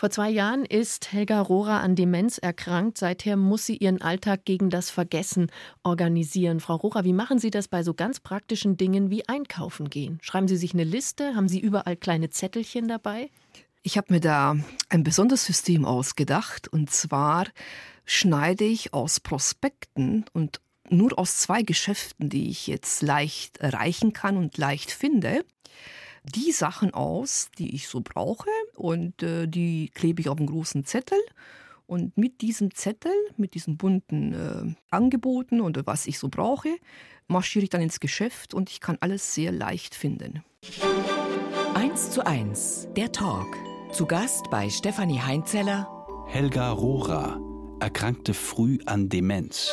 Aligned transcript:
Vor 0.00 0.08
zwei 0.08 0.30
Jahren 0.30 0.64
ist 0.64 1.12
Helga 1.12 1.42
Rohrer 1.42 1.82
an 1.82 1.94
Demenz 1.94 2.38
erkrankt. 2.38 2.96
Seither 2.96 3.36
muss 3.36 3.66
sie 3.66 3.76
ihren 3.76 4.00
Alltag 4.00 4.46
gegen 4.46 4.70
das 4.70 4.88
Vergessen 4.88 5.50
organisieren. 5.82 6.60
Frau 6.60 6.76
Rohrer, 6.76 7.04
wie 7.04 7.12
machen 7.12 7.38
Sie 7.38 7.50
das 7.50 7.68
bei 7.68 7.82
so 7.82 7.92
ganz 7.92 8.18
praktischen 8.18 8.78
Dingen 8.78 9.10
wie 9.10 9.28
Einkaufen 9.28 9.90
gehen? 9.90 10.18
Schreiben 10.22 10.48
Sie 10.48 10.56
sich 10.56 10.72
eine 10.72 10.84
Liste? 10.84 11.34
Haben 11.34 11.50
Sie 11.50 11.60
überall 11.60 11.96
kleine 11.96 12.30
Zettelchen 12.30 12.88
dabei? 12.88 13.28
Ich 13.82 13.98
habe 13.98 14.14
mir 14.14 14.20
da 14.20 14.56
ein 14.88 15.04
besonderes 15.04 15.44
System 15.44 15.84
ausgedacht. 15.84 16.66
Und 16.66 16.90
zwar 16.90 17.44
schneide 18.06 18.64
ich 18.64 18.94
aus 18.94 19.20
Prospekten 19.20 20.24
und 20.32 20.62
nur 20.88 21.18
aus 21.18 21.36
zwei 21.36 21.60
Geschäften, 21.60 22.30
die 22.30 22.48
ich 22.48 22.68
jetzt 22.68 23.02
leicht 23.02 23.58
erreichen 23.58 24.14
kann 24.14 24.38
und 24.38 24.56
leicht 24.56 24.92
finde, 24.92 25.44
die 26.24 26.52
Sachen 26.52 26.92
aus, 26.92 27.50
die 27.58 27.74
ich 27.74 27.88
so 27.88 28.00
brauche 28.00 28.48
und 28.74 29.22
äh, 29.22 29.46
die 29.46 29.90
klebe 29.94 30.20
ich 30.20 30.28
auf 30.28 30.38
einen 30.38 30.46
großen 30.46 30.84
Zettel. 30.84 31.18
Und 31.86 32.16
mit 32.16 32.40
diesem 32.40 32.72
Zettel, 32.72 33.12
mit 33.36 33.54
diesen 33.54 33.76
bunten 33.76 34.32
äh, 34.32 34.74
Angeboten 34.94 35.60
und 35.60 35.86
was 35.86 36.06
ich 36.06 36.18
so 36.20 36.28
brauche, 36.28 36.68
marschiere 37.26 37.64
ich 37.64 37.70
dann 37.70 37.80
ins 37.80 37.98
Geschäft 37.98 38.54
und 38.54 38.70
ich 38.70 38.80
kann 38.80 38.96
alles 39.00 39.34
sehr 39.34 39.50
leicht 39.50 39.94
finden. 39.94 40.44
1 41.74 42.10
zu 42.10 42.24
1, 42.24 42.88
der 42.96 43.10
Talk. 43.10 43.56
Zu 43.92 44.06
Gast 44.06 44.50
bei 44.50 44.70
Stefanie 44.70 45.20
Heinzeller. 45.20 45.88
Helga 46.28 46.70
Rohrer, 46.70 47.40
erkrankte 47.80 48.34
früh 48.34 48.78
an 48.86 49.08
Demenz. 49.08 49.72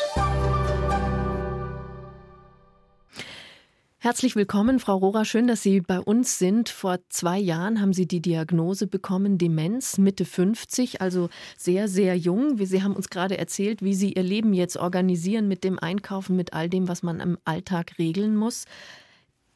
Herzlich 4.08 4.38
willkommen, 4.38 4.80
Frau 4.80 4.96
Rohrer. 4.96 5.26
Schön, 5.26 5.48
dass 5.48 5.62
Sie 5.62 5.82
bei 5.82 6.00
uns 6.00 6.40
sind. 6.40 6.70
Vor 6.70 7.00
zwei 7.10 7.38
Jahren 7.38 7.82
haben 7.82 7.92
Sie 7.92 8.08
die 8.08 8.22
Diagnose 8.22 8.88
bekommen, 8.88 9.38
Demenz, 9.38 9.98
Mitte 9.98 10.24
50, 10.24 11.02
also 11.02 11.28
sehr, 11.58 11.90
sehr 11.90 12.18
jung. 12.18 12.58
Sie 12.58 12.84
haben 12.84 12.96
uns 12.96 13.10
gerade 13.10 13.38
erzählt, 13.38 13.82
wie 13.82 13.94
Sie 13.94 14.14
Ihr 14.14 14.24
Leben 14.24 14.54
jetzt 14.54 14.78
organisieren 14.78 15.50
mit 15.50 15.66
dem 15.66 15.78
Einkaufen, 15.78 16.38
mit 16.38 16.54
all 16.54 16.70
dem, 16.70 16.88
was 16.88 17.04
man 17.04 17.20
im 17.20 17.38
Alltag 17.44 18.00
regeln 18.00 18.38
muss. 18.38 18.64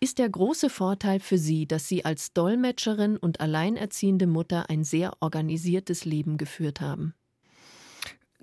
Ist 0.02 0.20
der 0.20 0.28
große 0.28 0.70
Vorteil 0.70 1.22
für 1.22 1.38
Sie, 1.38 1.66
dass 1.66 1.88
Sie 1.88 2.04
als 2.04 2.34
Dolmetscherin 2.34 3.16
und 3.16 3.40
alleinerziehende 3.40 4.28
Mutter 4.28 4.70
ein 4.70 4.84
sehr 4.84 5.14
organisiertes 5.22 6.04
Leben 6.04 6.36
geführt 6.36 6.82
haben? 6.82 7.14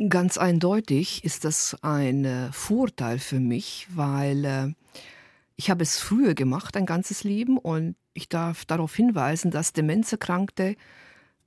Ganz 0.08 0.38
eindeutig 0.38 1.22
ist 1.22 1.44
das 1.44 1.76
ein 1.82 2.24
äh, 2.24 2.50
Vorteil 2.50 3.18
für 3.18 3.40
mich, 3.40 3.88
weil 3.90 4.44
äh, 4.46 4.68
ich 5.58 5.70
habe 5.70 5.82
es 5.82 5.98
früher 5.98 6.34
gemacht, 6.34 6.76
ein 6.76 6.86
ganzes 6.86 7.24
Leben, 7.24 7.58
und 7.58 7.96
ich 8.14 8.28
darf 8.28 8.64
darauf 8.64 8.94
hinweisen, 8.94 9.50
dass 9.50 9.72
Demenzerkrankte 9.72 10.76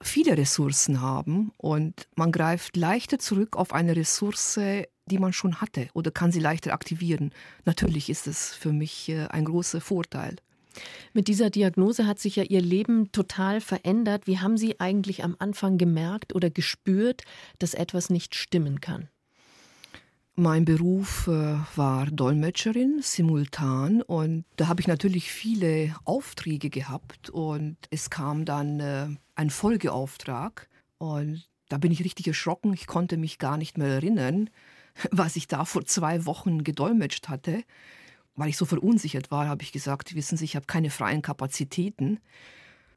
viele 0.01 0.37
Ressourcen 0.37 1.01
haben 1.01 1.51
und 1.57 2.07
man 2.15 2.31
greift 2.31 2.75
leichter 2.75 3.19
zurück 3.19 3.55
auf 3.55 3.71
eine 3.71 3.95
Ressource, 3.95 4.59
die 5.05 5.17
man 5.17 5.31
schon 5.31 5.61
hatte 5.61 5.87
oder 5.93 6.11
kann 6.11 6.31
sie 6.31 6.39
leichter 6.39 6.73
aktivieren. 6.73 7.31
Natürlich 7.65 8.09
ist 8.09 8.27
es 8.27 8.53
für 8.53 8.73
mich 8.73 9.09
äh, 9.09 9.27
ein 9.27 9.45
großer 9.45 9.79
Vorteil. 9.79 10.35
Mit 11.13 11.27
dieser 11.27 11.49
Diagnose 11.49 12.07
hat 12.07 12.19
sich 12.19 12.37
ja 12.37 12.43
Ihr 12.43 12.61
Leben 12.61 13.11
total 13.11 13.61
verändert. 13.61 14.25
Wie 14.25 14.39
haben 14.39 14.57
Sie 14.57 14.79
eigentlich 14.79 15.23
am 15.23 15.35
Anfang 15.37 15.77
gemerkt 15.77 16.33
oder 16.33 16.49
gespürt, 16.49 17.23
dass 17.59 17.73
etwas 17.73 18.09
nicht 18.09 18.35
stimmen 18.35 18.81
kann? 18.81 19.09
Mein 20.35 20.63
Beruf 20.63 21.27
äh, 21.27 21.57
war 21.75 22.05
Dolmetscherin 22.05 23.01
simultan 23.01 24.01
und 24.01 24.45
da 24.55 24.69
habe 24.69 24.79
ich 24.79 24.87
natürlich 24.87 25.29
viele 25.29 25.93
Aufträge 26.05 26.69
gehabt 26.69 27.29
und 27.29 27.75
es 27.89 28.09
kam 28.09 28.45
dann 28.45 28.79
äh, 28.79 29.07
ein 29.35 29.49
Folgeauftrag 29.49 30.69
und 30.99 31.49
da 31.67 31.77
bin 31.77 31.91
ich 31.91 32.03
richtig 32.03 32.27
erschrocken. 32.27 32.73
Ich 32.73 32.87
konnte 32.87 33.17
mich 33.17 33.39
gar 33.39 33.57
nicht 33.57 33.77
mehr 33.77 33.89
erinnern, 33.89 34.49
was 35.11 35.35
ich 35.35 35.47
da 35.47 35.65
vor 35.65 35.85
zwei 35.85 36.25
Wochen 36.25 36.63
gedolmetscht 36.63 37.27
hatte. 37.27 37.63
Weil 38.35 38.47
ich 38.47 38.57
so 38.57 38.65
verunsichert 38.65 39.31
war, 39.31 39.47
habe 39.47 39.63
ich 39.63 39.73
gesagt, 39.73 40.15
wissen 40.15 40.37
Sie, 40.37 40.45
ich 40.45 40.55
habe 40.55 40.65
keine 40.65 40.89
freien 40.89 41.21
Kapazitäten 41.21 42.21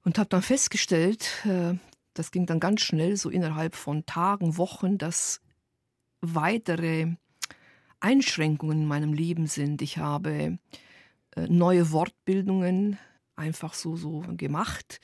und 0.04 0.18
habe 0.18 0.28
dann 0.28 0.42
festgestellt, 0.42 1.44
äh, 1.44 1.74
das 2.14 2.30
ging 2.30 2.46
dann 2.46 2.60
ganz 2.60 2.82
schnell, 2.82 3.16
so 3.16 3.28
innerhalb 3.28 3.74
von 3.74 4.06
Tagen, 4.06 4.56
Wochen, 4.56 4.98
dass 4.98 5.40
weitere 6.20 7.16
Einschränkungen 8.04 8.82
in 8.82 8.86
meinem 8.86 9.14
Leben 9.14 9.46
sind. 9.46 9.80
Ich 9.80 9.96
habe 9.96 10.58
äh, 11.34 11.46
neue 11.48 11.90
Wortbildungen 11.90 12.98
einfach 13.34 13.72
so, 13.72 13.96
so 13.96 14.22
gemacht. 14.36 15.00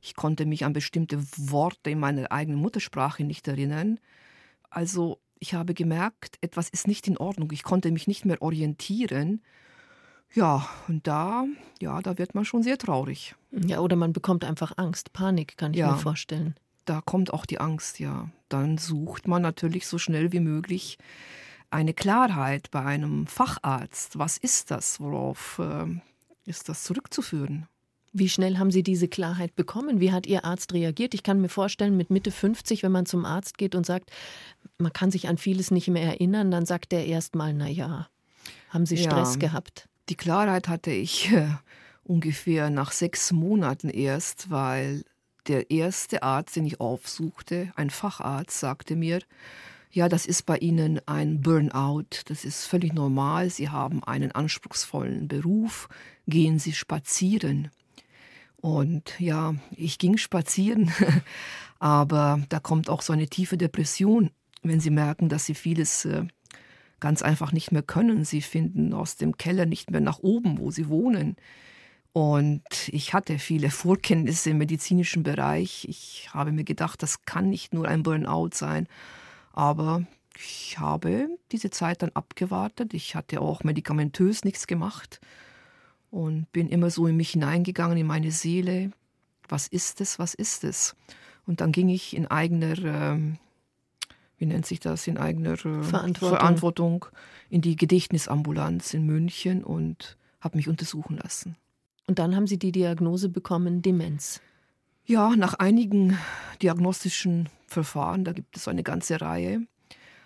Ich 0.00 0.14
konnte 0.14 0.46
mich 0.46 0.64
an 0.64 0.72
bestimmte 0.72 1.20
Worte 1.36 1.90
in 1.90 1.98
meiner 1.98 2.30
eigenen 2.30 2.60
Muttersprache 2.60 3.24
nicht 3.24 3.48
erinnern. 3.48 3.98
Also 4.70 5.18
ich 5.40 5.54
habe 5.54 5.74
gemerkt, 5.74 6.36
etwas 6.42 6.68
ist 6.68 6.86
nicht 6.86 7.08
in 7.08 7.18
Ordnung. 7.18 7.50
Ich 7.52 7.64
konnte 7.64 7.90
mich 7.90 8.06
nicht 8.06 8.24
mehr 8.24 8.40
orientieren. 8.40 9.42
Ja, 10.32 10.68
und 10.86 11.06
da, 11.08 11.46
ja, 11.82 12.00
da 12.02 12.18
wird 12.18 12.36
man 12.36 12.44
schon 12.44 12.62
sehr 12.62 12.78
traurig. 12.78 13.34
Ja, 13.50 13.80
oder 13.80 13.96
man 13.96 14.12
bekommt 14.12 14.44
einfach 14.44 14.72
Angst, 14.76 15.12
Panik, 15.12 15.56
kann 15.56 15.72
ich 15.72 15.80
ja, 15.80 15.92
mir 15.92 15.98
vorstellen. 15.98 16.54
Da 16.84 17.00
kommt 17.00 17.32
auch 17.32 17.46
die 17.46 17.58
Angst, 17.58 17.98
ja. 17.98 18.30
Dann 18.48 18.78
sucht 18.78 19.26
man 19.26 19.42
natürlich 19.42 19.88
so 19.88 19.98
schnell 19.98 20.32
wie 20.32 20.40
möglich 20.40 20.98
eine 21.74 21.92
Klarheit 21.92 22.70
bei 22.70 22.84
einem 22.84 23.26
Facharzt. 23.26 24.18
Was 24.18 24.38
ist 24.38 24.70
das? 24.70 25.00
Worauf 25.00 25.58
äh, 25.58 25.86
ist 26.46 26.68
das 26.68 26.84
zurückzuführen? 26.84 27.66
Wie 28.12 28.28
schnell 28.28 28.58
haben 28.58 28.70
Sie 28.70 28.84
diese 28.84 29.08
Klarheit 29.08 29.56
bekommen? 29.56 29.98
Wie 29.98 30.12
hat 30.12 30.26
Ihr 30.26 30.44
Arzt 30.44 30.72
reagiert? 30.72 31.14
Ich 31.14 31.24
kann 31.24 31.40
mir 31.40 31.48
vorstellen, 31.48 31.96
mit 31.96 32.10
Mitte 32.10 32.30
50, 32.30 32.84
wenn 32.84 32.92
man 32.92 33.06
zum 33.06 33.24
Arzt 33.24 33.58
geht 33.58 33.74
und 33.74 33.84
sagt, 33.84 34.12
man 34.78 34.92
kann 34.92 35.10
sich 35.10 35.26
an 35.26 35.36
vieles 35.36 35.72
nicht 35.72 35.88
mehr 35.88 36.04
erinnern, 36.04 36.52
dann 36.52 36.64
sagt 36.64 36.92
er 36.92 37.04
erstmal, 37.04 37.52
na 37.52 37.68
ja, 37.68 38.08
haben 38.70 38.86
Sie 38.86 38.96
Stress 38.96 39.34
ja, 39.34 39.40
gehabt? 39.40 39.88
Die 40.08 40.14
Klarheit 40.14 40.68
hatte 40.68 40.92
ich 40.92 41.32
äh, 41.32 41.48
ungefähr 42.04 42.70
nach 42.70 42.92
sechs 42.92 43.32
Monaten 43.32 43.88
erst, 43.88 44.48
weil 44.48 45.02
der 45.48 45.72
erste 45.72 46.22
Arzt, 46.22 46.54
den 46.54 46.66
ich 46.66 46.80
aufsuchte, 46.80 47.72
ein 47.74 47.90
Facharzt, 47.90 48.60
sagte 48.60 48.94
mir, 48.94 49.18
ja, 49.94 50.08
das 50.08 50.26
ist 50.26 50.44
bei 50.44 50.58
Ihnen 50.58 51.00
ein 51.06 51.40
Burnout, 51.40 52.22
das 52.26 52.44
ist 52.44 52.66
völlig 52.66 52.92
normal, 52.92 53.48
Sie 53.48 53.68
haben 53.68 54.02
einen 54.02 54.32
anspruchsvollen 54.32 55.28
Beruf, 55.28 55.88
gehen 56.26 56.58
Sie 56.58 56.72
spazieren. 56.72 57.70
Und 58.56 59.20
ja, 59.20 59.54
ich 59.70 59.98
ging 59.98 60.16
spazieren, 60.16 60.92
aber 61.78 62.42
da 62.48 62.58
kommt 62.58 62.90
auch 62.90 63.02
so 63.02 63.12
eine 63.12 63.28
tiefe 63.28 63.56
Depression, 63.56 64.30
wenn 64.62 64.80
Sie 64.80 64.90
merken, 64.90 65.28
dass 65.28 65.46
Sie 65.46 65.54
vieles 65.54 66.04
äh, 66.06 66.24
ganz 66.98 67.22
einfach 67.22 67.52
nicht 67.52 67.70
mehr 67.70 67.82
können. 67.82 68.24
Sie 68.24 68.42
finden 68.42 68.94
aus 68.94 69.16
dem 69.16 69.36
Keller 69.36 69.64
nicht 69.64 69.92
mehr 69.92 70.00
nach 70.00 70.18
oben, 70.18 70.58
wo 70.58 70.72
Sie 70.72 70.88
wohnen. 70.88 71.36
Und 72.12 72.88
ich 72.88 73.14
hatte 73.14 73.38
viele 73.38 73.70
Vorkenntnisse 73.70 74.50
im 74.50 74.58
medizinischen 74.58 75.22
Bereich. 75.22 75.86
Ich 75.88 76.30
habe 76.32 76.50
mir 76.50 76.64
gedacht, 76.64 77.00
das 77.02 77.24
kann 77.26 77.50
nicht 77.50 77.74
nur 77.74 77.86
ein 77.86 78.02
Burnout 78.02 78.50
sein, 78.54 78.88
aber 79.54 80.04
ich 80.36 80.78
habe 80.78 81.28
diese 81.52 81.70
Zeit 81.70 82.02
dann 82.02 82.10
abgewartet. 82.10 82.92
Ich 82.92 83.14
hatte 83.14 83.40
auch 83.40 83.62
medikamentös 83.62 84.44
nichts 84.44 84.66
gemacht 84.66 85.20
und 86.10 86.50
bin 86.52 86.68
immer 86.68 86.90
so 86.90 87.06
in 87.06 87.16
mich 87.16 87.30
hineingegangen, 87.30 87.96
in 87.96 88.06
meine 88.06 88.32
Seele. 88.32 88.90
Was 89.48 89.68
ist 89.68 90.00
es? 90.00 90.18
Was 90.18 90.34
ist 90.34 90.64
es? 90.64 90.96
Und 91.46 91.60
dann 91.60 91.72
ging 91.72 91.88
ich 91.88 92.16
in 92.16 92.26
eigener, 92.26 92.78
äh, 92.78 93.18
wie 94.38 94.46
nennt 94.46 94.66
sich 94.66 94.80
das, 94.80 95.06
in 95.06 95.18
eigener 95.18 95.52
äh, 95.52 95.82
Verantwortung. 95.82 96.38
Verantwortung 96.38 97.06
in 97.48 97.60
die 97.60 97.76
Gedächtnisambulanz 97.76 98.94
in 98.94 99.06
München 99.06 99.62
und 99.62 100.16
habe 100.40 100.56
mich 100.56 100.68
untersuchen 100.68 101.16
lassen. 101.16 101.56
Und 102.06 102.18
dann 102.18 102.34
haben 102.34 102.46
Sie 102.46 102.58
die 102.58 102.72
Diagnose 102.72 103.28
bekommen, 103.28 103.82
Demenz. 103.82 104.40
Ja, 105.06 105.36
nach 105.36 105.54
einigen 105.54 106.18
diagnostischen 106.62 107.48
Verfahren, 107.74 108.24
da 108.24 108.32
gibt 108.32 108.56
es 108.56 108.68
eine 108.68 108.82
ganze 108.82 109.20
Reihe, 109.20 109.66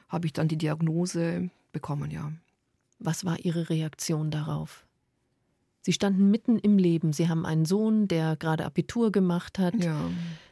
habe 0.08 0.26
ich 0.26 0.32
dann 0.32 0.48
die 0.48 0.58
Diagnose 0.58 1.50
bekommen, 1.72 2.10
ja. 2.10 2.32
Was 3.00 3.24
war 3.24 3.38
Ihre 3.40 3.68
Reaktion 3.70 4.30
darauf? 4.30 4.84
Sie 5.82 5.92
standen 5.92 6.30
mitten 6.30 6.58
im 6.58 6.76
Leben. 6.76 7.12
Sie 7.12 7.28
haben 7.28 7.46
einen 7.46 7.64
Sohn, 7.64 8.08
der 8.08 8.36
gerade 8.36 8.66
Abitur 8.66 9.12
gemacht 9.12 9.58
hat. 9.58 9.74
Ja. 9.82 10.10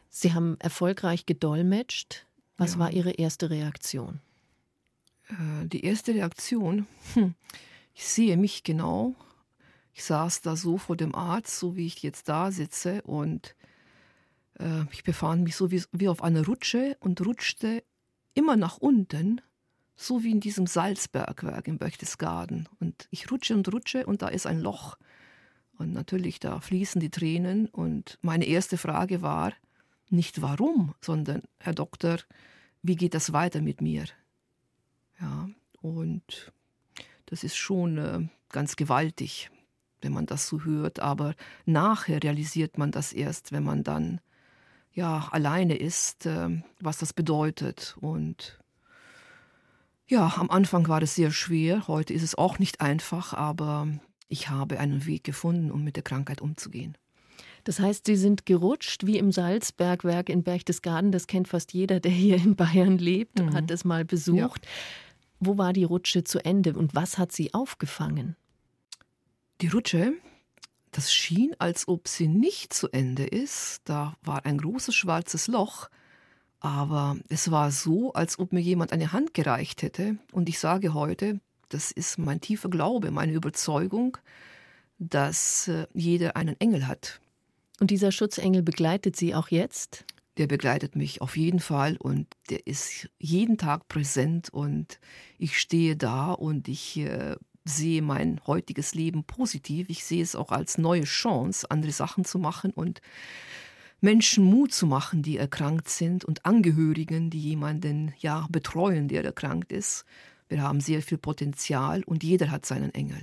Sie 0.08 0.32
haben 0.32 0.56
erfolgreich 0.60 1.26
gedolmetscht. 1.26 2.24
Was 2.56 2.74
ja. 2.74 2.78
war 2.78 2.92
Ihre 2.92 3.10
erste 3.10 3.50
Reaktion? 3.50 4.20
Äh, 5.28 5.66
die 5.66 5.84
erste 5.84 6.14
Reaktion, 6.14 6.86
hm, 7.14 7.34
ich 7.94 8.06
sehe 8.06 8.36
mich 8.36 8.62
genau. 8.62 9.14
Ich 9.92 10.04
saß 10.04 10.42
da 10.42 10.56
so 10.56 10.78
vor 10.78 10.96
dem 10.96 11.14
Arzt, 11.14 11.58
so 11.58 11.76
wie 11.76 11.86
ich 11.86 12.02
jetzt 12.02 12.28
da 12.28 12.50
sitze 12.50 13.02
und 13.02 13.55
ich 14.92 15.04
befand 15.04 15.44
mich 15.44 15.56
so 15.56 15.70
wie, 15.70 15.82
wie 15.92 16.08
auf 16.08 16.22
einer 16.22 16.44
Rutsche 16.44 16.96
und 17.00 17.24
rutschte 17.24 17.82
immer 18.34 18.56
nach 18.56 18.78
unten, 18.78 19.40
so 19.96 20.22
wie 20.22 20.30
in 20.30 20.40
diesem 20.40 20.66
Salzbergwerk 20.66 21.68
im 21.68 21.78
Berchtesgaden. 21.78 22.68
Und 22.80 23.08
ich 23.10 23.30
rutsche 23.30 23.54
und 23.54 23.72
rutsche 23.72 24.06
und 24.06 24.22
da 24.22 24.28
ist 24.28 24.46
ein 24.46 24.60
Loch. 24.60 24.96
Und 25.78 25.92
natürlich, 25.92 26.38
da 26.38 26.60
fließen 26.60 27.00
die 27.00 27.10
Tränen. 27.10 27.66
Und 27.66 28.18
meine 28.22 28.46
erste 28.46 28.78
Frage 28.78 29.22
war, 29.22 29.52
nicht 30.08 30.40
warum, 30.42 30.94
sondern 31.00 31.42
Herr 31.58 31.74
Doktor, 31.74 32.18
wie 32.82 32.96
geht 32.96 33.14
das 33.14 33.32
weiter 33.32 33.60
mit 33.60 33.80
mir? 33.80 34.04
Ja, 35.20 35.48
und 35.80 36.52
das 37.26 37.42
ist 37.42 37.56
schon 37.56 37.98
äh, 37.98 38.28
ganz 38.50 38.76
gewaltig, 38.76 39.50
wenn 40.00 40.12
man 40.12 40.26
das 40.26 40.46
so 40.46 40.62
hört, 40.62 41.00
aber 41.00 41.34
nachher 41.64 42.22
realisiert 42.22 42.78
man 42.78 42.92
das 42.92 43.12
erst, 43.12 43.50
wenn 43.50 43.64
man 43.64 43.82
dann 43.82 44.20
ja 44.96 45.28
alleine 45.30 45.76
ist, 45.76 46.26
äh, 46.26 46.48
was 46.80 46.98
das 46.98 47.12
bedeutet 47.12 47.96
und 48.00 48.58
ja, 50.08 50.34
am 50.36 50.50
Anfang 50.50 50.86
war 50.88 51.02
es 51.02 51.16
sehr 51.16 51.32
schwer, 51.32 51.88
heute 51.88 52.12
ist 52.12 52.22
es 52.22 52.36
auch 52.36 52.58
nicht 52.58 52.80
einfach, 52.80 53.32
aber 53.34 53.88
ich 54.28 54.48
habe 54.48 54.78
einen 54.78 55.04
Weg 55.04 55.24
gefunden, 55.24 55.70
um 55.70 55.82
mit 55.84 55.96
der 55.96 56.04
Krankheit 56.04 56.40
umzugehen. 56.40 56.96
Das 57.64 57.80
heißt, 57.80 58.06
Sie 58.06 58.14
sind 58.14 58.46
gerutscht 58.46 59.06
wie 59.06 59.18
im 59.18 59.32
Salzbergwerk 59.32 60.28
in 60.28 60.44
Berchtesgaden. 60.44 61.10
Das 61.10 61.26
kennt 61.26 61.48
fast 61.48 61.72
jeder, 61.72 61.98
der 61.98 62.12
hier 62.12 62.36
in 62.36 62.54
Bayern 62.54 62.98
lebt, 62.98 63.40
mhm. 63.40 63.54
hat 63.54 63.72
es 63.72 63.84
mal 63.84 64.04
besucht. 64.04 64.64
Ja. 64.64 64.70
Wo 65.40 65.58
war 65.58 65.72
die 65.72 65.82
Rutsche 65.82 66.22
zu 66.22 66.44
Ende 66.44 66.74
und 66.74 66.94
was 66.94 67.18
hat 67.18 67.32
Sie 67.32 67.52
aufgefangen? 67.52 68.36
Die 69.60 69.66
Rutsche, 69.66 70.12
das 70.96 71.12
schien, 71.12 71.54
als 71.58 71.88
ob 71.88 72.08
sie 72.08 72.26
nicht 72.26 72.72
zu 72.72 72.88
Ende 72.90 73.26
ist. 73.26 73.82
Da 73.84 74.16
war 74.22 74.46
ein 74.46 74.58
großes 74.58 74.94
schwarzes 74.94 75.46
Loch. 75.46 75.90
Aber 76.60 77.18
es 77.28 77.50
war 77.50 77.70
so, 77.70 78.14
als 78.14 78.38
ob 78.38 78.52
mir 78.52 78.60
jemand 78.60 78.92
eine 78.92 79.12
Hand 79.12 79.34
gereicht 79.34 79.82
hätte. 79.82 80.16
Und 80.32 80.48
ich 80.48 80.58
sage 80.58 80.94
heute, 80.94 81.38
das 81.68 81.90
ist 81.90 82.18
mein 82.18 82.40
tiefer 82.40 82.70
Glaube, 82.70 83.10
meine 83.10 83.32
Überzeugung, 83.32 84.16
dass 84.98 85.68
äh, 85.68 85.86
jeder 85.92 86.36
einen 86.36 86.58
Engel 86.60 86.88
hat. 86.88 87.20
Und 87.78 87.90
dieser 87.90 88.10
Schutzengel 88.10 88.62
begleitet 88.62 89.16
Sie 89.16 89.34
auch 89.34 89.48
jetzt? 89.48 90.06
Der 90.38 90.46
begleitet 90.46 90.96
mich 90.96 91.20
auf 91.20 91.36
jeden 91.36 91.60
Fall 91.60 91.96
und 91.98 92.26
der 92.48 92.66
ist 92.66 93.08
jeden 93.18 93.58
Tag 93.58 93.88
präsent 93.88 94.48
und 94.50 94.98
ich 95.38 95.58
stehe 95.58 95.96
da 95.96 96.32
und 96.32 96.68
ich 96.68 96.96
äh, 96.98 97.36
sehe 97.68 98.02
mein 98.02 98.40
heutiges 98.46 98.94
Leben 98.94 99.24
positiv. 99.24 99.88
Ich 99.88 100.04
sehe 100.04 100.22
es 100.22 100.34
auch 100.34 100.52
als 100.52 100.78
neue 100.78 101.04
Chance, 101.04 101.70
andere 101.70 101.92
Sachen 101.92 102.24
zu 102.24 102.38
machen 102.38 102.70
und 102.70 103.00
Menschen 104.00 104.44
Mut 104.44 104.72
zu 104.72 104.86
machen, 104.86 105.22
die 105.22 105.36
erkrankt 105.36 105.88
sind 105.88 106.24
und 106.24 106.44
Angehörigen, 106.44 107.30
die 107.30 107.40
jemanden 107.40 108.12
ja 108.18 108.46
betreuen, 108.50 109.08
der 109.08 109.24
erkrankt 109.24 109.72
ist. 109.72 110.04
Wir 110.48 110.62
haben 110.62 110.80
sehr 110.80 111.02
viel 111.02 111.18
Potenzial 111.18 112.02
und 112.04 112.22
jeder 112.22 112.50
hat 112.50 112.66
seinen 112.66 112.94
Engel. 112.94 113.22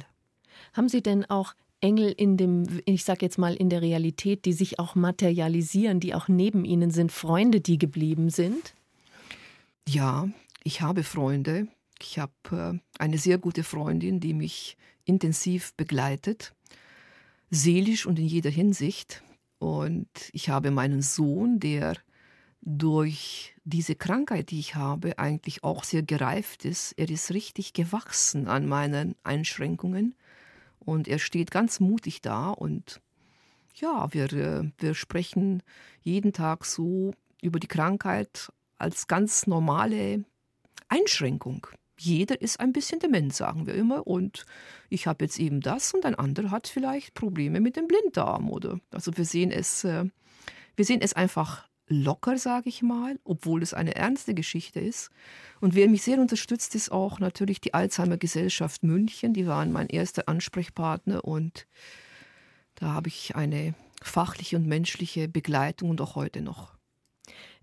Haben 0.73 0.89
Sie 0.89 1.01
denn 1.01 1.25
auch 1.25 1.53
Engel 1.79 2.11
in 2.11 2.37
dem, 2.37 2.81
ich 2.85 3.03
sag 3.03 3.21
jetzt 3.21 3.37
mal 3.37 3.53
in 3.53 3.69
der 3.69 3.81
Realität, 3.81 4.45
die 4.45 4.53
sich 4.53 4.79
auch 4.79 4.95
materialisieren, 4.95 5.99
die 5.99 6.15
auch 6.15 6.27
neben 6.27 6.65
Ihnen 6.65 6.91
sind, 6.91 7.11
Freunde, 7.11 7.61
die 7.61 7.77
geblieben 7.77 8.29
sind? 8.29 8.73
Ja, 9.87 10.27
ich 10.63 10.81
habe 10.81 11.03
Freunde. 11.03 11.67
Ich 12.03 12.19
habe 12.19 12.33
äh, 12.51 12.79
eine 12.99 13.17
sehr 13.17 13.37
gute 13.37 13.63
Freundin, 13.63 14.19
die 14.19 14.33
mich 14.33 14.77
intensiv 15.05 15.73
begleitet, 15.75 16.53
seelisch 17.49 18.05
und 18.05 18.19
in 18.19 18.25
jeder 18.25 18.49
Hinsicht. 18.49 19.23
Und 19.59 20.09
ich 20.33 20.49
habe 20.49 20.71
meinen 20.71 21.01
Sohn, 21.01 21.59
der 21.59 21.95
durch 22.61 23.55
diese 23.65 23.95
Krankheit, 23.95 24.51
die 24.51 24.59
ich 24.59 24.75
habe, 24.75 25.19
eigentlich 25.19 25.63
auch 25.63 25.83
sehr 25.83 26.03
gereift 26.03 26.65
ist. 26.65 26.93
Er 26.93 27.09
ist 27.09 27.33
richtig 27.33 27.73
gewachsen 27.73 28.47
an 28.47 28.67
meinen 28.67 29.15
Einschränkungen. 29.23 30.15
Und 30.79 31.07
er 31.07 31.19
steht 31.19 31.51
ganz 31.51 31.79
mutig 31.79 32.21
da 32.21 32.49
und 32.49 33.01
ja, 33.75 34.13
wir, 34.13 34.31
äh, 34.33 34.71
wir 34.77 34.93
sprechen 34.93 35.63
jeden 36.01 36.33
Tag 36.33 36.65
so 36.65 37.13
über 37.41 37.59
die 37.59 37.67
Krankheit 37.67 38.51
als 38.77 39.07
ganz 39.07 39.47
normale 39.47 40.25
Einschränkung. 40.89 41.67
Jeder 41.99 42.41
ist 42.41 42.59
ein 42.59 42.73
bisschen 42.73 42.99
dement, 42.99 43.33
sagen 43.33 43.67
wir 43.67 43.75
immer. 43.75 44.07
Und 44.07 44.45
ich 44.89 45.07
habe 45.07 45.25
jetzt 45.25 45.39
eben 45.39 45.61
das 45.61 45.93
und 45.93 46.05
ein 46.05 46.15
anderer 46.15 46.51
hat 46.51 46.67
vielleicht 46.67 47.13
Probleme 47.13 47.59
mit 47.59 47.75
dem 47.75 47.87
Blinddarm. 47.87 48.49
Oder 48.49 48.79
also 48.91 49.15
wir 49.17 49.25
sehen 49.25 49.51
es, 49.51 49.83
äh, 49.83 50.05
wir 50.75 50.85
sehen 50.85 51.01
es 51.01 51.13
einfach 51.13 51.67
locker, 51.87 52.37
sage 52.37 52.69
ich 52.69 52.81
mal, 52.81 53.19
obwohl 53.23 53.61
es 53.61 53.73
eine 53.73 53.95
ernste 53.95 54.33
Geschichte 54.33 54.79
ist. 54.79 55.11
Und 55.59 55.75
wer 55.75 55.87
mich 55.89 56.03
sehr 56.03 56.19
unterstützt, 56.19 56.75
ist 56.75 56.91
auch 56.91 57.19
natürlich 57.19 57.61
die 57.61 57.73
Alzheimer 57.73 58.17
Gesellschaft 58.17 58.83
München. 58.83 59.33
Die 59.33 59.47
waren 59.47 59.71
mein 59.71 59.87
erster 59.87 60.27
Ansprechpartner 60.27 61.23
und 61.23 61.67
da 62.75 62.93
habe 62.93 63.07
ich 63.07 63.35
eine 63.35 63.75
fachliche 64.01 64.57
und 64.57 64.67
menschliche 64.67 65.27
Begleitung 65.27 65.89
und 65.89 66.01
auch 66.01 66.15
heute 66.15 66.41
noch. 66.41 66.72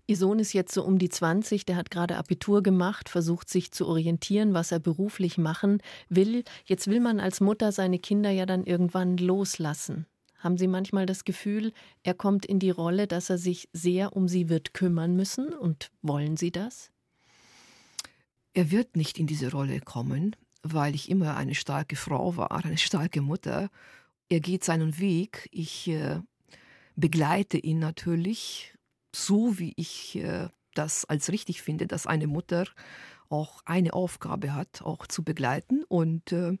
Ihr 0.07 0.17
Sohn 0.17 0.39
ist 0.39 0.53
jetzt 0.53 0.73
so 0.73 0.83
um 0.83 0.97
die 0.97 1.09
20, 1.09 1.65
der 1.65 1.75
hat 1.75 1.91
gerade 1.91 2.17
Abitur 2.17 2.63
gemacht, 2.63 3.09
versucht 3.09 3.49
sich 3.49 3.71
zu 3.71 3.87
orientieren, 3.87 4.53
was 4.53 4.71
er 4.71 4.79
beruflich 4.79 5.37
machen 5.37 5.81
will. 6.09 6.43
Jetzt 6.65 6.87
will 6.87 6.99
man 6.99 7.19
als 7.19 7.39
Mutter 7.39 7.71
seine 7.71 7.99
Kinder 7.99 8.29
ja 8.29 8.45
dann 8.45 8.63
irgendwann 8.63 9.17
loslassen. 9.17 10.05
Haben 10.41 10.57
Sie 10.57 10.67
manchmal 10.67 11.05
das 11.05 11.23
Gefühl, 11.23 11.71
er 12.01 12.15
kommt 12.15 12.47
in 12.47 12.57
die 12.57 12.71
Rolle, 12.71 13.05
dass 13.05 13.29
er 13.29 13.37
sich 13.37 13.69
sehr 13.73 14.15
um 14.15 14.27
sie 14.27 14.49
wird 14.49 14.73
kümmern 14.73 15.15
müssen? 15.15 15.53
Und 15.53 15.91
wollen 16.01 16.35
Sie 16.35 16.51
das? 16.51 16.91
Er 18.53 18.71
wird 18.71 18.95
nicht 18.95 19.19
in 19.19 19.27
diese 19.27 19.51
Rolle 19.51 19.79
kommen, 19.81 20.35
weil 20.63 20.95
ich 20.95 21.09
immer 21.09 21.37
eine 21.37 21.53
starke 21.53 21.95
Frau 21.95 22.37
war, 22.37 22.51
eine 22.51 22.77
starke 22.77 23.21
Mutter. 23.21 23.69
Er 24.29 24.39
geht 24.39 24.63
seinen 24.63 24.99
Weg. 24.99 25.47
Ich 25.51 25.87
äh, 25.87 26.19
begleite 26.95 27.57
ihn 27.57 27.77
natürlich 27.77 28.70
so, 29.13 29.59
wie 29.59 29.73
ich 29.75 30.15
äh, 30.15 30.49
das 30.73 31.05
als 31.05 31.31
richtig 31.31 31.61
finde, 31.61 31.87
dass 31.87 32.07
eine 32.07 32.27
Mutter 32.27 32.65
auch 33.29 33.61
eine 33.65 33.93
Aufgabe 33.93 34.53
hat, 34.53 34.81
auch 34.81 35.07
zu 35.07 35.23
begleiten. 35.23 35.83
Und 35.85 36.31
äh, 36.31 36.57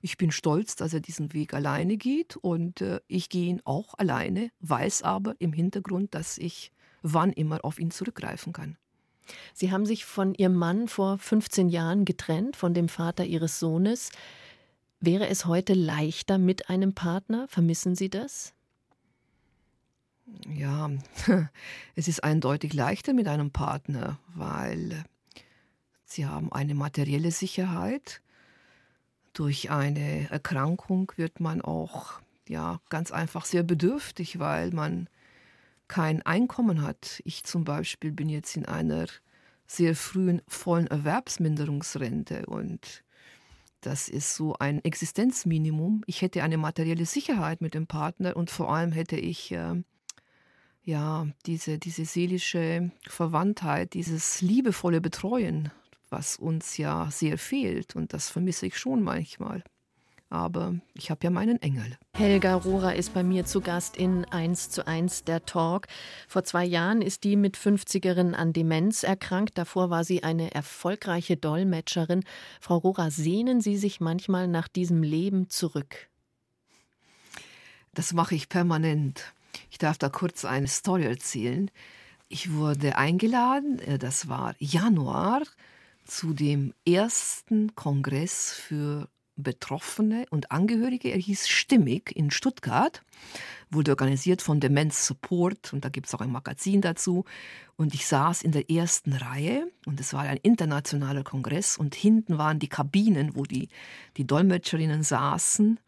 ich 0.00 0.16
bin 0.16 0.30
stolz, 0.30 0.76
dass 0.76 0.92
er 0.92 1.00
diesen 1.00 1.32
Weg 1.32 1.54
alleine 1.54 1.96
geht 1.96 2.36
und 2.36 2.80
äh, 2.80 3.00
ich 3.08 3.28
gehe 3.28 3.48
ihn 3.48 3.62
auch 3.64 3.94
alleine, 3.94 4.50
weiß 4.60 5.02
aber 5.02 5.34
im 5.38 5.52
Hintergrund, 5.52 6.14
dass 6.14 6.38
ich 6.38 6.72
wann 7.02 7.32
immer 7.32 7.64
auf 7.64 7.78
ihn 7.78 7.90
zurückgreifen 7.90 8.52
kann. 8.52 8.76
Sie 9.54 9.70
haben 9.70 9.86
sich 9.86 10.04
von 10.04 10.34
Ihrem 10.34 10.54
Mann 10.54 10.88
vor 10.88 11.18
15 11.18 11.68
Jahren 11.68 12.04
getrennt, 12.04 12.56
von 12.56 12.74
dem 12.74 12.88
Vater 12.88 13.24
Ihres 13.24 13.58
Sohnes. 13.58 14.10
Wäre 15.00 15.28
es 15.28 15.46
heute 15.46 15.74
leichter 15.74 16.38
mit 16.38 16.68
einem 16.68 16.94
Partner? 16.94 17.46
Vermissen 17.48 17.94
Sie 17.94 18.10
das? 18.10 18.54
Ja, 20.48 20.90
es 21.94 22.08
ist 22.08 22.24
eindeutig 22.24 22.72
leichter 22.72 23.12
mit 23.12 23.28
einem 23.28 23.50
Partner, 23.50 24.18
weil 24.34 25.04
Sie 26.04 26.26
haben 26.26 26.52
eine 26.52 26.74
materielle 26.74 27.30
Sicherheit, 27.30 28.22
durch 29.34 29.70
eine 29.70 30.30
Erkrankung 30.30 31.12
wird 31.16 31.40
man 31.40 31.60
auch 31.60 32.20
ja 32.48 32.80
ganz 32.88 33.10
einfach 33.10 33.44
sehr 33.44 33.64
bedürftig, 33.64 34.38
weil 34.38 34.70
man 34.70 35.08
kein 35.88 36.22
Einkommen 36.22 36.82
hat. 36.82 37.20
Ich 37.24 37.44
zum 37.44 37.64
Beispiel 37.64 38.12
bin 38.12 38.28
jetzt 38.28 38.56
in 38.56 38.64
einer 38.64 39.06
sehr 39.66 39.96
frühen 39.96 40.40
vollen 40.46 40.86
Erwerbsminderungsrente 40.86 42.46
und 42.46 43.02
das 43.80 44.08
ist 44.08 44.34
so 44.34 44.54
ein 44.58 44.82
Existenzminimum. 44.82 46.04
Ich 46.06 46.22
hätte 46.22 46.42
eine 46.42 46.56
materielle 46.56 47.04
Sicherheit 47.04 47.60
mit 47.60 47.74
dem 47.74 47.86
Partner 47.86 48.36
und 48.36 48.50
vor 48.50 48.72
allem 48.72 48.92
hätte 48.92 49.16
ich 49.16 49.52
äh, 49.52 49.82
ja 50.84 51.26
diese, 51.46 51.78
diese 51.78 52.04
seelische 52.04 52.90
Verwandtheit, 53.06 53.94
dieses 53.94 54.40
liebevolle 54.40 55.00
Betreuen 55.00 55.70
was 56.14 56.36
uns 56.36 56.76
ja 56.76 57.08
sehr 57.10 57.38
fehlt 57.38 57.96
und 57.96 58.12
das 58.12 58.30
vermisse 58.30 58.66
ich 58.66 58.78
schon 58.78 59.02
manchmal. 59.02 59.64
Aber 60.30 60.74
ich 60.94 61.10
habe 61.10 61.20
ja 61.24 61.30
meinen 61.30 61.60
Engel. 61.60 61.98
Helga 62.16 62.54
Rohrer 62.54 62.94
ist 62.94 63.14
bei 63.14 63.22
mir 63.22 63.44
zu 63.44 63.60
Gast 63.60 63.96
in 63.96 64.24
1 64.24 64.70
zu 64.70 64.86
1 64.86 65.24
der 65.24 65.44
Talk. 65.44 65.86
Vor 66.28 66.44
zwei 66.44 66.64
Jahren 66.64 67.02
ist 67.02 67.24
die 67.24 67.36
mit 67.36 67.56
50erin 67.56 68.32
an 68.32 68.52
Demenz 68.52 69.02
erkrankt. 69.02 69.58
Davor 69.58 69.90
war 69.90 70.04
sie 70.04 70.22
eine 70.22 70.52
erfolgreiche 70.54 71.36
Dolmetscherin. 71.36 72.24
Frau 72.60 72.78
Rohrer, 72.78 73.10
sehnen 73.10 73.60
Sie 73.60 73.76
sich 73.76 74.00
manchmal 74.00 74.48
nach 74.48 74.66
diesem 74.66 75.02
Leben 75.02 75.50
zurück? 75.50 76.08
Das 77.92 78.12
mache 78.12 78.34
ich 78.34 78.48
permanent. 78.48 79.34
Ich 79.70 79.78
darf 79.78 79.98
da 79.98 80.08
kurz 80.08 80.44
eine 80.44 80.68
Story 80.68 81.04
erzählen. 81.04 81.70
Ich 82.28 82.52
wurde 82.52 82.96
eingeladen, 82.96 83.78
äh, 83.80 83.98
das 83.98 84.28
war 84.28 84.54
Januar 84.58 85.42
zu 86.04 86.34
dem 86.34 86.74
ersten 86.86 87.74
Kongress 87.74 88.52
für 88.52 89.08
Betroffene 89.36 90.26
und 90.30 90.52
Angehörige. 90.52 91.10
Er 91.10 91.18
hieß 91.18 91.48
Stimmig 91.48 92.14
in 92.14 92.30
Stuttgart, 92.30 93.02
wurde 93.70 93.90
organisiert 93.90 94.42
von 94.42 94.60
Demenz 94.60 95.06
Support 95.06 95.72
und 95.72 95.84
da 95.84 95.88
gibt 95.88 96.06
es 96.06 96.14
auch 96.14 96.20
ein 96.20 96.30
Magazin 96.30 96.80
dazu. 96.80 97.24
Und 97.76 97.94
ich 97.94 98.06
saß 98.06 98.42
in 98.42 98.52
der 98.52 98.70
ersten 98.70 99.12
Reihe 99.12 99.66
und 99.86 99.98
es 99.98 100.12
war 100.12 100.22
ein 100.22 100.38
internationaler 100.38 101.24
Kongress 101.24 101.76
und 101.76 101.94
hinten 101.94 102.38
waren 102.38 102.60
die 102.60 102.68
Kabinen, 102.68 103.34
wo 103.34 103.42
die, 103.42 103.68
die 104.16 104.26
Dolmetscherinnen 104.26 105.02
saßen. 105.02 105.80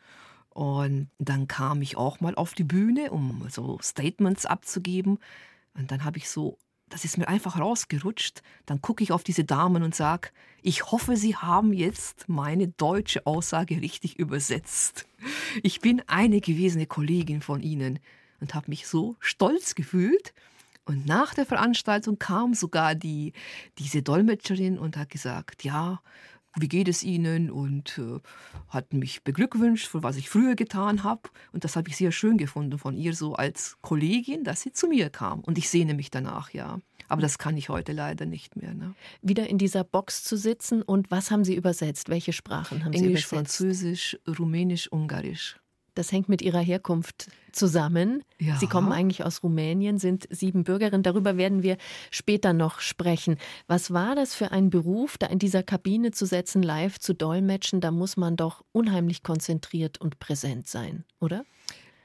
Und 0.57 1.11
dann 1.19 1.49
kam 1.49 1.83
ich 1.83 1.99
auch 1.99 2.21
mal 2.21 2.35
auf 2.35 2.55
die 2.55 2.65
Bühne, 2.65 3.11
um 3.11 3.47
so 3.51 3.79
Statements 3.83 4.47
abzugeben. 4.47 5.19
Und 5.75 5.91
dann 5.91 6.03
habe 6.03 6.17
ich 6.17 6.31
so, 6.31 6.57
das 6.89 7.05
ist 7.05 7.19
mir 7.19 7.29
einfach 7.29 7.61
rausgerutscht. 7.61 8.41
Dann 8.65 8.81
gucke 8.81 9.05
ich 9.05 9.13
auf 9.13 9.23
diese 9.23 9.45
Damen 9.45 9.83
und 9.83 9.95
sage, 9.95 10.31
ich 10.63 10.91
hoffe, 10.91 11.19
Sie 11.19 11.37
haben 11.37 11.75
jetzt 11.75 12.31
meine 12.31 12.69
deutsche 12.69 13.27
Aussage 13.27 13.83
richtig 13.83 14.19
übersetzt. 14.19 15.07
Ich 15.63 15.83
bin 15.83 16.03
eine 16.07 16.41
gewesene 16.41 16.87
Kollegin 16.87 17.43
von 17.43 17.61
Ihnen 17.61 17.99
und 18.41 18.55
habe 18.55 18.71
mich 18.71 18.87
so 18.87 19.17
stolz 19.21 19.75
gefühlt. 19.75 20.33
Und 20.87 21.05
nach 21.05 21.35
der 21.35 21.45
Veranstaltung 21.45 22.19
kam 22.19 22.55
sogar 22.55 22.95
die, 22.95 23.35
diese 23.77 24.03
Dolmetscherin 24.03 24.79
und 24.79 24.97
hat 24.97 25.11
gesagt, 25.11 25.65
ja, 25.65 26.01
wie 26.59 26.69
geht 26.69 26.89
es 26.89 27.03
Ihnen? 27.03 27.51
Und 27.51 27.99
äh, 27.99 28.21
hat 28.69 28.93
mich 28.93 29.23
beglückwünscht, 29.23 29.87
für 29.87 30.03
was 30.03 30.17
ich 30.17 30.29
früher 30.29 30.55
getan 30.55 31.05
habe. 31.05 31.29
Und 31.53 31.65
das 31.65 31.77
habe 31.77 31.89
ich 31.89 31.97
sehr 31.97 32.13
schön 32.13 32.39
gefunden 32.39 32.79
von 32.79 32.97
ihr, 32.97 33.15
so 33.15 33.35
als 33.35 33.77
Kollegin, 33.83 34.45
dass 34.45 34.63
sie 34.63 34.73
zu 34.73 34.89
mir 34.89 35.11
kam. 35.11 35.41
Und 35.41 35.59
ich 35.59 35.69
sehne 35.69 35.95
mich 35.95 36.11
danach, 36.11 36.51
ja. 36.51 36.79
Aber 37.09 37.23
das 37.23 37.39
kann 37.39 37.57
ich 37.57 37.69
heute 37.69 37.93
leider 37.93 38.27
nicht 38.27 38.57
mehr. 38.57 38.75
Ne? 38.75 38.95
Wieder 39.23 39.49
in 39.49 39.59
dieser 39.59 39.85
Box 39.85 40.25
zu 40.25 40.37
sitzen 40.37 40.83
und 40.83 41.11
was 41.11 41.31
haben 41.31 41.45
Sie 41.45 41.55
übersetzt? 41.55 42.09
Welche 42.09 42.33
Sprachen 42.33 42.85
haben 42.85 42.93
Englisch, 42.93 43.29
Sie 43.29 43.37
übersetzt? 43.37 43.61
Englisch, 43.61 43.77
Französisch, 43.77 44.19
Rumänisch, 44.27 44.91
Ungarisch. 44.91 45.57
Das 45.97 46.13
hängt 46.13 46.29
mit 46.29 46.43
Ihrer 46.43 46.61
Herkunft 46.61 47.31
zusammen. 47.53 48.23
Ja. 48.39 48.57
Sie 48.57 48.67
kommen 48.67 48.93
eigentlich 48.93 49.25
aus 49.25 49.43
Rumänien, 49.43 49.99
sind 49.99 50.29
Siebenbürgerin. 50.31 51.03
Darüber 51.03 51.37
werden 51.37 51.63
wir 51.63 51.79
später 52.11 52.53
noch 52.53 52.81
sprechen. 52.81 53.37
Was 53.67 53.93
war 53.93 54.15
das 54.15 54.35
für 54.35 54.53
ein 54.53 54.71
Beruf, 54.71 55.17
da 55.19 55.27
in 55.27 55.39
dieser 55.39 55.63
Kabine 55.63 56.11
zu 56.11 56.27
setzen, 56.27 56.63
live 56.63 56.99
zu 56.99 57.15
dolmetschen? 57.15 57.81
Da 57.81 57.91
muss 57.91 58.17
man 58.17 58.37
doch 58.37 58.63
unheimlich 58.73 59.23
konzentriert 59.23 59.99
und 59.99 60.19
präsent 60.19 60.69
sein, 60.69 61.05
oder? 61.19 61.45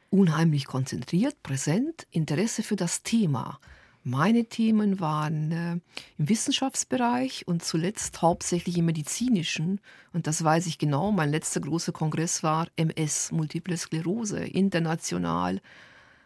Unheimlich 0.10 0.65
konzentriert, 0.65 1.43
präsent, 1.43 2.07
Interesse 2.12 2.63
für 2.63 2.77
das 2.77 3.03
Thema. 3.03 3.60
Meine 4.03 4.46
Themen 4.46 5.00
waren 5.00 5.51
äh, 5.51 5.72
im 6.17 6.29
Wissenschaftsbereich 6.29 7.48
und 7.48 7.63
zuletzt 7.63 8.22
hauptsächlich 8.22 8.77
im 8.77 8.86
medizinischen. 8.86 9.79
Und 10.12 10.25
das 10.25 10.43
weiß 10.43 10.65
ich 10.65 10.79
genau. 10.79 11.12
Mein 11.12 11.29
letzter 11.29 11.62
großer 11.62 11.91
Kongress 11.91 12.41
war 12.41 12.67
MS, 12.77 13.31
Multiple 13.31 13.77
Sklerose, 13.77 14.39
international. 14.39 15.62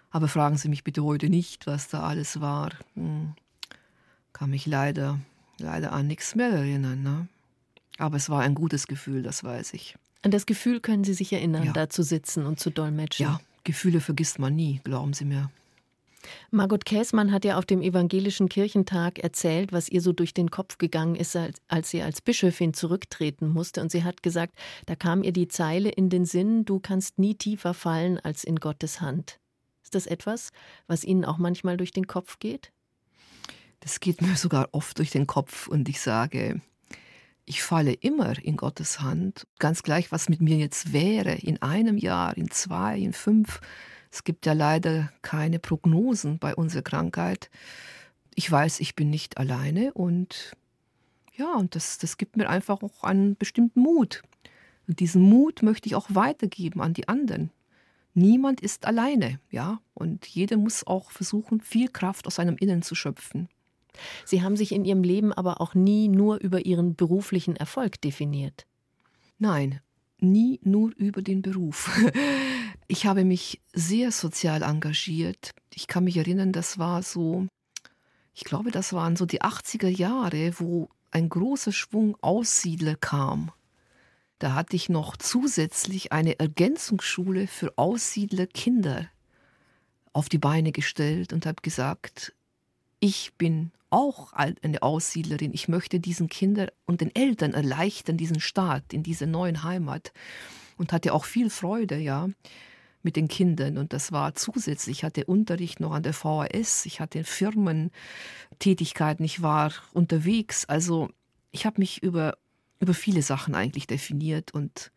Aber 0.09 0.29
fragen 0.29 0.57
Sie 0.57 0.69
mich 0.69 0.85
bitte 0.85 1.03
heute 1.03 1.29
nicht, 1.29 1.67
was 1.67 1.89
da 1.89 2.03
alles 2.03 2.39
war. 2.39 2.71
Hm. 2.93 3.33
Kann 4.31 4.49
mich 4.49 4.65
leider, 4.65 5.19
leider 5.59 5.91
an 5.91 6.07
nichts 6.07 6.35
mehr 6.35 6.49
erinnern. 6.49 7.03
Ne? 7.03 7.27
Aber 7.97 8.15
es 8.15 8.29
war 8.29 8.41
ein 8.41 8.55
gutes 8.55 8.87
Gefühl, 8.87 9.21
das 9.21 9.43
weiß 9.43 9.73
ich. 9.73 9.97
An 10.21 10.31
das 10.31 10.45
Gefühl 10.45 10.79
können 10.79 11.03
Sie 11.03 11.13
sich 11.13 11.33
erinnern, 11.33 11.65
ja. 11.65 11.73
da 11.73 11.89
zu 11.89 12.03
sitzen 12.03 12.45
und 12.45 12.59
zu 12.59 12.69
dolmetschen? 12.69 13.25
Ja, 13.25 13.39
Gefühle 13.65 13.99
vergisst 13.99 14.39
man 14.39 14.55
nie, 14.55 14.79
glauben 14.83 15.13
Sie 15.13 15.25
mir. 15.25 15.51
Margot 16.51 16.85
Käßmann 16.85 17.31
hat 17.31 17.45
ja 17.45 17.57
auf 17.57 17.65
dem 17.65 17.81
Evangelischen 17.81 18.49
Kirchentag 18.49 19.19
erzählt, 19.19 19.71
was 19.71 19.89
ihr 19.89 20.01
so 20.01 20.13
durch 20.13 20.33
den 20.33 20.51
Kopf 20.51 20.77
gegangen 20.77 21.15
ist, 21.15 21.37
als 21.67 21.89
sie 21.89 22.01
als 22.01 22.21
Bischöfin 22.21 22.73
zurücktreten 22.73 23.49
musste. 23.49 23.81
Und 23.81 23.91
sie 23.91 24.03
hat 24.03 24.23
gesagt, 24.23 24.55
da 24.85 24.95
kam 24.95 25.23
ihr 25.23 25.33
die 25.33 25.47
Zeile 25.47 25.89
in 25.89 26.09
den 26.09 26.25
Sinn, 26.25 26.65
du 26.65 26.79
kannst 26.79 27.19
nie 27.19 27.35
tiefer 27.35 27.73
fallen 27.73 28.19
als 28.19 28.43
in 28.43 28.57
Gottes 28.57 29.01
Hand. 29.01 29.39
Ist 29.83 29.95
das 29.95 30.07
etwas, 30.07 30.49
was 30.87 31.03
Ihnen 31.03 31.25
auch 31.25 31.37
manchmal 31.37 31.77
durch 31.77 31.91
den 31.91 32.07
Kopf 32.07 32.39
geht? 32.39 32.71
Das 33.81 33.99
geht 33.99 34.21
mir 34.21 34.35
sogar 34.35 34.69
oft 34.71 34.97
durch 34.97 35.11
den 35.11 35.27
Kopf 35.27 35.67
und 35.67 35.87
ich 35.87 36.01
sage, 36.01 36.59
ich 37.45 37.61
falle 37.61 37.93
immer 37.93 38.43
in 38.43 38.57
Gottes 38.57 39.01
Hand, 39.01 39.45
ganz 39.59 39.83
gleich, 39.83 40.11
was 40.11 40.29
mit 40.29 40.41
mir 40.41 40.57
jetzt 40.57 40.91
wäre, 40.91 41.33
in 41.35 41.61
einem 41.61 41.97
Jahr, 41.97 42.35
in 42.35 42.49
zwei, 42.49 42.97
in 42.97 43.13
fünf. 43.13 43.61
Es 44.15 44.23
gibt 44.23 44.45
ja 44.45 44.53
leider 44.53 45.11
keine 45.23 45.59
Prognosen 45.59 46.39
bei 46.39 46.55
unserer 46.55 46.83
Krankheit. 46.83 47.49
Ich 48.33 48.49
weiß, 48.49 48.79
ich 48.79 48.95
bin 48.95 49.09
nicht 49.09 49.37
alleine 49.37 49.91
und 49.91 50.55
ja, 51.35 51.53
und 51.55 51.75
das, 51.75 51.97
das 51.97 52.15
gibt 52.15 52.37
mir 52.37 52.47
einfach 52.47 52.81
auch 52.81 53.03
einen 53.03 53.35
bestimmten 53.35 53.81
Mut. 53.81 54.23
Und 54.87 55.01
diesen 55.01 55.21
Mut 55.21 55.63
möchte 55.63 55.87
ich 55.87 55.95
auch 55.95 56.07
weitergeben 56.07 56.79
an 56.79 56.93
die 56.93 57.09
anderen. 57.09 57.51
Niemand 58.13 58.61
ist 58.61 58.85
alleine, 58.85 59.41
ja, 59.51 59.81
und 59.93 60.25
jeder 60.25 60.55
muss 60.55 60.87
auch 60.87 61.11
versuchen, 61.11 61.59
viel 61.59 61.89
Kraft 61.89 62.25
aus 62.25 62.35
seinem 62.35 62.55
Innen 62.55 62.83
zu 62.83 62.95
schöpfen. 62.95 63.49
Sie 64.23 64.41
haben 64.41 64.55
sich 64.55 64.71
in 64.71 64.85
Ihrem 64.85 65.03
Leben 65.03 65.33
aber 65.33 65.59
auch 65.59 65.73
nie 65.73 66.07
nur 66.07 66.39
über 66.39 66.65
Ihren 66.65 66.95
beruflichen 66.95 67.57
Erfolg 67.57 67.99
definiert. 67.99 68.65
Nein, 69.39 69.81
nie 70.21 70.61
nur 70.63 70.95
über 70.95 71.21
den 71.21 71.41
Beruf. 71.41 71.91
Ich 72.87 73.05
habe 73.05 73.25
mich 73.25 73.61
sehr 73.73 74.11
sozial 74.11 74.61
engagiert. 74.61 75.51
Ich 75.73 75.87
kann 75.87 76.03
mich 76.03 76.17
erinnern, 76.17 76.51
das 76.51 76.77
war 76.77 77.01
so, 77.01 77.47
ich 78.33 78.43
glaube, 78.43 78.69
das 78.69 78.93
waren 78.93 79.15
so 79.15 79.25
die 79.25 79.41
80er 79.41 79.87
Jahre, 79.87 80.59
wo 80.59 80.89
ein 81.11 81.29
großer 81.29 81.71
Schwung 81.71 82.15
Aussiedler 82.21 82.95
kam. 82.95 83.51
Da 84.39 84.53
hatte 84.53 84.75
ich 84.75 84.89
noch 84.89 85.17
zusätzlich 85.17 86.11
eine 86.11 86.39
Ergänzungsschule 86.39 87.47
für 87.47 87.73
Aussiedlerkinder 87.77 89.09
auf 90.13 90.29
die 90.29 90.37
Beine 90.37 90.71
gestellt 90.71 91.33
und 91.33 91.45
habe 91.45 91.61
gesagt, 91.61 92.33
ich 92.99 93.33
bin 93.37 93.71
auch 93.89 94.33
eine 94.33 94.81
Aussiedlerin. 94.81 95.53
Ich 95.53 95.67
möchte 95.67 95.99
diesen 95.99 96.27
Kindern 96.27 96.69
und 96.85 97.01
den 97.01 97.15
Eltern 97.15 97.53
erleichtern, 97.53 98.17
diesen 98.17 98.39
Start 98.39 98.93
in 98.93 99.03
diese 99.03 99.25
neuen 99.25 99.63
Heimat. 99.63 100.11
Und 100.77 100.91
hatte 100.91 101.13
auch 101.13 101.23
viel 101.23 101.49
Freude, 101.49 101.97
ja, 101.97 102.27
mit 103.05 103.15
den 103.15 103.29
Kindern. 103.29 103.77
Und 103.77 103.93
das 103.93 104.11
war 104.11 104.35
zusätzlich. 104.35 104.97
Ich 104.97 105.05
hatte 105.05 105.23
Unterricht 105.25 105.79
noch 105.79 105.93
an 105.93 106.03
der 106.03 106.13
VHS. 106.13 106.85
Ich 106.85 106.99
hatte 106.99 107.23
Firmentätigkeiten. 107.23 109.23
Ich 109.23 109.41
war 109.41 109.71
unterwegs. 109.93 110.65
Also 110.65 111.09
ich 111.51 111.65
habe 111.65 111.79
mich 111.79 112.03
über, 112.03 112.37
über 112.81 112.93
viele 112.93 113.21
Sachen 113.21 113.55
eigentlich 113.55 113.87
definiert. 113.87 114.53
Und, 114.53 114.91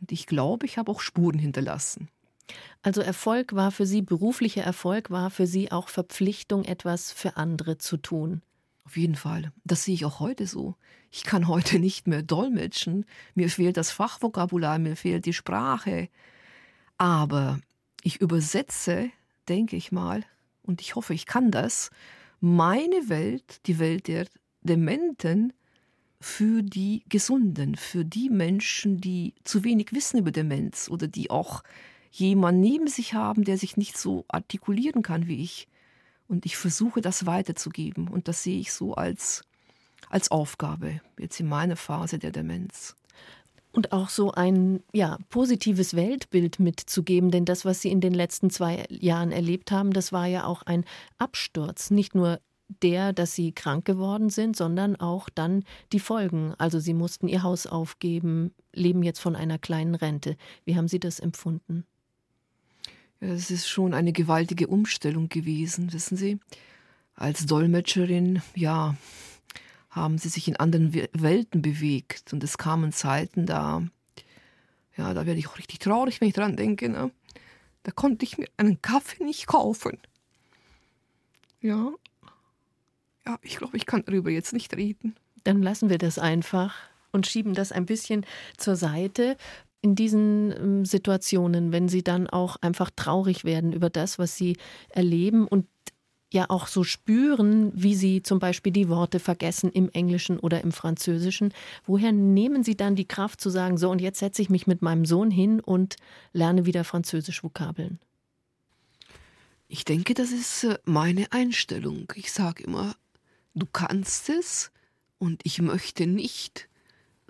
und 0.00 0.12
ich 0.12 0.26
glaube, 0.26 0.64
ich 0.64 0.78
habe 0.78 0.90
auch 0.90 1.00
Spuren 1.00 1.38
hinterlassen. 1.38 2.08
Also 2.82 3.02
Erfolg 3.02 3.54
war 3.54 3.72
für 3.72 3.84
Sie, 3.84 4.00
beruflicher 4.00 4.62
Erfolg 4.62 5.10
war 5.10 5.30
für 5.30 5.46
Sie 5.46 5.70
auch 5.70 5.88
Verpflichtung, 5.88 6.64
etwas 6.64 7.12
für 7.12 7.36
andere 7.36 7.76
zu 7.76 7.98
tun. 7.98 8.40
Auf 8.86 8.96
jeden 8.96 9.16
Fall. 9.16 9.52
Das 9.64 9.84
sehe 9.84 9.94
ich 9.94 10.06
auch 10.06 10.20
heute 10.20 10.46
so. 10.46 10.76
Ich 11.10 11.24
kann 11.24 11.48
heute 11.48 11.78
nicht 11.78 12.06
mehr 12.06 12.22
dolmetschen. 12.22 13.04
Mir 13.34 13.50
fehlt 13.50 13.76
das 13.76 13.90
Fachvokabular, 13.90 14.78
mir 14.78 14.96
fehlt 14.96 15.26
die 15.26 15.34
Sprache. 15.34 16.08
Aber 16.98 17.60
ich 18.02 18.20
übersetze, 18.20 19.10
denke 19.48 19.76
ich 19.76 19.92
mal, 19.92 20.24
und 20.62 20.80
ich 20.80 20.96
hoffe, 20.96 21.14
ich 21.14 21.26
kann 21.26 21.50
das, 21.50 21.90
meine 22.40 23.08
Welt, 23.08 23.66
die 23.66 23.78
Welt 23.78 24.06
der 24.08 24.26
Dementen, 24.62 25.52
für 26.20 26.62
die 26.62 27.04
Gesunden, 27.08 27.76
für 27.76 28.04
die 28.04 28.28
Menschen, 28.28 29.00
die 29.00 29.34
zu 29.44 29.64
wenig 29.64 29.92
wissen 29.92 30.18
über 30.18 30.32
Demenz 30.32 30.88
oder 30.88 31.06
die 31.06 31.30
auch 31.30 31.62
jemanden 32.10 32.60
neben 32.60 32.88
sich 32.88 33.14
haben, 33.14 33.44
der 33.44 33.58
sich 33.58 33.76
nicht 33.76 33.96
so 33.96 34.24
artikulieren 34.28 35.02
kann 35.02 35.26
wie 35.26 35.42
ich. 35.42 35.68
Und 36.26 36.44
ich 36.44 36.56
versuche 36.56 37.00
das 37.00 37.26
weiterzugeben. 37.26 38.08
Und 38.08 38.28
das 38.28 38.42
sehe 38.42 38.58
ich 38.58 38.72
so 38.72 38.94
als, 38.94 39.44
als 40.10 40.30
Aufgabe, 40.30 41.00
jetzt 41.18 41.40
in 41.40 41.48
meiner 41.48 41.76
Phase 41.76 42.18
der 42.18 42.32
Demenz. 42.32 42.96
Und 43.72 43.92
auch 43.92 44.08
so 44.08 44.32
ein 44.32 44.82
ja, 44.92 45.18
positives 45.28 45.94
Weltbild 45.94 46.58
mitzugeben, 46.58 47.30
denn 47.30 47.44
das, 47.44 47.64
was 47.64 47.82
Sie 47.82 47.90
in 47.90 48.00
den 48.00 48.14
letzten 48.14 48.50
zwei 48.50 48.84
Jahren 48.88 49.30
erlebt 49.30 49.70
haben, 49.70 49.92
das 49.92 50.10
war 50.12 50.26
ja 50.26 50.44
auch 50.44 50.62
ein 50.62 50.84
Absturz. 51.18 51.90
Nicht 51.90 52.14
nur 52.14 52.40
der, 52.82 53.12
dass 53.12 53.34
Sie 53.34 53.52
krank 53.52 53.84
geworden 53.84 54.30
sind, 54.30 54.56
sondern 54.56 54.96
auch 54.96 55.28
dann 55.28 55.64
die 55.92 56.00
Folgen. 56.00 56.54
Also 56.58 56.78
Sie 56.80 56.94
mussten 56.94 57.28
Ihr 57.28 57.42
Haus 57.42 57.66
aufgeben, 57.66 58.52
leben 58.72 59.02
jetzt 59.02 59.20
von 59.20 59.36
einer 59.36 59.58
kleinen 59.58 59.94
Rente. 59.94 60.36
Wie 60.64 60.76
haben 60.76 60.88
Sie 60.88 61.00
das 61.00 61.20
empfunden? 61.20 61.84
Es 63.20 63.50
ist 63.50 63.68
schon 63.68 63.94
eine 63.94 64.12
gewaltige 64.12 64.68
Umstellung 64.68 65.28
gewesen, 65.28 65.92
wissen 65.92 66.16
Sie. 66.16 66.38
Als 67.14 67.46
Dolmetscherin, 67.46 68.42
ja, 68.54 68.96
haben 69.98 70.18
sie 70.18 70.28
sich 70.28 70.48
in 70.48 70.56
anderen 70.56 70.92
Welten 70.94 71.62
bewegt. 71.62 72.32
Und 72.32 72.42
es 72.44 72.58
kamen 72.58 72.92
Zeiten, 72.92 73.46
da, 73.46 73.82
ja, 74.96 75.14
da 75.14 75.26
werde 75.26 75.38
ich 75.38 75.48
auch 75.48 75.58
richtig 75.58 75.78
traurig, 75.80 76.20
wenn 76.20 76.28
ich 76.28 76.34
dran 76.34 76.56
denke. 76.56 76.88
Ne? 76.88 77.10
Da 77.82 77.92
konnte 77.92 78.24
ich 78.24 78.38
mir 78.38 78.48
einen 78.56 78.82
Kaffee 78.82 79.24
nicht 79.24 79.46
kaufen. 79.46 79.98
Ja, 81.60 81.92
ja, 83.28 83.38
ich 83.42 83.56
glaube, 83.56 83.76
ich 83.76 83.84
kann 83.84 84.02
darüber 84.06 84.30
jetzt 84.30 84.54
nicht 84.54 84.74
reden. 84.74 85.14
Dann 85.44 85.62
lassen 85.62 85.90
wir 85.90 85.98
das 85.98 86.18
einfach 86.18 86.74
und 87.12 87.26
schieben 87.26 87.52
das 87.52 87.72
ein 87.72 87.84
bisschen 87.84 88.24
zur 88.56 88.74
Seite 88.74 89.36
in 89.82 89.94
diesen 89.94 90.52
ähm, 90.52 90.84
Situationen, 90.84 91.70
wenn 91.70 91.88
sie 91.88 92.02
dann 92.02 92.26
auch 92.26 92.56
einfach 92.62 92.90
traurig 92.94 93.44
werden 93.44 93.72
über 93.72 93.90
das, 93.90 94.18
was 94.18 94.36
sie 94.36 94.56
erleben 94.88 95.46
und 95.46 95.66
ja 96.32 96.50
auch 96.50 96.66
so 96.66 96.84
spüren, 96.84 97.72
wie 97.74 97.94
sie 97.94 98.22
zum 98.22 98.38
Beispiel 98.38 98.72
die 98.72 98.88
Worte 98.88 99.18
vergessen 99.18 99.70
im 99.72 99.88
Englischen 99.90 100.38
oder 100.38 100.62
im 100.62 100.72
Französischen. 100.72 101.54
Woher 101.86 102.12
nehmen 102.12 102.62
sie 102.62 102.76
dann 102.76 102.96
die 102.96 103.08
Kraft 103.08 103.40
zu 103.40 103.48
sagen, 103.50 103.78
so 103.78 103.90
und 103.90 104.00
jetzt 104.00 104.18
setze 104.18 104.42
ich 104.42 104.50
mich 104.50 104.66
mit 104.66 104.82
meinem 104.82 105.06
Sohn 105.06 105.30
hin 105.30 105.60
und 105.60 105.96
lerne 106.32 106.66
wieder 106.66 106.84
Französisch 106.84 107.42
Vokabeln? 107.42 107.98
Ich 109.68 109.84
denke, 109.84 110.14
das 110.14 110.30
ist 110.30 110.64
äh, 110.64 110.78
meine 110.84 111.30
Einstellung. 111.32 112.12
Ich 112.14 112.32
sage 112.32 112.64
immer, 112.64 112.94
du 113.54 113.66
kannst 113.66 114.28
es 114.28 114.70
und 115.18 115.40
ich 115.44 115.60
möchte 115.60 116.06
nicht 116.06 116.68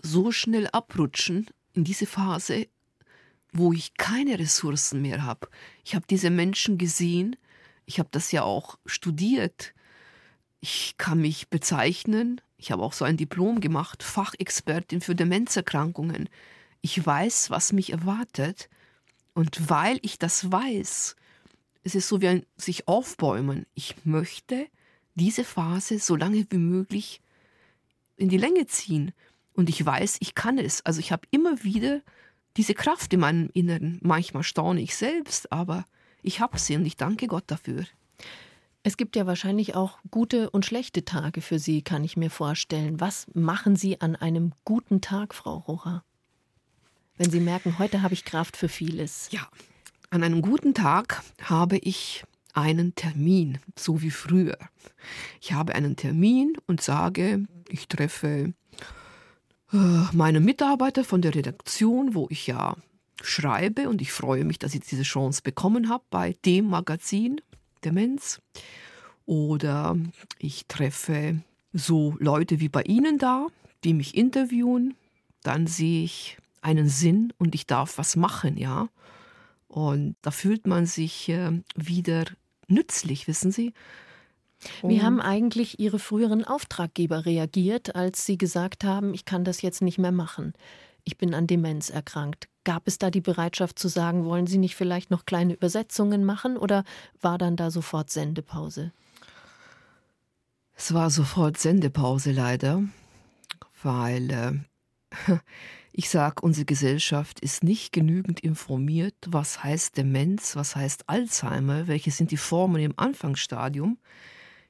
so 0.01 0.31
schnell 0.31 0.69
abrutschen 0.69 1.49
in 1.73 1.85
diese 1.85 2.07
Phase, 2.07 2.69
wo 3.53 3.73
ich 3.73 3.95
keine 3.95 4.39
Ressourcen 4.39 5.03
mehr 5.03 5.25
habe. 5.25 5.49
Ich 5.85 5.95
habe 5.95 6.07
diese 6.09 6.31
Menschen 6.31 6.79
gesehen, 6.79 7.37
ich 7.89 7.99
habe 7.99 8.11
das 8.13 8.31
ja 8.33 8.43
auch 8.43 8.79
studiert. 8.85 9.73
Ich 10.61 10.97
kann 10.99 11.21
mich 11.21 11.49
bezeichnen, 11.49 12.41
ich 12.59 12.71
habe 12.71 12.83
auch 12.83 12.93
so 12.93 13.07
ein 13.07 13.17
Diplom 13.17 13.61
gemacht, 13.61 14.03
Fachexpertin 14.03 15.01
für 15.01 15.15
Demenzerkrankungen. 15.15 16.29
Ich 16.83 17.05
weiß, 17.05 17.51
was 17.51 17.73
mich 17.73 17.91
erwartet. 17.91 18.69
Und 19.33 19.71
weil 19.71 19.99
ich 20.03 20.19
das 20.19 20.53
weiß, 20.53 21.17
es 21.83 21.95
ist 21.95 22.09
so 22.09 22.21
wie 22.21 22.29
ein 22.29 22.47
sich 22.57 22.89
aufbäumen. 22.89 23.65
Ich 23.75 23.95
möchte 24.05 24.67
diese 25.15 25.45
Phase 25.45 25.99
so 25.99 26.15
lange 26.15 26.47
wie 26.51 26.59
möglich 26.59 27.23
in 28.17 28.29
die 28.29 28.37
Länge 28.37 28.67
ziehen. 28.67 29.13
Und 29.55 29.71
ich 29.71 29.85
weiß, 29.85 30.19
ich 30.21 30.35
kann 30.35 30.59
es. 30.59 30.85
Also 30.85 31.01
ich 31.01 31.11
habe 31.11 31.27
immer 31.31 31.65
wieder 31.65 32.03
diese 32.59 32.75
Kraft 32.75 33.15
in 33.15 33.21
meinem 33.21 33.49
Inneren. 33.55 33.99
Manchmal 34.03 34.43
staune 34.43 34.83
ich 34.83 34.95
selbst, 34.95 35.51
aber 35.53 35.87
ich 36.23 36.41
habe 36.41 36.59
sie 36.59 36.77
und 36.77 36.87
ich 36.87 36.97
danke 36.97 37.27
Gott 37.27 37.45
dafür. 37.47 37.85
Es 38.83 38.97
gibt 38.97 39.17
ja 39.17 39.27
wahrscheinlich 39.27 39.75
auch 39.75 39.99
gute 40.11 40.51
und 40.51 40.65
schlechte 40.65 41.05
Tage 41.05 41.41
für 41.41 41.59
Sie, 41.59 41.83
kann 41.83 42.05
ich 42.05 42.17
mir 42.17 42.31
vorstellen. 42.31 43.01
Was 43.01 43.27
machen 43.35 43.77
Sie 43.77 44.01
an 44.01 44.17
einem 44.17 44.53
guten 44.65 45.01
Tag, 45.01 45.35
Frau 45.35 45.57
Rocha? 45.57 46.05
Wenn 47.17 47.31
Sie 47.31 47.41
merken, 47.41 47.79
heute 47.79 48.03
habe 48.03 48.15
ich 48.15 48.25
Kraft 48.25 48.57
für 48.57 48.69
vieles. 48.69 49.29
Ja, 49.31 49.49
an 50.11 50.23
einem 50.23 50.41
guten 50.41 50.73
Tag 50.73 51.23
habe 51.43 51.77
ich 51.77 52.25
einen 52.55 52.95
Termin, 52.95 53.59
so 53.77 54.01
wie 54.01 54.11
früher. 54.11 54.57
Ich 55.41 55.53
habe 55.53 55.75
einen 55.75 55.97
Termin 55.97 56.55
und 56.67 56.81
sage, 56.81 57.45
ich 57.69 57.89
treffe 57.89 58.55
äh, 59.73 59.77
meine 60.13 60.41
Mitarbeiter 60.41 61.05
von 61.05 61.21
der 61.21 61.35
Redaktion, 61.35 62.15
wo 62.15 62.27
ich 62.31 62.47
ja 62.47 62.77
schreibe 63.23 63.89
und 63.89 64.01
ich 64.01 64.13
freue 64.13 64.45
mich, 64.45 64.59
dass 64.59 64.75
ich 64.75 64.81
diese 64.81 65.03
Chance 65.03 65.43
bekommen 65.43 65.89
habe 65.89 66.05
bei 66.11 66.37
dem 66.45 66.67
Magazin 66.67 67.41
Demenz. 67.85 68.41
Oder 69.27 69.97
ich 70.39 70.67
treffe 70.67 71.43
so 71.73 72.17
Leute 72.19 72.61
wie 72.61 72.69
bei 72.69 72.83
Ihnen 72.83 73.19
da, 73.19 73.47
die 73.85 73.95
mich 73.95 74.17
interviewen. 74.17 74.95
Dann 75.43 75.67
sehe 75.67 76.05
ich 76.05 76.39
einen 76.63 76.89
Sinn 76.89 77.33
und 77.39 77.55
ich 77.55 77.67
darf 77.67 77.99
was 77.99 78.17
machen, 78.17 78.57
ja. 78.57 78.89
Und 79.69 80.17
da 80.23 80.31
fühlt 80.31 80.67
man 80.67 80.87
sich 80.87 81.29
äh, 81.29 81.61
wieder 81.77 82.25
nützlich, 82.69 83.29
wissen 83.29 83.53
Sie. 83.53 83.75
Und 84.83 84.91
Wie 84.91 85.03
haben 85.03 85.21
eigentlich 85.21 85.79
Ihre 85.79 85.99
früheren 85.99 86.45
Auftraggeber 86.45 87.27
reagiert, 87.27 87.95
als 87.95 88.27
Sie 88.27 88.39
gesagt 88.39 88.83
haben, 88.83 89.15
ich 89.15 89.25
kann 89.25 89.45
das 89.45 89.63
jetzt 89.63 89.83
nicht 89.83 89.99
mehr 89.99 90.11
machen? 90.11 90.55
Ich 91.09 91.17
bin 91.17 91.33
an 91.33 91.47
Demenz 91.47 91.89
erkrankt. 91.89 92.51
Gab 92.65 92.87
es 92.87 92.99
da 92.99 93.11
die 93.11 93.23
Bereitschaft 93.23 93.79
zu 93.79 93.89
sagen, 93.89 94.27
wollen 94.27 94.47
Sie 94.47 94.59
nicht 94.59 94.77
vielleicht 94.77 95.11
noch 95.11 95.25
kleine 95.25 95.55
Übersetzungen 95.55 96.23
machen 96.23 96.59
oder 96.59 96.85
war 97.23 97.39
dann 97.39 97.57
da 97.57 97.71
sofort 97.71 98.11
Sendepause? 98.11 98.93
Es 100.75 100.93
war 100.93 101.09
sofort 101.09 101.57
Sendepause 101.57 102.31
leider, 102.31 102.83
weil 103.83 104.31
äh, 104.31 105.39
ich 105.93 106.11
sage, 106.11 106.43
unsere 106.43 106.67
Gesellschaft 106.67 107.41
ist 107.41 107.65
nicht 107.65 107.95
genügend 107.95 108.41
informiert, 108.41 109.17
was 109.27 109.65
heißt 109.65 109.97
Demenz, 109.97 110.57
was 110.57 110.77
heißt 110.77 111.09
Alzheimer, 111.09 111.87
welche 111.87 112.11
sind 112.11 112.33
die 112.33 112.37
Formen 112.37 112.83
im 112.83 112.93
Anfangsstadium. 112.99 113.97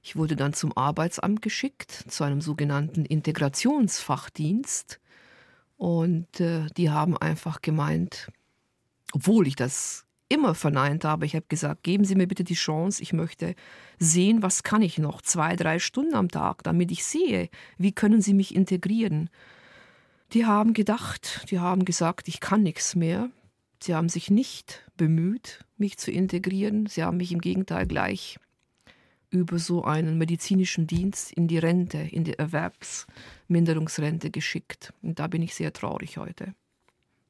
Ich 0.05 0.15
wurde 0.15 0.37
dann 0.37 0.53
zum 0.53 0.77
Arbeitsamt 0.77 1.43
geschickt, 1.43 2.05
zu 2.07 2.23
einem 2.23 2.41
sogenannten 2.41 3.05
Integrationsfachdienst. 3.05 5.01
Und 5.79 6.41
äh, 6.41 6.67
die 6.77 6.91
haben 6.91 7.17
einfach 7.17 7.63
gemeint, 7.63 8.29
obwohl 9.13 9.47
ich 9.47 9.57
das 9.57 10.05
immer 10.29 10.55
verneint 10.55 11.05
habe, 11.05 11.25
ich 11.25 11.35
habe 11.35 11.47
gesagt, 11.49 11.85
geben 11.85 12.05
Sie 12.05 12.17
mir 12.17 12.27
bitte 12.27 12.45
die 12.45 12.55
Chance, 12.55 13.03
ich 13.03 13.13
möchte 13.13 13.55
sehen, 13.99 14.43
was 14.43 14.63
kann 14.63 14.83
ich 14.83 14.99
noch, 14.99 15.23
zwei, 15.23 15.57
drei 15.57 15.79
Stunden 15.79 16.15
am 16.15 16.29
Tag, 16.29 16.63
damit 16.65 16.91
ich 16.91 17.05
sehe, 17.05 17.49
wie 17.79 17.93
können 17.93 18.21
Sie 18.21 18.35
mich 18.35 18.55
integrieren. 18.55 19.31
Die 20.35 20.45
haben 20.45 20.75
gedacht, 20.75 21.47
die 21.51 21.61
haben 21.61 21.87
gesagt, 21.87 22.29
ich 22.29 22.41
kann 22.41 22.63
nichts 22.63 22.95
mehr. 22.95 23.31
Sie 23.81 23.95
haben 23.95 24.09
sich 24.09 24.31
nicht 24.31 24.85
bemüht, 24.97 25.65
mich 25.79 25.97
zu 25.97 26.11
integrieren. 26.11 26.87
Sie 26.87 27.03
haben 27.05 27.17
mich 27.17 27.33
im 27.33 27.41
Gegenteil 27.41 27.87
gleich 27.87 28.39
über 29.31 29.59
so 29.59 29.85
einen 29.85 30.19
medizinischen 30.19 30.87
Dienst 30.87 31.33
in 31.33 31.49
die 31.49 31.59
Rente, 31.59 31.99
in 31.99 32.25
die 32.25 32.39
Erwerbsminderungsrente 32.39 34.31
geschickt. 34.31 34.93
Und 35.03 35.19
da 35.19 35.27
bin 35.27 35.43
ich 35.43 35.55
sehr 35.55 35.73
traurig 35.73 36.17
heute. 36.17 36.45
Darüber. 36.45 36.55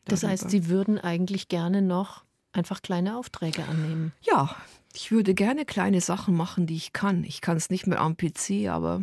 Das 0.05 0.23
heißt, 0.23 0.51
Sie 0.51 0.69
würden 0.69 0.99
eigentlich 0.99 1.49
gerne 1.49 1.83
noch 1.83 2.25
einfach 2.53 2.83
kleine 2.83 3.17
Aufträge 3.17 3.65
annehmen? 3.65 4.13
Ja, 4.21 4.55
ich 4.95 5.11
würde 5.11 5.35
gerne 5.35 5.65
kleine 5.65 6.01
Sachen 6.01 6.35
machen, 6.35 6.67
die 6.67 6.77
ich 6.77 6.93
kann. 6.93 7.25
Ich 7.25 7.41
kann 7.41 7.57
es 7.57 7.71
nicht 7.71 7.87
mehr 7.87 8.01
am 8.01 8.17
PC, 8.17 8.69
aber 8.69 9.03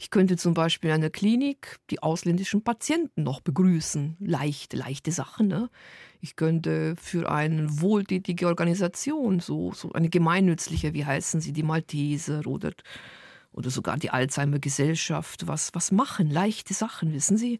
ich 0.00 0.10
könnte 0.10 0.36
zum 0.36 0.54
Beispiel 0.54 0.90
in 0.90 0.94
einer 0.94 1.10
Klinik 1.10 1.80
die 1.90 2.00
ausländischen 2.00 2.62
Patienten 2.62 3.24
noch 3.24 3.40
begrüßen. 3.40 4.16
Leicht, 4.20 4.72
leichte 4.72 5.10
Sachen. 5.10 5.48
Ne? 5.48 5.70
Ich 6.20 6.36
könnte 6.36 6.94
für 6.96 7.30
eine 7.30 7.80
wohltätige 7.80 8.46
Organisation, 8.46 9.40
so, 9.40 9.72
so 9.72 9.92
eine 9.92 10.08
gemeinnützliche, 10.08 10.94
wie 10.94 11.04
heißen 11.04 11.40
sie, 11.40 11.52
die 11.52 11.64
Malteser 11.64 12.46
oder, 12.46 12.72
oder 13.50 13.70
sogar 13.70 13.96
die 13.96 14.10
Alzheimer-Gesellschaft, 14.10 15.48
was, 15.48 15.74
was 15.74 15.90
machen. 15.90 16.30
Leichte 16.30 16.74
Sachen, 16.74 17.12
wissen 17.12 17.36
Sie, 17.36 17.58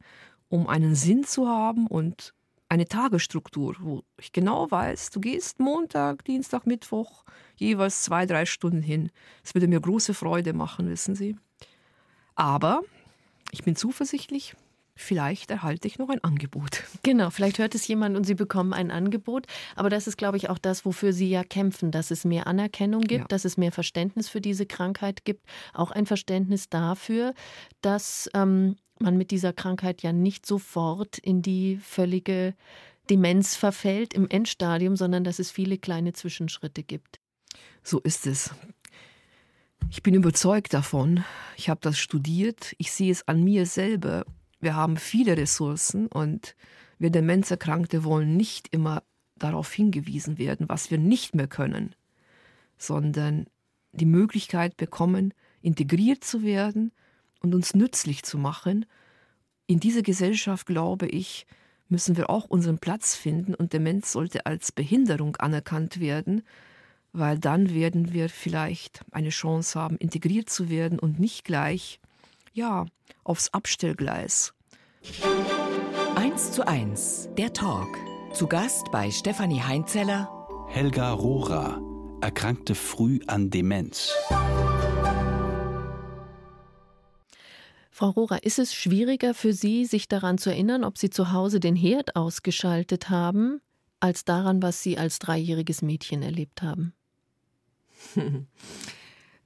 um 0.48 0.68
einen 0.68 0.94
Sinn 0.94 1.24
zu 1.24 1.48
haben 1.48 1.88
und 1.88 2.34
eine 2.68 2.84
Tagesstruktur, 2.84 3.74
wo 3.80 4.04
ich 4.20 4.30
genau 4.30 4.70
weiß, 4.70 5.10
du 5.10 5.20
gehst 5.20 5.58
Montag, 5.58 6.24
Dienstag, 6.24 6.66
Mittwoch 6.66 7.24
jeweils 7.56 8.02
zwei, 8.02 8.26
drei 8.26 8.46
Stunden 8.46 8.82
hin. 8.82 9.10
Es 9.42 9.54
würde 9.54 9.66
mir 9.66 9.80
große 9.80 10.14
Freude 10.14 10.52
machen, 10.52 10.88
wissen 10.88 11.16
Sie. 11.16 11.36
Aber 12.38 12.82
ich 13.50 13.64
bin 13.64 13.74
zuversichtlich, 13.74 14.54
vielleicht 14.94 15.50
erhalte 15.50 15.88
ich 15.88 15.98
noch 15.98 16.08
ein 16.08 16.22
Angebot. 16.22 16.84
Genau, 17.02 17.30
vielleicht 17.30 17.58
hört 17.58 17.74
es 17.74 17.88
jemand 17.88 18.16
und 18.16 18.24
Sie 18.24 18.36
bekommen 18.36 18.72
ein 18.72 18.92
Angebot. 18.92 19.46
Aber 19.74 19.90
das 19.90 20.06
ist, 20.06 20.16
glaube 20.16 20.36
ich, 20.36 20.48
auch 20.48 20.58
das, 20.58 20.84
wofür 20.84 21.12
Sie 21.12 21.28
ja 21.28 21.42
kämpfen, 21.42 21.90
dass 21.90 22.12
es 22.12 22.24
mehr 22.24 22.46
Anerkennung 22.46 23.02
gibt, 23.02 23.22
ja. 23.22 23.28
dass 23.28 23.44
es 23.44 23.56
mehr 23.56 23.72
Verständnis 23.72 24.28
für 24.28 24.40
diese 24.40 24.66
Krankheit 24.66 25.24
gibt. 25.24 25.44
Auch 25.74 25.90
ein 25.90 26.06
Verständnis 26.06 26.68
dafür, 26.68 27.34
dass 27.80 28.30
ähm, 28.34 28.76
man 29.00 29.16
mit 29.16 29.32
dieser 29.32 29.52
Krankheit 29.52 30.02
ja 30.02 30.12
nicht 30.12 30.46
sofort 30.46 31.18
in 31.18 31.42
die 31.42 31.78
völlige 31.78 32.54
Demenz 33.10 33.56
verfällt 33.56 34.14
im 34.14 34.28
Endstadium, 34.28 34.94
sondern 34.96 35.24
dass 35.24 35.40
es 35.40 35.50
viele 35.50 35.76
kleine 35.76 36.12
Zwischenschritte 36.12 36.84
gibt. 36.84 37.18
So 37.82 37.98
ist 37.98 38.28
es. 38.28 38.52
Ich 39.90 40.02
bin 40.02 40.14
überzeugt 40.14 40.74
davon. 40.74 41.24
Ich 41.56 41.70
habe 41.70 41.80
das 41.82 41.98
studiert. 41.98 42.74
Ich 42.78 42.92
sehe 42.92 43.10
es 43.10 43.26
an 43.26 43.42
mir 43.42 43.64
selber. 43.64 44.24
Wir 44.60 44.76
haben 44.76 44.98
viele 44.98 45.36
Ressourcen 45.36 46.08
und 46.08 46.54
wir 46.98 47.10
Demenzerkrankte 47.10 48.04
wollen 48.04 48.36
nicht 48.36 48.68
immer 48.68 49.02
darauf 49.36 49.72
hingewiesen 49.72 50.36
werden, 50.36 50.68
was 50.68 50.90
wir 50.90 50.98
nicht 50.98 51.34
mehr 51.34 51.46
können, 51.46 51.94
sondern 52.76 53.46
die 53.92 54.06
Möglichkeit 54.06 54.76
bekommen, 54.76 55.32
integriert 55.62 56.22
zu 56.22 56.42
werden 56.42 56.92
und 57.40 57.54
uns 57.54 57.74
nützlich 57.74 58.24
zu 58.24 58.36
machen. 58.36 58.84
In 59.66 59.80
dieser 59.80 60.02
Gesellschaft, 60.02 60.66
glaube 60.66 61.06
ich, 61.06 61.46
müssen 61.88 62.16
wir 62.16 62.28
auch 62.28 62.44
unseren 62.44 62.78
Platz 62.78 63.14
finden 63.14 63.54
und 63.54 63.72
Demenz 63.72 64.12
sollte 64.12 64.44
als 64.44 64.70
Behinderung 64.70 65.36
anerkannt 65.36 65.98
werden, 65.98 66.42
weil 67.12 67.38
dann 67.38 67.74
werden 67.74 68.12
wir 68.12 68.28
vielleicht 68.28 69.02
eine 69.10 69.30
Chance 69.30 69.78
haben, 69.78 69.96
integriert 69.96 70.50
zu 70.50 70.68
werden 70.68 70.98
und 70.98 71.18
nicht 71.18 71.44
gleich, 71.44 72.00
ja, 72.52 72.86
aufs 73.24 73.52
Abstellgleis. 73.52 74.54
Eins 76.16 76.52
zu 76.52 76.66
eins, 76.66 77.28
der 77.36 77.52
Talk. 77.52 77.96
Zu 78.32 78.46
Gast 78.46 78.90
bei 78.90 79.10
Stefanie 79.10 79.62
Heinzeller. 79.62 80.28
Helga 80.68 81.12
Rohrer 81.12 81.80
erkrankte 82.20 82.74
früh 82.74 83.20
an 83.26 83.50
Demenz. 83.50 84.12
Frau 87.90 88.10
Rohrer, 88.10 88.44
ist 88.44 88.60
es 88.60 88.74
schwieriger 88.74 89.34
für 89.34 89.52
Sie, 89.52 89.84
sich 89.84 90.06
daran 90.06 90.38
zu 90.38 90.50
erinnern, 90.50 90.84
ob 90.84 90.98
Sie 90.98 91.10
zu 91.10 91.32
Hause 91.32 91.58
den 91.58 91.74
Herd 91.74 92.14
ausgeschaltet 92.14 93.10
haben, 93.10 93.60
als 93.98 94.24
daran, 94.24 94.62
was 94.62 94.82
Sie 94.82 94.98
als 94.98 95.18
dreijähriges 95.18 95.82
Mädchen 95.82 96.22
erlebt 96.22 96.62
haben? 96.62 96.94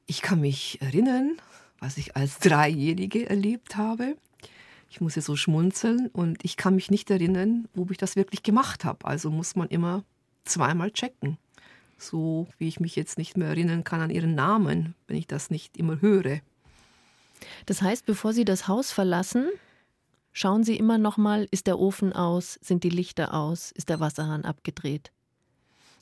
Ich 0.06 0.20
kann 0.20 0.40
mich 0.40 0.82
erinnern, 0.82 1.38
was 1.78 1.96
ich 1.96 2.16
als 2.16 2.38
Dreijährige 2.38 3.30
erlebt 3.30 3.76
habe. 3.76 4.16
Ich 4.90 5.00
muss 5.00 5.14
ja 5.14 5.22
so 5.22 5.36
schmunzeln 5.36 6.08
und 6.08 6.44
ich 6.44 6.58
kann 6.58 6.74
mich 6.74 6.90
nicht 6.90 7.10
erinnern, 7.10 7.66
ob 7.76 7.90
ich 7.90 7.96
das 7.96 8.14
wirklich 8.14 8.42
gemacht 8.42 8.84
habe. 8.84 9.06
Also 9.06 9.30
muss 9.30 9.56
man 9.56 9.68
immer 9.68 10.04
zweimal 10.44 10.90
checken. 10.90 11.38
so 11.96 12.46
wie 12.58 12.68
ich 12.68 12.80
mich 12.80 12.96
jetzt 12.96 13.16
nicht 13.16 13.36
mehr 13.36 13.48
erinnern 13.48 13.84
kann 13.84 14.00
an 14.00 14.10
ihren 14.10 14.34
Namen, 14.34 14.94
wenn 15.06 15.16
ich 15.16 15.28
das 15.28 15.50
nicht 15.50 15.76
immer 15.76 16.00
höre. 16.00 16.40
Das 17.66 17.80
heißt, 17.80 18.04
bevor 18.04 18.32
Sie 18.32 18.44
das 18.44 18.68
Haus 18.68 18.92
verlassen, 18.92 19.48
schauen 20.32 20.64
Sie 20.64 20.76
immer 20.76 20.98
noch 20.98 21.16
mal, 21.16 21.46
ist 21.50 21.68
der 21.68 21.78
Ofen 21.78 22.12
aus, 22.12 22.58
sind 22.60 22.84
die 22.84 22.90
Lichter 22.90 23.32
aus, 23.34 23.70
ist 23.70 23.88
der 23.88 24.00
Wasserhahn 24.00 24.44
abgedreht? 24.44 25.12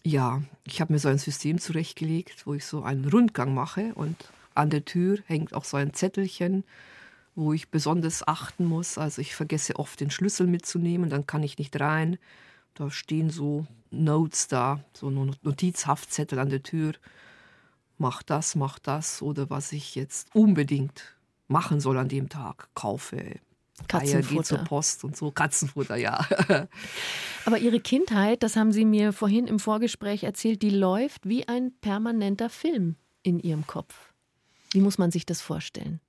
Ja, 0.03 0.43
ich 0.65 0.81
habe 0.81 0.93
mir 0.93 0.99
so 0.99 1.09
ein 1.09 1.19
System 1.19 1.59
zurechtgelegt, 1.59 2.47
wo 2.47 2.55
ich 2.55 2.65
so 2.65 2.83
einen 2.83 3.05
Rundgang 3.07 3.53
mache 3.53 3.93
und 3.95 4.17
an 4.55 4.71
der 4.71 4.85
Tür 4.85 5.19
hängt 5.27 5.53
auch 5.53 5.65
so 5.65 5.77
ein 5.77 5.93
Zettelchen, 5.93 6.65
wo 7.35 7.53
ich 7.53 7.71
besonders 7.71 8.27
achten 8.27 8.65
muss. 8.65 8.97
Also 8.97 9.21
ich 9.21 9.35
vergesse 9.35 9.77
oft 9.77 10.01
den 10.01 10.11
Schlüssel 10.11 10.47
mitzunehmen, 10.47 11.11
dann 11.11 11.27
kann 11.27 11.43
ich 11.43 11.59
nicht 11.59 11.79
rein. 11.81 12.19
Da 12.75 12.91
stehen 12.91 13.31
so 13.31 13.67
Notes 13.91 14.49
da, 14.49 14.83
so 14.95 15.11
Notizhaftzettel 15.11 16.39
an 16.39 16.49
der 16.49 16.63
Tür. 16.63 16.95
Mach 17.99 18.23
das, 18.23 18.55
mach 18.55 18.79
das 18.79 19.21
oder 19.21 19.51
was 19.51 19.73
ich 19.73 19.95
jetzt 19.95 20.35
unbedingt 20.35 21.17
machen 21.47 21.81
soll 21.81 21.99
an 21.99 22.09
dem 22.09 22.31
Tag. 22.31 22.69
Kaufe 22.75 23.39
Eier, 23.93 24.23
geh 24.23 24.43
zur 24.43 24.59
Post 24.59 25.05
und 25.05 25.17
so. 25.17 25.31
Katzenfutter, 25.31 25.97
ja. 25.97 26.27
Aber 27.45 27.59
Ihre 27.59 27.81
Kindheit, 27.81 28.43
das 28.43 28.57
haben 28.57 28.73
Sie 28.73 28.85
mir 28.85 29.13
vorhin 29.13 29.47
im 29.47 29.59
Vorgespräch 29.59 30.25
erzählt, 30.25 30.63
die 30.63 30.71
läuft 30.71 31.29
wie 31.29 31.49
ein 31.49 31.73
permanenter 31.81 32.51
Film 32.51 32.97
in 33.23 33.41
Ihrem 33.41 33.67
Kopf. 33.67 34.13
Wie 34.73 34.81
muss 34.81 34.99
man 34.99 35.11
sich 35.11 35.27
das 35.27 35.41
vorstellen? 35.41 36.01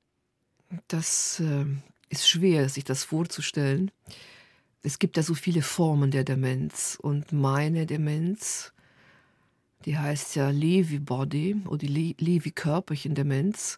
Das 0.88 1.40
äh, 1.40 1.66
ist 2.10 2.30
schwer, 2.30 2.70
sich 2.70 2.84
das 2.84 3.04
vorzustellen. 3.04 3.92
Es 4.84 5.00
gibt 5.00 5.18
ja 5.18 5.24
so 5.24 5.34
viele 5.34 5.62
Formen 5.62 6.12
der 6.12 6.24
Demenz 6.24 6.98
und 7.00 7.32
meine 7.32 7.86
Demenz, 7.86 8.74
die 9.86 9.98
heißt 9.98 10.36
ja 10.36 10.50
Lewy 10.50 11.00
Body 11.00 11.62
oder 11.68 11.78
die 11.78 12.16
Lewy 12.18 12.52
Körperchen 12.52 13.16
Demenz 13.16 13.78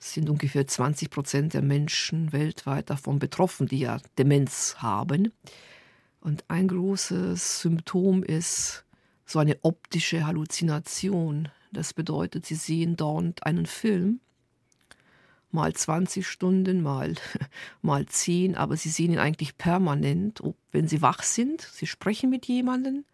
sind 0.00 0.30
ungefähr 0.30 0.66
20 0.66 1.10
Prozent 1.10 1.54
der 1.54 1.62
Menschen 1.62 2.32
weltweit 2.32 2.90
davon 2.90 3.18
betroffen, 3.18 3.66
die 3.66 3.80
ja 3.80 3.98
Demenz 4.18 4.76
haben. 4.78 5.32
Und 6.20 6.44
ein 6.48 6.68
großes 6.68 7.60
Symptom 7.60 8.22
ist 8.22 8.84
so 9.26 9.38
eine 9.38 9.58
optische 9.62 10.26
Halluzination. 10.26 11.48
Das 11.70 11.94
bedeutet, 11.94 12.46
sie 12.46 12.56
sehen 12.56 12.96
dort 12.96 13.46
einen 13.46 13.66
Film, 13.66 14.20
mal 15.52 15.72
20 15.72 16.26
Stunden, 16.26 16.82
mal, 16.82 17.14
mal 17.82 18.06
10, 18.06 18.56
aber 18.56 18.76
sie 18.76 18.88
sehen 18.88 19.12
ihn 19.12 19.18
eigentlich 19.18 19.58
permanent, 19.58 20.42
wenn 20.72 20.88
sie 20.88 21.02
wach 21.02 21.22
sind. 21.22 21.60
Sie 21.60 21.86
sprechen 21.86 22.30
mit 22.30 22.46
jemandem 22.46 23.04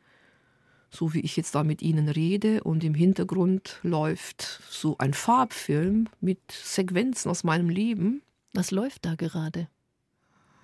so 0.97 1.13
wie 1.13 1.21
ich 1.21 1.37
jetzt 1.37 1.55
da 1.55 1.63
mit 1.63 1.83
Ihnen 1.83 2.09
rede 2.09 2.63
und 2.63 2.83
im 2.83 2.95
Hintergrund 2.95 3.79
läuft 3.83 4.63
so 4.71 4.97
ein 4.99 5.13
Farbfilm 5.13 6.09
mit 6.21 6.41
Sequenzen 6.51 7.31
aus 7.31 7.45
meinem 7.45 7.69
Leben. 7.69 8.23
Was 8.55 8.71
läuft 8.71 9.05
da 9.05 9.15
gerade? 9.15 9.69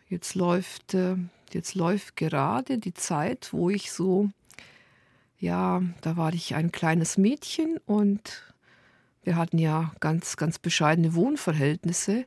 Jetzt 0.09 0.35
läuft, 0.35 0.95
äh, 0.95 1.17
jetzt 1.53 1.75
läuft 1.75 2.17
gerade 2.17 2.79
die 2.79 2.95
Zeit, 2.95 3.53
wo 3.53 3.69
ich 3.69 3.93
so, 3.93 4.31
ja, 5.39 5.83
da 6.01 6.17
war 6.17 6.33
ich 6.33 6.55
ein 6.55 6.73
kleines 6.73 7.19
Mädchen 7.19 7.79
und 7.85 8.43
wir 9.23 9.37
hatten 9.37 9.59
ja 9.59 9.93
ganz, 10.01 10.37
ganz 10.37 10.59
bescheidene 10.59 11.15
Wohnverhältnisse. 11.15 12.25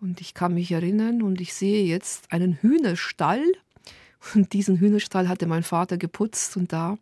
Und 0.00 0.20
ich 0.20 0.34
kann 0.34 0.54
mich 0.54 0.70
erinnern 0.70 1.22
und 1.22 1.40
ich 1.40 1.54
sehe 1.54 1.84
jetzt 1.84 2.30
einen 2.30 2.54
Hühnerstall. 2.60 3.42
Und 4.34 4.52
diesen 4.52 4.78
Hühnerstall 4.78 5.28
hatte 5.28 5.46
mein 5.46 5.62
Vater 5.62 5.96
geputzt 5.96 6.56
und 6.56 6.72
da 6.72 6.98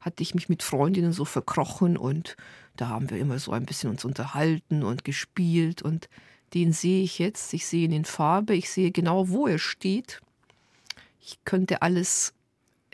hatte 0.00 0.22
ich 0.22 0.34
mich 0.34 0.48
mit 0.48 0.62
Freundinnen 0.62 1.12
so 1.12 1.24
verkrochen 1.24 1.96
und 1.96 2.36
da 2.76 2.88
haben 2.88 3.10
wir 3.10 3.18
immer 3.18 3.38
so 3.38 3.52
ein 3.52 3.66
bisschen 3.66 3.90
uns 3.90 4.04
unterhalten 4.04 4.82
und 4.82 5.04
gespielt 5.04 5.82
und 5.82 6.08
den 6.54 6.72
sehe 6.72 7.02
ich 7.02 7.18
jetzt. 7.18 7.52
Ich 7.52 7.66
sehe 7.66 7.84
ihn 7.84 7.92
in 7.92 8.04
Farbe, 8.04 8.54
ich 8.54 8.70
sehe 8.70 8.90
genau, 8.90 9.28
wo 9.28 9.46
er 9.46 9.58
steht. 9.58 10.20
Ich 11.20 11.38
könnte 11.44 11.82
alles, 11.82 12.32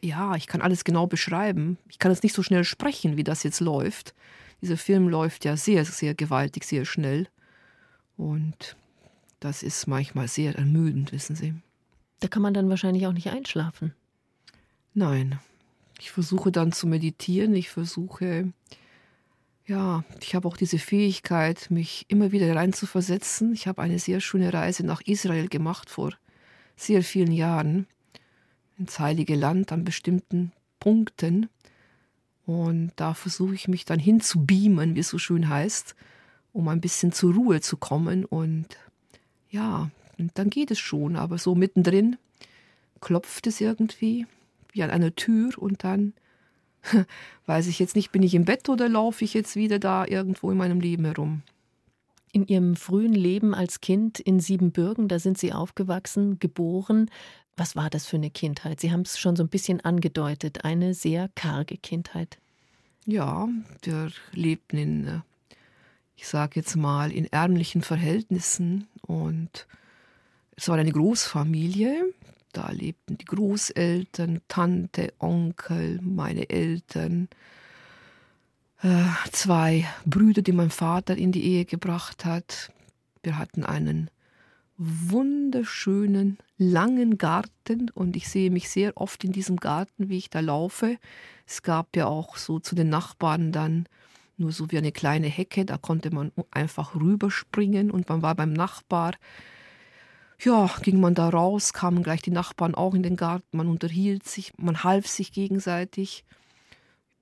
ja, 0.03 0.35
ich 0.35 0.47
kann 0.47 0.63
alles 0.63 0.85
genau 0.85 1.07
beschreiben. 1.07 1.79
Ich 1.89 1.99
kann 1.99 2.11
es 2.11 2.23
nicht 2.23 2.35
so 2.35 2.43
schnell 2.43 2.65
sprechen, 2.65 3.17
wie 3.17 3.25
das 3.25 3.43
jetzt 3.43 3.61
läuft. 3.61 4.15
Dieser 4.63 4.77
Film 4.77 5.09
läuft 5.09 5.45
ja 5.45 5.57
sehr, 5.57 5.85
sehr 5.85 6.15
gewaltig, 6.15 6.65
sehr 6.65 6.85
schnell. 6.85 7.29
Und 8.17 8.77
das 9.41 9.63
ist 9.63 9.87
manchmal 9.87 10.27
sehr 10.27 10.57
ermüdend, 10.57 11.13
wissen 11.13 11.37
Sie. 11.37 11.55
Da 12.21 12.29
kann 12.29 12.43
man 12.43 12.55
dann 12.55 12.71
wahrscheinlich 12.71 13.07
auch 13.07 13.13
nicht 13.13 13.29
einschlafen. 13.29 13.93
Nein, 14.95 15.39
ich 16.01 16.11
versuche 16.11 16.53
dann 16.53 16.73
zu 16.73 16.87
meditieren, 16.87 17.55
ich 17.55 17.71
versuche, 17.71 18.53
ja, 19.67 20.05
ich 20.21 20.35
habe 20.35 20.47
auch 20.47 20.57
diese 20.57 20.79
Fähigkeit, 20.79 21.71
mich 21.71 22.05
immer 22.09 22.33
wieder 22.33 22.55
reinzuversetzen. 22.55 23.55
Ich 23.55 23.67
habe 23.67 23.81
eine 23.81 23.99
sehr 23.99 24.21
schöne 24.21 24.53
Reise 24.53 24.85
nach 24.85 25.01
Israel 25.03 25.49
gemacht 25.49 25.89
vor 25.89 26.13
sehr 26.77 27.03
vielen 27.03 27.33
Jahren, 27.33 27.87
ins 28.79 28.99
Heilige 28.99 29.37
Land 29.37 29.73
an 29.73 29.85
bestimmten 29.85 30.53
Punkten. 30.81 31.49
Und 32.45 32.93
da 32.97 33.15
versuche 33.15 33.55
ich 33.55 33.69
mich 33.69 33.85
dann 33.87 33.99
hinzubeamen, 33.99 34.97
wie 34.97 35.01
es 35.01 35.09
so 35.09 35.19
schön 35.19 35.49
heißt, 35.49 35.95
um 36.53 36.69
ein 36.69 36.81
bisschen 36.81 37.13
zur 37.13 37.35
Ruhe 37.35 37.61
zu 37.63 37.79
kommen. 37.79 38.27
Und 38.27 38.67
ja, 39.51 39.91
und 40.19 40.33
dann 40.35 40.51
geht 40.51 40.71
es 40.71 40.79
schon, 40.79 41.17
aber 41.17 41.39
so 41.39 41.55
mittendrin 41.55 42.17
klopft 43.01 43.47
es 43.47 43.61
irgendwie 43.61 44.27
wie 44.75 44.83
an 44.83 44.91
einer 44.91 45.15
Tür 45.15 45.51
und 45.57 45.85
dann 45.85 46.13
weiß 47.47 47.67
ich 47.69 47.79
jetzt 47.79 47.97
nicht, 47.97 48.13
bin 48.13 48.23
ich 48.23 48.35
im 48.35 48.45
Bett 48.45 48.69
oder 48.69 48.89
laufe 48.89 49.25
ich 49.25 49.33
jetzt 49.33 49.57
wieder 49.57 49.79
da 49.79 50.07
irgendwo 50.07 50.51
in 50.51 50.59
meinem 50.59 50.81
Leben 50.81 51.05
herum. 51.07 51.43
In 52.33 52.47
Ihrem 52.47 52.75
frühen 52.77 53.15
Leben 53.15 53.55
als 53.55 53.81
Kind 53.81 54.19
in 54.19 54.41
Siebenbürgen, 54.41 55.09
da 55.09 55.19
sind 55.19 55.39
Sie 55.39 55.53
aufgewachsen, 55.53 56.41
geboren. 56.41 57.09
Was 57.57 57.77
war 57.77 57.89
das 57.89 58.07
für 58.07 58.17
eine 58.17 58.31
Kindheit? 58.31 58.81
Sie 58.81 58.91
haben 58.91 59.03
es 59.03 59.19
schon 59.19 59.37
so 59.37 59.45
ein 59.45 59.49
bisschen 59.49 59.81
angedeutet, 59.81 60.65
eine 60.65 60.95
sehr 60.95 61.31
karge 61.37 61.77
Kindheit. 61.77 62.39
Ja, 63.07 63.49
wir 63.83 64.11
lebten 64.33 64.77
in, 64.77 65.07
äh, 65.07 65.21
ich 66.17 66.27
sage 66.27 66.59
jetzt 66.59 66.75
mal, 66.75 67.13
in 67.13 67.27
ärmlichen 67.27 67.83
Verhältnissen 67.83 68.89
und 69.03 69.69
es 70.57 70.69
war 70.69 70.77
eine 70.77 70.93
Großfamilie. 70.93 72.13
Da 72.55 72.71
lebten 72.71 73.19
die 73.19 73.25
Großeltern, 73.25 74.41
Tante, 74.47 75.13
Onkel, 75.19 75.99
meine 76.03 76.49
Eltern, 76.49 77.29
äh, 78.81 79.03
zwei 79.33 79.85
Brüder, 80.07 80.41
die 80.41 80.53
mein 80.53 80.71
Vater 80.71 81.17
in 81.17 81.33
die 81.33 81.45
Ehe 81.45 81.65
gebracht 81.65 82.25
hat. 82.25 82.71
Wir 83.25 83.39
hatten 83.39 83.65
einen 83.65 84.09
wunderschönen, 84.77 86.39
langen 86.57 87.19
Garten 87.19 87.91
und 87.91 88.15
ich 88.15 88.29
sehe 88.29 88.53
mich 88.53 88.69
sehr 88.69 88.97
oft 88.97 89.25
in 89.25 89.33
diesem 89.33 89.57
Garten, 89.57 90.09
wie 90.09 90.19
ich 90.19 90.31
da 90.31 90.39
laufe. 90.39 90.99
Es 91.47 91.63
gab 91.63 91.97
ja 91.97 92.07
auch 92.07 92.37
so 92.37 92.61
zu 92.61 92.77
den 92.77 92.89
Nachbarn 92.89 93.51
dann 93.51 93.87
nur 94.37 94.53
so 94.53 94.71
wie 94.71 94.79
eine 94.79 94.93
kleine 94.93 95.27
Hecke, 95.27 95.65
da 95.65 95.77
konnte 95.77 96.13
man 96.13 96.31
einfach 96.53 96.95
rüberspringen 96.95 97.91
und 97.91 98.09
man 98.09 98.23
war 98.23 98.37
beim 98.37 98.53
Nachbar 98.53 99.15
ja, 100.45 100.71
ging 100.83 101.01
man 101.01 101.15
da 101.15 101.29
raus, 101.29 101.73
kamen 101.73 102.03
gleich 102.03 102.23
die 102.23 102.31
Nachbarn 102.31 102.75
auch 102.75 102.95
in 102.95 103.03
den 103.03 103.17
Garten, 103.17 103.57
man 103.57 103.69
unterhielt 103.69 104.27
sich, 104.27 104.53
man 104.57 104.85
half 104.85 105.07
sich 105.07 105.33
gegenseitig. 105.33 106.25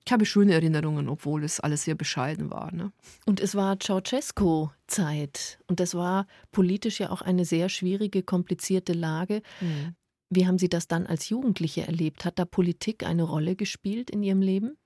Ich 0.05 0.13
habe 0.13 0.27
schöne 0.27 0.55
Erinnerungen, 0.55 1.09
obwohl 1.09 1.45
es 1.45 1.61
alles 1.61 1.85
sehr 1.85 1.95
bescheiden 1.95 2.51
war. 2.51 2.73
Ne? 2.73 2.93
Und 3.25 3.39
es 3.39 3.55
war 3.55 3.79
Ceausescu-Zeit 3.79 5.61
und 5.69 5.79
das 5.79 5.95
war 5.95 6.27
politisch 6.51 6.99
ja 6.99 7.11
auch 7.11 7.23
eine 7.23 7.45
sehr 7.45 7.69
schwierige, 7.69 8.23
komplizierte 8.23 8.95
Lage. 8.95 9.43
Mhm. 9.61 9.95
Wie 10.29 10.47
haben 10.47 10.59
Sie 10.59 10.69
das 10.69 10.89
dann 10.89 11.07
als 11.07 11.29
Jugendliche 11.29 11.87
erlebt? 11.87 12.25
Hat 12.25 12.39
da 12.39 12.45
Politik 12.45 13.05
eine 13.05 13.23
Rolle 13.23 13.55
gespielt 13.55 14.11
in 14.11 14.23
Ihrem 14.23 14.41
Leben? 14.41 14.77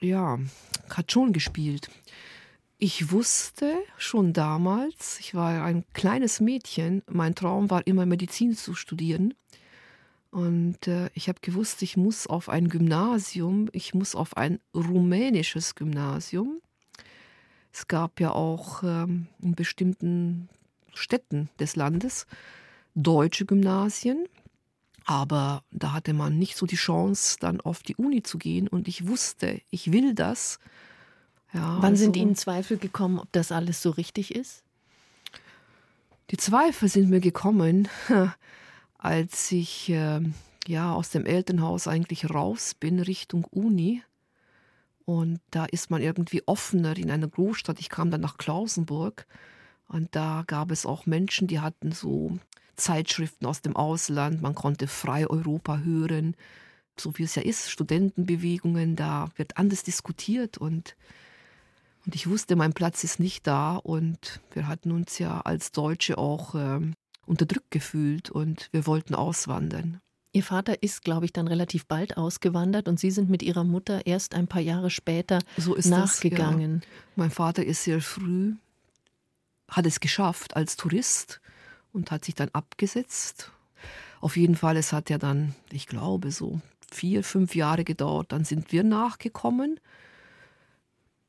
Ja, 0.00 0.38
hat 0.90 1.10
schon 1.10 1.32
gespielt. 1.32 1.88
Ich 2.86 3.10
wusste 3.10 3.78
schon 3.96 4.34
damals, 4.34 5.18
ich 5.18 5.34
war 5.34 5.64
ein 5.64 5.86
kleines 5.94 6.40
Mädchen, 6.40 7.02
mein 7.10 7.34
Traum 7.34 7.70
war 7.70 7.86
immer 7.86 8.04
Medizin 8.04 8.54
zu 8.54 8.74
studieren. 8.74 9.32
Und 10.30 10.86
äh, 10.86 11.08
ich 11.14 11.30
habe 11.30 11.38
gewusst, 11.40 11.80
ich 11.80 11.96
muss 11.96 12.26
auf 12.26 12.50
ein 12.50 12.68
Gymnasium, 12.68 13.70
ich 13.72 13.94
muss 13.94 14.14
auf 14.14 14.36
ein 14.36 14.60
rumänisches 14.74 15.76
Gymnasium. 15.76 16.60
Es 17.72 17.88
gab 17.88 18.20
ja 18.20 18.32
auch 18.32 18.82
ähm, 18.82 19.28
in 19.40 19.54
bestimmten 19.54 20.50
Städten 20.92 21.48
des 21.58 21.76
Landes 21.76 22.26
deutsche 22.94 23.46
Gymnasien, 23.46 24.26
aber 25.06 25.64
da 25.70 25.94
hatte 25.94 26.12
man 26.12 26.38
nicht 26.38 26.54
so 26.54 26.66
die 26.66 26.76
Chance, 26.76 27.38
dann 27.40 27.62
auf 27.62 27.82
die 27.82 27.96
Uni 27.96 28.22
zu 28.22 28.36
gehen. 28.36 28.68
Und 28.68 28.88
ich 28.88 29.06
wusste, 29.06 29.62
ich 29.70 29.90
will 29.90 30.12
das. 30.14 30.58
Ja, 31.54 31.76
Wann 31.80 31.92
also, 31.92 32.02
sind 32.02 32.16
Ihnen 32.16 32.34
Zweifel 32.34 32.78
gekommen, 32.78 33.20
ob 33.20 33.30
das 33.32 33.52
alles 33.52 33.80
so 33.80 33.90
richtig 33.90 34.34
ist? 34.34 34.64
Die 36.30 36.36
Zweifel 36.36 36.88
sind 36.88 37.10
mir 37.10 37.20
gekommen, 37.20 37.88
als 38.98 39.52
ich 39.52 39.88
äh, 39.90 40.20
ja 40.66 40.92
aus 40.92 41.10
dem 41.10 41.26
Elternhaus 41.26 41.86
eigentlich 41.86 42.28
raus 42.28 42.74
bin 42.74 42.98
Richtung 42.98 43.44
Uni 43.44 44.02
Und 45.04 45.40
da 45.50 45.66
ist 45.66 45.90
man 45.90 46.02
irgendwie 46.02 46.42
offener 46.46 46.96
in 46.96 47.10
einer 47.10 47.28
Großstadt. 47.28 47.78
Ich 47.78 47.88
kam 47.88 48.10
dann 48.10 48.22
nach 48.22 48.36
Klausenburg 48.36 49.26
und 49.86 50.16
da 50.16 50.42
gab 50.46 50.72
es 50.72 50.86
auch 50.86 51.06
Menschen, 51.06 51.46
die 51.46 51.60
hatten 51.60 51.92
so 51.92 52.38
Zeitschriften 52.74 53.46
aus 53.46 53.60
dem 53.60 53.76
Ausland. 53.76 54.42
Man 54.42 54.56
konnte 54.56 54.88
frei 54.88 55.28
Europa 55.28 55.78
hören, 55.78 56.34
so 56.98 57.16
wie 57.18 57.22
es 57.24 57.36
ja 57.36 57.42
ist. 57.42 57.70
Studentenbewegungen, 57.70 58.96
da 58.96 59.28
wird 59.36 59.56
anders 59.56 59.84
diskutiert 59.84 60.58
und 60.58 60.96
und 62.06 62.14
ich 62.14 62.28
wusste, 62.28 62.56
mein 62.56 62.72
Platz 62.72 63.04
ist 63.04 63.20
nicht 63.20 63.46
da 63.46 63.76
und 63.76 64.40
wir 64.52 64.68
hatten 64.68 64.92
uns 64.92 65.18
ja 65.18 65.40
als 65.40 65.72
Deutsche 65.72 66.18
auch 66.18 66.54
äh, 66.54 66.80
unterdrückt 67.26 67.70
gefühlt 67.70 68.30
und 68.30 68.68
wir 68.72 68.86
wollten 68.86 69.14
auswandern. 69.14 70.00
Ihr 70.32 70.42
Vater 70.42 70.82
ist, 70.82 71.02
glaube 71.04 71.26
ich, 71.26 71.32
dann 71.32 71.46
relativ 71.46 71.86
bald 71.86 72.16
ausgewandert 72.16 72.88
und 72.88 72.98
Sie 72.98 73.12
sind 73.12 73.30
mit 73.30 73.42
Ihrer 73.42 73.62
Mutter 73.62 74.04
erst 74.04 74.34
ein 74.34 74.48
paar 74.48 74.60
Jahre 74.60 74.90
später 74.90 75.38
so 75.56 75.76
nachgegangen. 75.84 76.80
Das, 76.80 76.88
ja. 76.88 76.94
Mein 77.14 77.30
Vater 77.30 77.64
ist 77.64 77.84
sehr 77.84 78.00
früh, 78.00 78.54
hat 79.68 79.86
es 79.86 80.00
geschafft 80.00 80.56
als 80.56 80.76
Tourist 80.76 81.40
und 81.92 82.10
hat 82.10 82.24
sich 82.24 82.34
dann 82.34 82.48
abgesetzt. 82.52 83.52
Auf 84.20 84.36
jeden 84.36 84.56
Fall, 84.56 84.76
es 84.76 84.92
hat 84.92 85.08
ja 85.08 85.18
dann, 85.18 85.54
ich 85.70 85.86
glaube, 85.86 86.32
so 86.32 86.60
vier, 86.90 87.22
fünf 87.22 87.54
Jahre 87.54 87.84
gedauert. 87.84 88.32
Dann 88.32 88.44
sind 88.44 88.72
wir 88.72 88.82
nachgekommen 88.82 89.78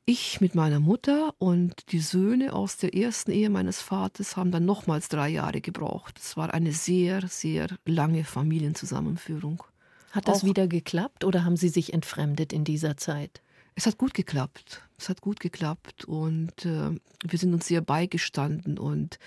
ich 0.06 0.40
mit 0.40 0.54
meiner 0.54 0.78
Mutter 0.78 1.34
und 1.38 1.90
die 1.90 1.98
Söhne 1.98 2.52
aus 2.52 2.76
der 2.76 2.94
ersten 2.94 3.32
Ehe 3.32 3.50
meines 3.50 3.82
Vaters 3.82 4.36
haben 4.36 4.52
dann 4.52 4.64
nochmals 4.64 5.08
drei 5.08 5.28
Jahre 5.28 5.60
gebraucht. 5.60 6.18
Es 6.20 6.36
war 6.36 6.54
eine 6.54 6.72
sehr, 6.72 7.26
sehr 7.26 7.66
lange 7.84 8.24
Familienzusammenführung. 8.24 9.64
Hat 10.12 10.28
das 10.28 10.42
Auch, 10.42 10.44
wieder 10.44 10.68
geklappt 10.68 11.24
oder 11.24 11.44
haben 11.44 11.56
Sie 11.56 11.68
sich 11.68 11.92
entfremdet 11.92 12.52
in 12.52 12.62
dieser 12.62 12.96
Zeit? 12.96 13.42
Es 13.74 13.84
hat 13.86 13.98
gut 13.98 14.14
geklappt. 14.14 14.82
Es 14.96 15.08
hat 15.08 15.20
gut 15.20 15.40
geklappt 15.40 16.04
und 16.04 16.64
äh, 16.64 16.92
wir 17.24 17.38
sind 17.38 17.52
uns 17.52 17.66
sehr 17.66 17.80
beigestanden 17.80 18.78
und 18.78 19.18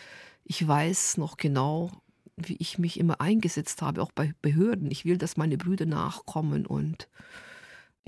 ich 0.46 0.66
weiß 0.66 1.18
noch 1.18 1.36
genau, 1.36 1.92
wie 2.38 2.56
ich 2.58 2.80
mich 2.80 3.00
immer 3.00 3.20
eingesetzt 3.20 3.82
habe, 3.82 4.02
auch 4.02 4.14
bei 4.14 4.34
Behörden. 4.42 4.90
Ich 4.90 5.04
will, 5.04 5.18
dass 5.18 5.36
meine 5.36 5.58
Brüder 5.58 5.86
nachkommen 5.86 6.66
und 6.66 7.10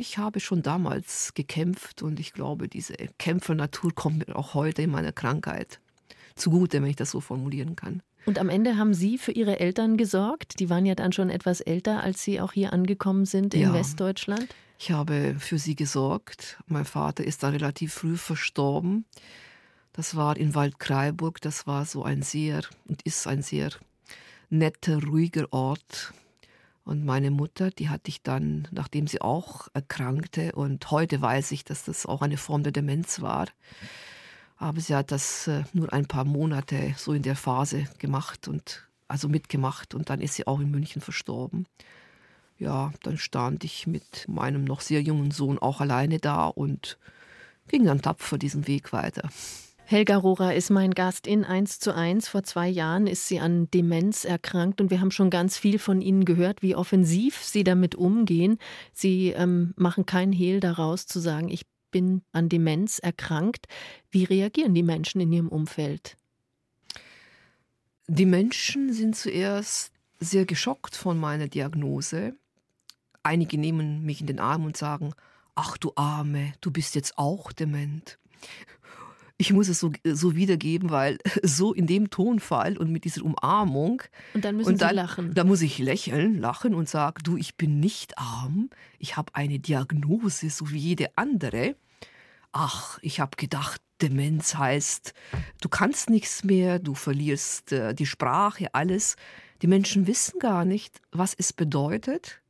ich 0.02 0.18
habe 0.18 0.40
schon 0.40 0.64
damals 0.64 1.34
gekämpft 1.36 2.02
und 2.02 2.20
ich 2.20 2.34
glaube, 2.34 2.68
diese 2.68 2.96
Kämpfernatur 3.20 3.94
kommt 3.94 4.28
mir 4.28 4.36
auch 4.36 4.56
heute 4.56 4.82
in 4.82 4.90
meiner 4.90 5.12
Krankheit 5.12 5.80
zugute, 6.36 6.82
wenn 6.82 6.90
ich 6.90 6.96
das 6.96 7.12
so 7.12 7.22
formulieren 7.22 7.76
kann. 7.76 8.02
Und 8.26 8.40
am 8.40 8.50
Ende 8.50 8.78
haben 8.78 8.94
Sie 8.94 9.18
für 9.18 9.32
Ihre 9.32 9.60
Eltern 9.60 9.98
gesorgt? 9.98 10.60
Die 10.60 10.70
waren 10.70 10.86
ja 10.86 10.96
dann 10.96 11.12
schon 11.12 11.30
etwas 11.30 11.62
älter, 11.62 12.04
als 12.04 12.24
Sie 12.24 12.42
auch 12.42 12.52
hier 12.52 12.74
angekommen 12.74 13.26
sind 13.26 13.54
in 13.54 13.62
ja, 13.62 13.74
Westdeutschland. 13.74 14.48
Ich 14.80 14.92
habe 14.92 15.36
für 15.38 15.60
sie 15.60 15.76
gesorgt. 15.76 16.58
Mein 16.66 16.86
Vater 16.86 17.24
ist 17.24 17.44
dann 17.44 17.54
relativ 17.54 17.94
früh 17.94 18.18
verstorben. 18.18 19.06
Das 19.94 20.16
war 20.16 20.36
in 20.38 20.56
Waldkraiburg. 20.56 21.40
Das 21.42 21.68
war 21.68 21.86
so 21.86 22.04
ein 22.04 22.24
sehr 22.24 22.62
und 22.88 23.04
ist 23.04 23.28
ein 23.28 23.44
sehr 23.44 23.70
netter, 24.50 25.04
ruhiger 25.04 25.52
Ort. 25.52 26.14
Und 26.84 27.06
meine 27.06 27.32
Mutter, 27.32 27.70
die 27.70 27.90
hatte 27.90 28.10
ich 28.10 28.24
dann, 28.24 28.68
nachdem 28.72 29.08
sie 29.08 29.22
auch 29.22 29.68
erkrankte, 29.74 30.54
und 30.54 30.90
heute 30.90 31.22
weiß 31.22 31.52
ich, 31.52 31.64
dass 31.64 31.84
das 31.84 32.06
auch 32.06 32.22
eine 32.22 32.38
Form 32.38 32.64
der 32.64 32.72
Demenz 32.72 33.22
war. 33.22 33.48
Aber 34.58 34.80
sie 34.80 34.96
hat 34.96 35.12
das 35.12 35.48
äh, 35.48 35.64
nur 35.74 35.92
ein 35.92 36.06
paar 36.06 36.26
Monate 36.26 36.94
so 36.98 37.14
in 37.14 37.24
der 37.24 37.36
Phase 37.36 37.86
gemacht 38.00 38.48
und 38.48 38.88
also 39.08 39.28
mitgemacht 39.28 39.94
und 39.94 40.10
dann 40.10 40.22
ist 40.22 40.36
sie 40.36 40.48
auch 40.48 40.60
in 40.60 40.72
München 40.72 41.02
verstorben. 41.02 41.66
Ja, 42.58 42.92
dann 43.04 43.18
stand 43.18 43.64
ich 43.64 43.88
mit 43.88 44.28
meinem 44.28 44.64
noch 44.64 44.82
sehr 44.82 45.02
jungen 45.02 45.32
Sohn 45.32 45.58
auch 45.58 45.82
alleine 45.82 46.20
da 46.20 46.46
und 46.46 46.98
ging 47.68 47.86
dann 47.86 48.02
tapfer 48.02 48.38
diesen 48.38 48.68
Weg 48.68 48.94
weiter. 48.94 49.30
Helga 49.92 50.16
Rohrer 50.16 50.56
ist 50.56 50.70
mein 50.70 50.92
Gast 50.92 51.28
in 51.28 51.44
1 51.44 51.80
zu 51.80 51.94
1. 51.94 52.30
Vor 52.30 52.44
zwei 52.44 52.70
Jahren 52.70 53.08
ist 53.08 53.28
sie 53.28 53.42
an 53.42 53.70
Demenz 53.72 54.24
erkrankt 54.24 54.80
und 54.80 54.90
wir 54.90 55.02
haben 55.02 55.12
schon 55.12 55.30
ganz 55.30 55.58
viel 55.58 55.80
von 55.80 56.00
Ihnen 56.00 56.24
gehört, 56.24 56.62
wie 56.62 56.78
offensiv 56.78 57.44
Sie 57.44 57.66
damit 57.66 57.96
umgehen. 57.96 58.58
Sie 58.94 59.32
ähm, 59.32 59.74
machen 59.76 60.06
keinen 60.06 60.32
Hehl 60.32 60.62
daraus 60.62 61.08
zu 61.08 61.20
sagen, 61.20 61.50
ich 61.50 61.66
bin 61.92 62.22
an 62.32 62.48
Demenz 62.48 63.00
erkrankt. 63.00 63.68
Wie 64.10 64.24
reagieren 64.24 64.74
die 64.74 64.82
Menschen 64.82 65.20
in 65.20 65.34
Ihrem 65.34 65.50
Umfeld? 65.50 66.16
Die 68.08 68.26
Menschen 68.26 68.94
sind 68.94 69.18
zuerst 69.18 69.92
sehr 70.22 70.46
geschockt 70.46 70.96
von 70.96 71.18
meiner 71.18 71.50
Diagnose. 71.50 72.34
Einige 73.24 73.58
nehmen 73.58 74.06
mich 74.06 74.22
in 74.22 74.28
den 74.28 74.40
Arm 74.40 74.64
und 74.64 74.78
sagen, 74.78 75.14
ach 75.54 75.78
du 75.78 75.92
Arme, 75.98 76.54
du 76.62 76.72
bist 76.72 76.96
jetzt 76.96 77.18
auch 77.18 77.52
dement 77.52 78.18
ich 79.42 79.52
muss 79.52 79.70
es 79.70 79.80
so, 79.80 79.92
so 80.06 80.36
wiedergeben, 80.36 80.92
weil 80.92 81.18
so 81.42 81.74
in 81.74 81.88
dem 81.88 82.12
Tonfall 82.12 82.78
und 82.78 82.92
mit 82.92 83.06
dieser 83.06 83.26
Umarmung. 83.26 84.04
Und 84.36 84.46
dann 84.46 84.56
müssen 84.56 84.74
und 84.74 84.82
dann, 84.82 84.90
Sie 84.90 84.96
lachen. 84.96 85.34
Da 85.34 85.44
muss 85.44 85.64
ich 85.64 85.80
lächeln, 85.80 86.40
lachen 86.40 86.76
und 86.76 86.88
sagen, 86.88 87.24
du, 87.24 87.38
ich 87.38 87.58
bin 87.58 87.80
nicht 87.80 88.20
arm, 88.20 88.70
ich 89.00 89.18
habe 89.18 89.34
eine 89.34 89.58
Diagnose, 89.58 90.52
so 90.52 90.70
wie 90.70 90.78
jede 90.78 91.18
andere. 91.18 91.76
Ach, 92.52 93.00
ich 93.02 93.20
habe 93.20 93.36
gedacht, 93.36 93.82
Demenz 94.04 94.56
heißt, 94.56 95.14
du 95.60 95.70
kannst 95.70 96.12
nichts 96.12 96.44
mehr, 96.44 96.78
du 96.78 96.94
verlierst 96.94 97.72
äh, 97.72 97.96
die 97.96 98.06
Sprache, 98.06 98.74
alles. 98.76 99.16
Die 99.64 99.68
Menschen 99.68 100.06
wissen 100.06 100.40
gar 100.40 100.66
nicht, 100.66 101.02
was 101.12 101.34
es 101.34 101.52
bedeutet 101.52 102.42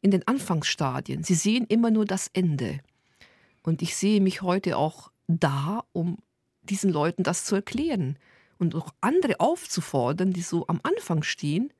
in 0.00 0.10
den 0.10 0.26
Anfangsstadien. 0.26 1.22
Sie 1.22 1.34
sehen 1.34 1.66
immer 1.68 1.92
nur 1.92 2.04
das 2.04 2.28
Ende. 2.32 2.80
Und 3.62 3.80
ich 3.80 3.94
sehe 3.94 4.20
mich 4.20 4.42
heute 4.42 4.76
auch 4.76 5.12
da, 5.28 5.84
um 5.92 6.18
diesen 6.62 6.92
Leuten 6.92 7.22
das 7.22 7.44
zu 7.44 7.54
erklären 7.54 8.18
und 8.58 8.74
auch 8.74 8.94
andere 9.00 9.40
aufzufordern, 9.40 10.32
die 10.32 10.42
so 10.42 10.66
am 10.68 10.80
Anfang 10.82 11.22
stehen, 11.22 11.72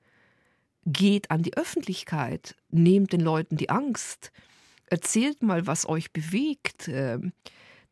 geht 0.84 1.30
an 1.30 1.42
die 1.42 1.56
Öffentlichkeit, 1.56 2.56
nehmt 2.70 3.12
den 3.12 3.20
Leuten 3.20 3.56
die 3.56 3.70
Angst, 3.70 4.32
erzählt 4.86 5.42
mal, 5.42 5.66
was 5.66 5.88
euch 5.88 6.12
bewegt, 6.12 6.88
äh, 6.88 7.18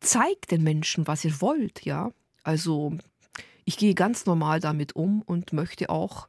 zeigt 0.01 0.51
den 0.51 0.63
Menschen, 0.63 1.07
was 1.07 1.23
ihr 1.23 1.39
wollt, 1.41 1.85
ja. 1.85 2.11
Also 2.43 2.97
ich 3.65 3.77
gehe 3.77 3.93
ganz 3.93 4.25
normal 4.25 4.59
damit 4.59 4.95
um 4.95 5.21
und 5.21 5.53
möchte 5.53 5.89
auch 5.89 6.27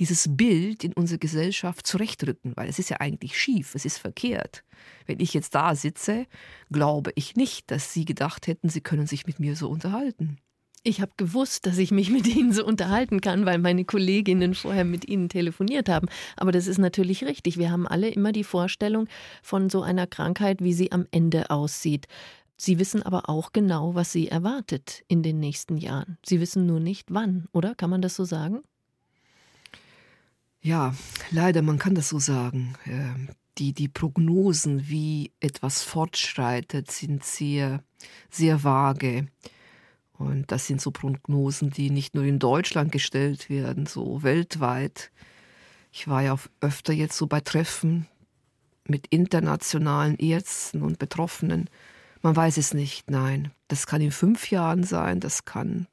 dieses 0.00 0.26
Bild 0.36 0.84
in 0.84 0.92
unserer 0.92 1.18
Gesellschaft 1.18 1.86
zurechtrücken, 1.86 2.52
weil 2.56 2.68
es 2.68 2.78
ist 2.78 2.90
ja 2.90 3.00
eigentlich 3.00 3.38
schief, 3.38 3.74
es 3.74 3.84
ist 3.84 3.98
verkehrt. 3.98 4.64
Wenn 5.06 5.20
ich 5.20 5.34
jetzt 5.34 5.54
da 5.54 5.74
sitze, 5.74 6.26
glaube 6.70 7.12
ich 7.14 7.36
nicht, 7.36 7.70
dass 7.70 7.92
Sie 7.92 8.04
gedacht 8.04 8.46
hätten, 8.46 8.68
Sie 8.68 8.80
können 8.80 9.06
sich 9.06 9.26
mit 9.26 9.38
mir 9.38 9.56
so 9.56 9.68
unterhalten. 9.68 10.38
Ich 10.86 11.00
habe 11.00 11.12
gewusst, 11.16 11.64
dass 11.64 11.78
ich 11.78 11.90
mich 11.90 12.10
mit 12.10 12.26
Ihnen 12.26 12.52
so 12.52 12.64
unterhalten 12.64 13.22
kann, 13.22 13.46
weil 13.46 13.58
meine 13.58 13.86
Kolleginnen 13.86 14.54
vorher 14.54 14.84
mit 14.84 15.08
Ihnen 15.08 15.30
telefoniert 15.30 15.88
haben. 15.88 16.08
Aber 16.36 16.52
das 16.52 16.66
ist 16.66 16.78
natürlich 16.78 17.24
richtig. 17.24 17.56
Wir 17.56 17.70
haben 17.70 17.88
alle 17.88 18.08
immer 18.08 18.32
die 18.32 18.44
Vorstellung 18.44 19.08
von 19.42 19.70
so 19.70 19.80
einer 19.82 20.06
Krankheit, 20.06 20.62
wie 20.62 20.74
sie 20.74 20.92
am 20.92 21.06
Ende 21.10 21.48
aussieht. 21.48 22.06
Sie 22.56 22.78
wissen 22.78 23.02
aber 23.02 23.30
auch 23.30 23.52
genau, 23.52 23.94
was 23.94 24.12
Sie 24.12 24.28
erwartet 24.28 25.02
in 25.08 25.22
den 25.22 25.40
nächsten 25.40 25.78
Jahren. 25.78 26.18
Sie 26.24 26.40
wissen 26.40 26.66
nur 26.66 26.80
nicht 26.80 27.12
wann, 27.12 27.46
oder? 27.52 27.74
Kann 27.74 27.90
man 27.90 28.02
das 28.02 28.14
so 28.14 28.24
sagen? 28.24 28.60
Ja, 30.64 30.94
leider, 31.30 31.60
man 31.60 31.78
kann 31.78 31.94
das 31.94 32.08
so 32.08 32.18
sagen. 32.18 32.72
Ähm, 32.86 33.28
die, 33.58 33.74
die 33.74 33.88
Prognosen, 33.88 34.88
wie 34.88 35.30
etwas 35.38 35.82
fortschreitet, 35.82 36.90
sind 36.90 37.22
sehr, 37.22 37.84
sehr 38.30 38.64
vage. 38.64 39.26
Und 40.14 40.50
das 40.50 40.66
sind 40.66 40.80
so 40.80 40.90
Prognosen, 40.90 41.68
die 41.68 41.90
nicht 41.90 42.14
nur 42.14 42.24
in 42.24 42.38
Deutschland 42.38 42.92
gestellt 42.92 43.50
werden, 43.50 43.84
so 43.84 44.22
weltweit. 44.22 45.12
Ich 45.92 46.08
war 46.08 46.22
ja 46.22 46.34
öfter 46.62 46.94
jetzt 46.94 47.18
so 47.18 47.26
bei 47.26 47.40
Treffen 47.40 48.06
mit 48.88 49.06
internationalen 49.08 50.16
Ärzten 50.16 50.80
und 50.80 50.98
Betroffenen. 50.98 51.68
Man 52.22 52.36
weiß 52.36 52.56
es 52.56 52.72
nicht, 52.72 53.10
nein. 53.10 53.52
Das 53.68 53.86
kann 53.86 54.00
in 54.00 54.12
fünf 54.12 54.50
Jahren 54.50 54.82
sein, 54.82 55.20
das 55.20 55.44
kann 55.44 55.88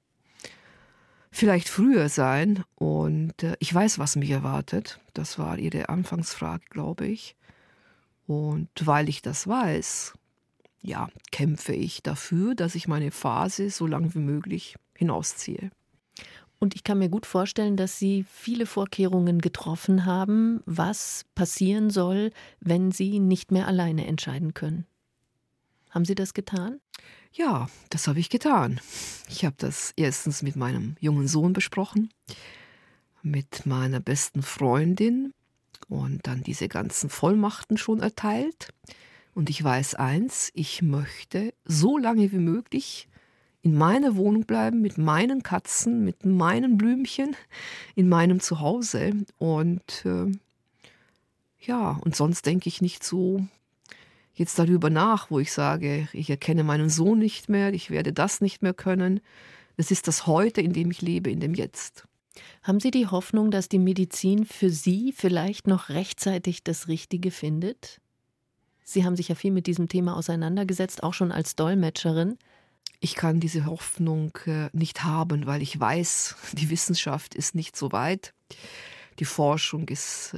vielleicht 1.32 1.70
früher 1.70 2.10
sein. 2.10 2.63
Und 2.76 3.44
äh, 3.44 3.56
ich 3.60 3.74
weiß, 3.74 4.00
was 4.00 4.15
mich 4.15 4.30
erwartet. 4.30 5.00
Das 5.13 5.39
war 5.39 5.58
Ihre 5.58 5.89
Anfangsfrage, 5.89 6.65
glaube 6.70 7.08
ich. 7.08 7.36
Und 8.28 8.70
weil 8.80 9.10
ich 9.10 9.22
das 9.22 9.48
weiß, 9.48 10.13
ja, 10.82 11.10
kämpfe 11.32 11.74
ich 11.74 12.04
dafür, 12.04 12.56
dass 12.56 12.76
ich 12.76 12.88
meine 12.88 13.12
Phase 13.12 13.70
so 13.70 13.88
lang 13.88 14.13
wie 14.13 14.20
möglich 14.20 14.76
hinausziehe. 14.96 15.72
Und 16.60 16.76
ich 16.76 16.84
kann 16.84 17.00
mir 17.00 17.10
gut 17.10 17.26
vorstellen, 17.26 17.76
dass 17.76 17.98
Sie 17.98 18.24
viele 18.30 18.67
Vorkehrungen 18.67 19.39
getroffen 19.39 20.06
haben, 20.06 20.62
was 20.67 21.26
passieren 21.34 21.89
soll, 21.89 22.32
wenn 22.60 22.91
Sie 22.91 23.20
nicht 23.20 23.52
mehr 23.52 23.67
alleine 23.67 24.06
entscheiden 24.06 24.54
können. 24.54 24.86
Haben 25.89 26.06
Sie 26.06 26.13
das 26.13 26.36
getan? 26.36 26.80
Ja, 27.34 27.70
das 27.89 28.08
habe 28.08 28.20
ich 28.20 28.30
getan. 28.30 28.82
Ich 29.30 29.46
habe 29.46 29.56
das 29.58 29.94
erstens 29.96 30.41
mit 30.41 30.58
meinem 30.58 30.98
jungen 31.00 31.30
Sohn 31.30 31.54
besprochen, 31.54 32.10
mit 33.24 33.65
meiner 33.65 34.02
besten 34.02 34.44
Freundin 34.44 35.34
und 35.88 36.28
dann 36.28 36.44
diese 36.44 36.67
ganzen 36.67 37.10
Vollmachten 37.10 37.78
schon 37.78 38.02
erteilt. 38.02 38.74
Und 39.34 39.50
ich 39.50 39.63
weiß 39.63 39.96
eins, 39.96 40.52
ich 40.56 40.82
möchte 40.82 41.54
so 41.63 41.98
lange 41.98 42.34
wie 42.34 42.39
möglich 42.39 43.08
in 43.62 43.76
meiner 43.76 44.17
Wohnung 44.17 44.44
bleiben, 44.44 44.82
mit 44.82 44.98
meinen 44.98 45.41
Katzen, 45.41 46.04
mit 46.04 46.26
meinen 46.26 46.78
Blümchen, 46.78 47.38
in 47.96 48.10
meinem 48.10 48.41
Zuhause. 48.41 49.13
Und 49.38 50.06
äh, 50.06 50.32
ja, 51.60 51.91
und 52.04 52.13
sonst 52.13 52.46
denke 52.46 52.67
ich 52.67 52.82
nicht 52.82 53.06
so 53.06 53.46
jetzt 54.34 54.58
darüber 54.60 54.89
nach, 54.89 55.32
wo 55.32 55.39
ich 55.39 55.52
sage, 55.52 56.08
ich 56.13 56.30
erkenne 56.30 56.63
meinen 56.63 56.89
Sohn 56.89 57.20
nicht 57.20 57.50
mehr, 57.50 57.74
ich 57.74 57.89
werde 57.89 58.13
das 58.13 58.41
nicht 58.41 58.62
mehr 58.62 58.74
können. 58.74 59.20
Es 59.78 59.91
ist 59.91 60.08
das 60.08 60.28
Heute, 60.28 60.62
in 60.62 60.74
dem 60.74 60.91
ich 60.91 61.02
lebe, 61.02 61.32
in 61.32 61.39
dem 61.39 61.54
Jetzt. 61.54 62.08
Haben 62.63 62.80
Sie 62.80 62.91
die 62.91 63.08
Hoffnung, 63.08 63.52
dass 63.52 63.70
die 63.70 63.80
Medizin 63.80 64.46
für 64.46 64.70
Sie 64.70 65.13
vielleicht 65.15 65.67
noch 65.67 65.89
rechtzeitig 65.89 66.63
das 66.63 66.88
Richtige 66.88 67.32
findet? 67.32 68.00
Sie 68.84 69.06
haben 69.06 69.15
sich 69.15 69.30
ja 69.30 69.36
viel 69.36 69.52
mit 69.52 69.67
diesem 69.67 69.88
Thema 69.88 70.15
auseinandergesetzt, 70.15 71.04
auch 71.04 71.13
schon 71.13 71.32
als 71.32 71.56
Dolmetscherin. 71.56 72.38
Ich 73.00 73.15
kann 73.15 73.39
diese 73.39 73.65
Hoffnung 73.65 74.38
äh, 74.46 74.70
nicht 74.74 75.04
haben, 75.04 75.46
weil 75.46 75.62
ich 75.62 75.80
weiß, 75.80 76.36
die 76.54 76.70
Wissenschaft 76.70 77.36
ist 77.36 77.56
nicht 77.56 77.76
so 77.76 77.91
weit. 77.91 78.34
Die 79.20 79.26
Forschung 79.26 79.88
ist 79.88 80.34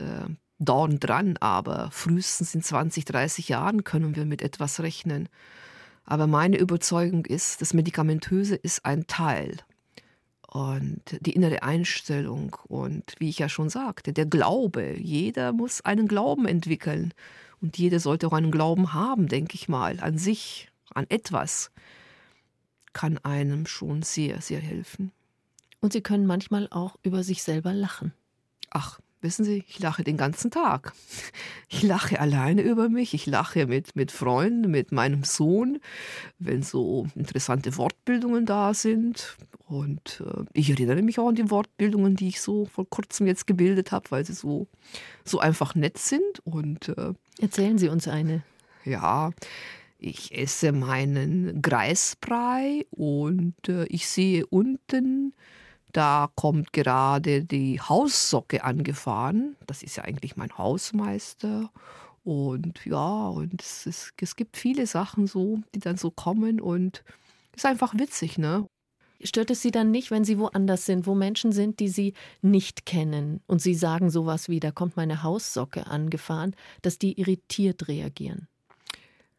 dauernd 0.65 1.03
dran, 1.03 1.37
aber 1.37 1.89
frühestens 1.91 2.55
in 2.55 2.61
20, 2.61 3.05
30 3.05 3.49
Jahren 3.49 3.83
können 3.83 4.15
wir 4.15 4.25
mit 4.25 4.41
etwas 4.41 4.79
rechnen. 4.79 5.29
Aber 6.05 6.27
meine 6.27 6.57
Überzeugung 6.57 7.25
ist, 7.25 7.61
das 7.61 7.73
Medikamentöse 7.73 8.55
ist 8.55 8.85
ein 8.85 9.07
Teil. 9.07 9.57
Und 10.47 11.01
die 11.21 11.33
innere 11.33 11.63
Einstellung 11.63 12.55
und 12.67 13.15
wie 13.17 13.29
ich 13.29 13.39
ja 13.39 13.49
schon 13.49 13.69
sagte, 13.69 14.13
der 14.13 14.27
Glaube. 14.27 14.95
Jeder 14.99 15.51
muss 15.51 15.81
einen 15.81 16.07
Glauben 16.07 16.45
entwickeln. 16.45 17.13
Und 17.59 17.77
jeder 17.77 17.99
sollte 17.99 18.27
auch 18.27 18.33
einen 18.33 18.51
Glauben 18.51 18.93
haben, 18.93 19.27
denke 19.27 19.55
ich 19.55 19.67
mal, 19.67 19.99
an 19.99 20.17
sich, 20.17 20.69
an 20.93 21.05
etwas. 21.09 21.71
Kann 22.91 23.17
einem 23.19 23.65
schon 23.65 24.03
sehr, 24.03 24.41
sehr 24.41 24.59
helfen. 24.59 25.11
Und 25.79 25.93
Sie 25.93 26.01
können 26.01 26.27
manchmal 26.27 26.67
auch 26.69 26.97
über 27.01 27.23
sich 27.23 27.41
selber 27.41 27.73
lachen. 27.73 28.13
Ach, 28.69 28.99
Wissen 29.23 29.45
Sie, 29.45 29.63
ich 29.69 29.79
lache 29.79 30.03
den 30.03 30.17
ganzen 30.17 30.51
Tag. 30.51 30.91
Ich 31.69 31.81
lache 31.81 32.19
alleine 32.19 32.61
über 32.61 32.89
mich, 32.89 33.13
ich 33.13 33.25
lache 33.25 33.67
mit, 33.67 33.95
mit 33.95 34.11
Freunden, 34.11 34.69
mit 34.69 34.91
meinem 34.91 35.23
Sohn, 35.23 35.79
wenn 36.39 36.61
so 36.61 37.07
interessante 37.15 37.77
Wortbildungen 37.77 38.45
da 38.45 38.73
sind. 38.73 39.37
Und 39.65 40.21
äh, 40.25 40.43
ich 40.51 40.69
erinnere 40.69 41.01
mich 41.01 41.19
auch 41.19 41.29
an 41.29 41.35
die 41.35 41.49
Wortbildungen, 41.49 42.17
die 42.17 42.27
ich 42.27 42.41
so 42.41 42.65
vor 42.65 42.87
kurzem 42.89 43.25
jetzt 43.25 43.47
gebildet 43.47 43.93
habe, 43.93 44.11
weil 44.11 44.25
sie 44.25 44.33
so, 44.33 44.67
so 45.23 45.39
einfach 45.39 45.73
nett 45.73 45.97
sind. 45.97 46.41
Und, 46.43 46.89
äh, 46.89 47.13
Erzählen 47.39 47.77
Sie 47.77 47.87
uns 47.87 48.09
eine. 48.09 48.43
Ja, 48.83 49.31
ich 49.99 50.37
esse 50.37 50.73
meinen 50.73 51.61
Greisbrei 51.61 52.85
und 52.91 53.55
äh, 53.69 53.85
ich 53.85 54.05
sehe 54.09 54.45
unten 54.47 55.33
da 55.93 56.29
kommt 56.35 56.73
gerade 56.73 57.45
die 57.45 57.79
Haussocke 57.79 58.63
angefahren. 58.63 59.55
Das 59.67 59.83
ist 59.83 59.95
ja 59.95 60.03
eigentlich 60.03 60.35
mein 60.35 60.57
Hausmeister. 60.57 61.71
Und 62.23 62.85
ja, 62.85 63.27
und 63.27 63.61
es, 63.61 63.85
ist, 63.85 64.13
es 64.19 64.35
gibt 64.35 64.57
viele 64.57 64.87
Sachen 64.87 65.27
so, 65.27 65.59
die 65.75 65.79
dann 65.79 65.97
so 65.97 66.09
kommen 66.09 66.59
und 66.59 67.03
ist 67.55 67.65
einfach 67.65 67.93
witzig, 67.95 68.37
ne? 68.37 68.65
Stört 69.23 69.51
es 69.51 69.61
Sie 69.61 69.71
dann 69.71 69.91
nicht, 69.91 70.11
wenn 70.11 70.25
Sie 70.25 70.37
woanders 70.37 70.85
sind, 70.85 71.07
wo 71.07 71.15
Menschen 71.15 71.53
sind, 71.53 71.79
die 71.79 71.87
Sie 71.87 72.13
nicht 72.41 72.85
kennen 72.85 73.41
und 73.47 73.61
Sie 73.61 73.73
sagen 73.73 74.09
sowas 74.09 74.49
wie, 74.49 74.59
da 74.59 74.71
kommt 74.71 74.97
meine 74.97 75.23
Haussocke 75.23 75.87
angefahren, 75.87 76.55
dass 76.81 76.99
die 76.99 77.19
irritiert 77.19 77.87
reagieren? 77.87 78.47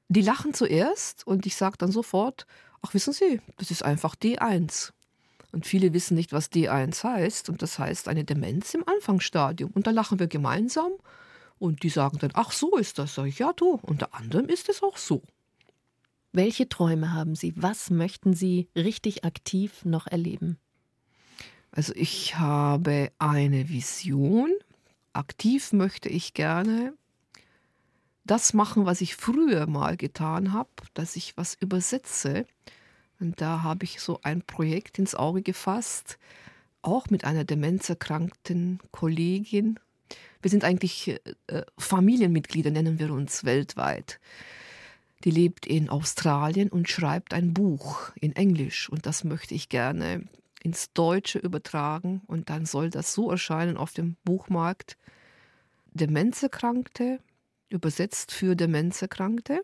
Die 0.08 0.22
lachen 0.22 0.54
zuerst 0.54 1.26
und 1.26 1.44
ich 1.44 1.56
sage 1.56 1.76
dann 1.78 1.92
sofort, 1.92 2.46
ach 2.80 2.94
wissen 2.94 3.12
Sie, 3.12 3.40
das 3.58 3.70
ist 3.70 3.82
einfach 3.82 4.14
D1. 4.14 4.92
Und 5.54 5.66
viele 5.66 5.92
wissen 5.92 6.16
nicht, 6.16 6.32
was 6.32 6.50
D1 6.50 7.04
heißt. 7.04 7.48
Und 7.48 7.62
das 7.62 7.78
heißt 7.78 8.08
eine 8.08 8.24
Demenz 8.24 8.74
im 8.74 8.82
Anfangsstadium. 8.88 9.70
Und 9.70 9.86
da 9.86 9.92
lachen 9.92 10.18
wir 10.18 10.26
gemeinsam. 10.26 10.90
Und 11.60 11.84
die 11.84 11.90
sagen 11.90 12.18
dann, 12.18 12.32
ach 12.34 12.50
so 12.50 12.76
ist 12.76 12.98
das. 12.98 13.14
Sag 13.14 13.26
ich, 13.26 13.38
ja 13.38 13.52
du. 13.52 13.78
Unter 13.82 14.14
anderem 14.14 14.48
ist 14.48 14.68
es 14.68 14.82
auch 14.82 14.96
so. 14.96 15.22
Welche 16.32 16.68
Träume 16.68 17.12
haben 17.12 17.36
Sie? 17.36 17.54
Was 17.56 17.90
möchten 17.90 18.34
Sie 18.34 18.68
richtig 18.74 19.24
aktiv 19.24 19.84
noch 19.84 20.08
erleben? 20.08 20.58
Also 21.70 21.92
ich 21.94 22.36
habe 22.36 23.12
eine 23.20 23.68
Vision. 23.68 24.50
Aktiv 25.12 25.72
möchte 25.72 26.08
ich 26.08 26.34
gerne 26.34 26.94
das 28.24 28.54
machen, 28.54 28.86
was 28.86 29.00
ich 29.00 29.14
früher 29.14 29.68
mal 29.68 29.96
getan 29.96 30.52
habe, 30.52 30.70
dass 30.94 31.14
ich 31.14 31.36
was 31.36 31.54
übersetze 31.54 32.44
und 33.20 33.40
da 33.40 33.62
habe 33.62 33.84
ich 33.84 34.00
so 34.00 34.20
ein 34.22 34.42
Projekt 34.42 34.98
ins 34.98 35.14
Auge 35.14 35.42
gefasst, 35.42 36.18
auch 36.82 37.08
mit 37.10 37.24
einer 37.24 37.44
demenzerkrankten 37.44 38.80
Kollegin. 38.90 39.78
Wir 40.42 40.50
sind 40.50 40.64
eigentlich 40.64 41.20
äh, 41.46 41.62
Familienmitglieder, 41.78 42.70
nennen 42.70 42.98
wir 42.98 43.12
uns 43.12 43.44
weltweit. 43.44 44.20
Die 45.24 45.30
lebt 45.30 45.66
in 45.66 45.88
Australien 45.88 46.68
und 46.68 46.90
schreibt 46.90 47.32
ein 47.32 47.54
Buch 47.54 48.10
in 48.20 48.36
Englisch. 48.36 48.90
Und 48.90 49.06
das 49.06 49.24
möchte 49.24 49.54
ich 49.54 49.70
gerne 49.70 50.28
ins 50.62 50.92
Deutsche 50.92 51.38
übertragen. 51.38 52.20
Und 52.26 52.50
dann 52.50 52.66
soll 52.66 52.90
das 52.90 53.14
so 53.14 53.30
erscheinen 53.30 53.78
auf 53.78 53.92
dem 53.92 54.16
Buchmarkt. 54.24 54.98
Demenzerkrankte, 55.94 57.20
übersetzt 57.70 58.32
für 58.32 58.54
Demenzerkrankte. 58.54 59.62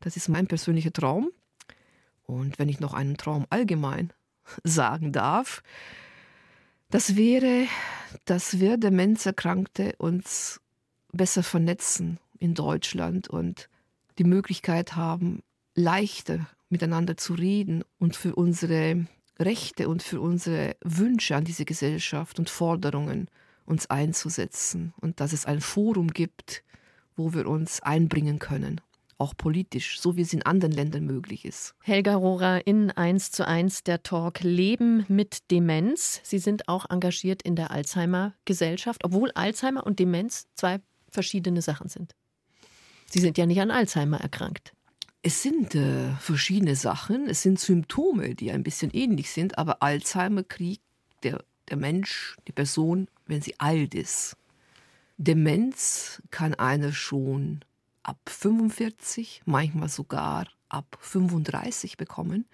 Das 0.00 0.16
ist 0.16 0.28
mein 0.28 0.48
persönlicher 0.48 0.92
Traum. 0.92 1.30
Und 2.32 2.58
wenn 2.58 2.68
ich 2.68 2.80
noch 2.80 2.94
einen 2.94 3.16
Traum 3.16 3.46
allgemein 3.50 4.12
sagen 4.64 5.12
darf, 5.12 5.62
das 6.90 7.16
wäre, 7.16 7.66
dass 8.24 8.58
wir 8.58 8.76
Demenzerkrankte 8.76 9.94
uns 9.98 10.60
besser 11.12 11.42
vernetzen 11.42 12.18
in 12.38 12.54
Deutschland 12.54 13.28
und 13.28 13.68
die 14.18 14.24
Möglichkeit 14.24 14.96
haben, 14.96 15.42
leichter 15.74 16.46
miteinander 16.68 17.16
zu 17.16 17.34
reden 17.34 17.82
und 17.98 18.16
für 18.16 18.34
unsere 18.34 19.06
Rechte 19.38 19.88
und 19.88 20.02
für 20.02 20.20
unsere 20.20 20.76
Wünsche 20.82 21.36
an 21.36 21.44
diese 21.44 21.64
Gesellschaft 21.64 22.38
und 22.38 22.50
Forderungen 22.50 23.28
uns 23.64 23.88
einzusetzen. 23.88 24.92
Und 25.00 25.20
dass 25.20 25.32
es 25.32 25.46
ein 25.46 25.60
Forum 25.60 26.08
gibt, 26.08 26.62
wo 27.16 27.32
wir 27.32 27.46
uns 27.46 27.82
einbringen 27.82 28.38
können 28.38 28.80
auch 29.22 29.36
politisch, 29.36 30.00
so 30.00 30.16
wie 30.16 30.22
es 30.22 30.32
in 30.32 30.42
anderen 30.42 30.72
Ländern 30.72 31.04
möglich 31.04 31.44
ist. 31.44 31.74
Helga 31.80 32.16
Rohrer 32.16 32.66
in 32.66 32.90
1 32.90 33.30
zu 33.30 33.46
1 33.46 33.84
der 33.84 34.02
Talk 34.02 34.42
Leben 34.42 35.06
mit 35.08 35.50
Demenz. 35.52 36.20
Sie 36.24 36.40
sind 36.40 36.68
auch 36.68 36.90
engagiert 36.90 37.42
in 37.42 37.54
der 37.54 37.70
Alzheimer-Gesellschaft, 37.70 39.04
obwohl 39.04 39.30
Alzheimer 39.34 39.86
und 39.86 40.00
Demenz 40.00 40.48
zwei 40.54 40.80
verschiedene 41.08 41.62
Sachen 41.62 41.88
sind. 41.88 42.16
Sie 43.06 43.20
sind 43.20 43.38
ja 43.38 43.46
nicht 43.46 43.60
an 43.60 43.70
Alzheimer 43.70 44.20
erkrankt. 44.20 44.72
Es 45.22 45.40
sind 45.40 45.76
äh, 45.76 46.10
verschiedene 46.18 46.74
Sachen, 46.74 47.28
es 47.28 47.42
sind 47.42 47.60
Symptome, 47.60 48.34
die 48.34 48.50
ein 48.50 48.64
bisschen 48.64 48.90
ähnlich 48.90 49.30
sind, 49.30 49.56
aber 49.56 49.80
Alzheimer 49.80 50.42
kriegt 50.42 50.82
der, 51.22 51.44
der 51.68 51.76
Mensch, 51.76 52.36
die 52.48 52.52
Person, 52.52 53.06
wenn 53.26 53.40
sie 53.40 53.60
alt 53.60 53.94
ist. 53.94 54.36
Demenz 55.18 56.20
kann 56.32 56.54
einer 56.54 56.92
schon 56.92 57.64
ab 58.02 58.18
45, 58.26 59.42
manchmal 59.44 59.88
sogar 59.88 60.46
ab 60.68 60.96
35 61.00 61.96
bekommen. 61.96 62.46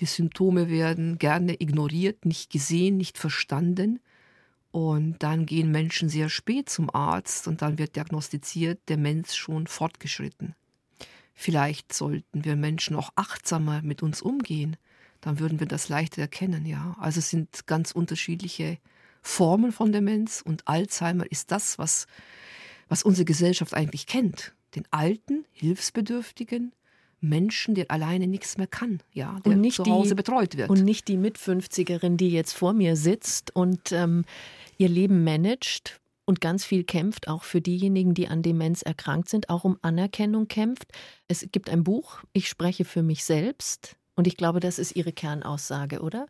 Die 0.00 0.06
Symptome 0.06 0.68
werden 0.68 1.18
gerne 1.18 1.60
ignoriert, 1.60 2.24
nicht 2.24 2.50
gesehen, 2.50 2.96
nicht 2.96 3.18
verstanden. 3.18 4.00
Und 4.72 5.22
dann 5.22 5.46
gehen 5.46 5.70
Menschen 5.70 6.08
sehr 6.08 6.28
spät 6.28 6.68
zum 6.68 6.92
Arzt 6.92 7.46
und 7.46 7.62
dann 7.62 7.78
wird 7.78 7.94
diagnostiziert, 7.94 8.80
Demenz 8.88 9.36
schon 9.36 9.68
fortgeschritten. 9.68 10.56
Vielleicht 11.32 11.92
sollten 11.92 12.44
wir 12.44 12.56
Menschen 12.56 12.96
auch 12.96 13.10
achtsamer 13.14 13.82
mit 13.82 14.02
uns 14.02 14.20
umgehen, 14.20 14.76
dann 15.20 15.38
würden 15.38 15.60
wir 15.60 15.68
das 15.68 15.88
leichter 15.88 16.22
erkennen, 16.22 16.66
ja. 16.66 16.96
Also 16.98 17.20
es 17.20 17.30
sind 17.30 17.66
ganz 17.66 17.92
unterschiedliche 17.92 18.78
Formen 19.22 19.72
von 19.72 19.92
Demenz 19.92 20.42
und 20.44 20.66
Alzheimer 20.66 21.30
ist 21.30 21.50
das, 21.50 21.78
was, 21.78 22.06
was 22.88 23.04
unsere 23.04 23.24
Gesellschaft 23.24 23.74
eigentlich 23.74 24.06
kennt 24.06 24.53
den 24.76 24.84
alten, 24.90 25.44
hilfsbedürftigen 25.52 26.72
Menschen, 27.20 27.74
der 27.74 27.90
alleine 27.90 28.26
nichts 28.26 28.58
mehr 28.58 28.66
kann, 28.66 29.00
ja, 29.12 29.40
der 29.44 29.52
und 29.52 29.60
nicht 29.60 29.76
zu 29.76 29.84
Hause 29.86 30.10
die, 30.10 30.14
betreut 30.16 30.56
wird. 30.56 30.70
Und 30.70 30.84
nicht 30.84 31.08
die 31.08 31.16
Mit-50erin, 31.16 32.16
die 32.16 32.30
jetzt 32.30 32.52
vor 32.52 32.72
mir 32.72 32.96
sitzt 32.96 33.54
und 33.56 33.92
ähm, 33.92 34.24
ihr 34.76 34.88
Leben 34.88 35.24
managt 35.24 36.00
und 36.26 36.40
ganz 36.40 36.64
viel 36.64 36.84
kämpft, 36.84 37.28
auch 37.28 37.44
für 37.44 37.60
diejenigen, 37.60 38.14
die 38.14 38.28
an 38.28 38.42
Demenz 38.42 38.82
erkrankt 38.82 39.28
sind, 39.28 39.48
auch 39.48 39.64
um 39.64 39.78
Anerkennung 39.82 40.48
kämpft. 40.48 40.92
Es 41.28 41.46
gibt 41.50 41.70
ein 41.70 41.84
Buch, 41.84 42.22
Ich 42.32 42.48
spreche 42.48 42.84
für 42.84 43.02
mich 43.02 43.24
selbst. 43.24 43.96
Und 44.16 44.26
ich 44.26 44.36
glaube, 44.36 44.60
das 44.60 44.78
ist 44.78 44.94
Ihre 44.94 45.12
Kernaussage, 45.12 46.00
oder? 46.00 46.26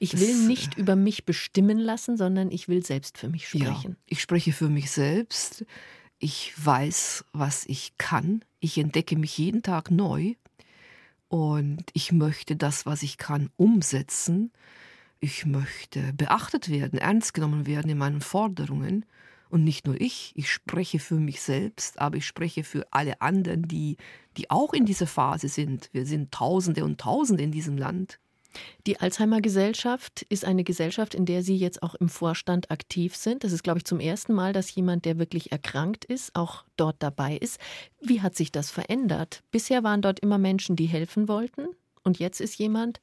Ich 0.00 0.18
will 0.18 0.28
das, 0.28 0.46
nicht 0.46 0.76
über 0.76 0.96
mich 0.96 1.24
bestimmen 1.24 1.78
lassen, 1.78 2.16
sondern 2.16 2.50
ich 2.50 2.68
will 2.68 2.84
selbst 2.84 3.18
für 3.18 3.28
mich 3.28 3.48
sprechen. 3.48 3.92
Ja, 3.92 3.96
ich 4.06 4.20
spreche 4.20 4.52
für 4.52 4.68
mich 4.68 4.90
selbst 4.90 5.64
ich 6.18 6.52
weiß, 6.56 7.24
was 7.32 7.64
ich 7.66 7.96
kann, 7.98 8.44
Ich 8.60 8.76
entdecke 8.76 9.16
mich 9.16 9.38
jeden 9.38 9.62
Tag 9.62 9.92
neu 9.92 10.34
und 11.28 11.84
ich 11.92 12.10
möchte 12.10 12.56
das, 12.56 12.86
was 12.86 13.04
ich 13.04 13.18
kann, 13.18 13.50
umsetzen. 13.56 14.50
Ich 15.20 15.46
möchte 15.46 16.12
beachtet 16.14 16.68
werden, 16.68 16.98
ernst 16.98 17.34
genommen 17.34 17.66
werden 17.66 17.90
in 17.90 17.98
meinen 17.98 18.20
Forderungen. 18.20 19.04
Und 19.48 19.64
nicht 19.64 19.86
nur 19.86 20.00
ich, 20.00 20.32
ich 20.34 20.50
spreche 20.50 20.98
für 20.98 21.20
mich 21.20 21.40
selbst, 21.40 22.00
aber 22.00 22.16
ich 22.16 22.26
spreche 22.26 22.64
für 22.64 22.86
alle 22.90 23.20
anderen, 23.20 23.62
die, 23.62 23.96
die 24.36 24.50
auch 24.50 24.74
in 24.74 24.84
dieser 24.84 25.06
Phase 25.06 25.48
sind. 25.48 25.88
Wir 25.92 26.04
sind 26.04 26.32
Tausende 26.32 26.84
und 26.84 27.00
Tausende 27.00 27.44
in 27.44 27.52
diesem 27.52 27.78
Land. 27.78 28.18
Die 28.86 28.98
Alzheimer-Gesellschaft 29.00 30.22
ist 30.28 30.44
eine 30.44 30.64
Gesellschaft, 30.64 31.14
in 31.14 31.26
der 31.26 31.42
Sie 31.42 31.56
jetzt 31.56 31.82
auch 31.82 31.94
im 31.94 32.08
Vorstand 32.08 32.70
aktiv 32.70 33.14
sind. 33.14 33.44
Das 33.44 33.52
ist, 33.52 33.62
glaube 33.62 33.78
ich, 33.78 33.84
zum 33.84 34.00
ersten 34.00 34.34
Mal, 34.34 34.52
dass 34.52 34.74
jemand, 34.74 35.04
der 35.04 35.18
wirklich 35.18 35.52
erkrankt 35.52 36.04
ist, 36.04 36.34
auch 36.34 36.64
dort 36.76 36.96
dabei 37.02 37.36
ist. 37.36 37.58
Wie 38.00 38.22
hat 38.22 38.36
sich 38.36 38.50
das 38.50 38.70
verändert? 38.70 39.42
Bisher 39.50 39.84
waren 39.84 40.02
dort 40.02 40.20
immer 40.20 40.38
Menschen, 40.38 40.76
die 40.76 40.86
helfen 40.86 41.28
wollten. 41.28 41.68
Und 42.02 42.18
jetzt 42.18 42.40
ist 42.40 42.58
jemand, 42.58 43.00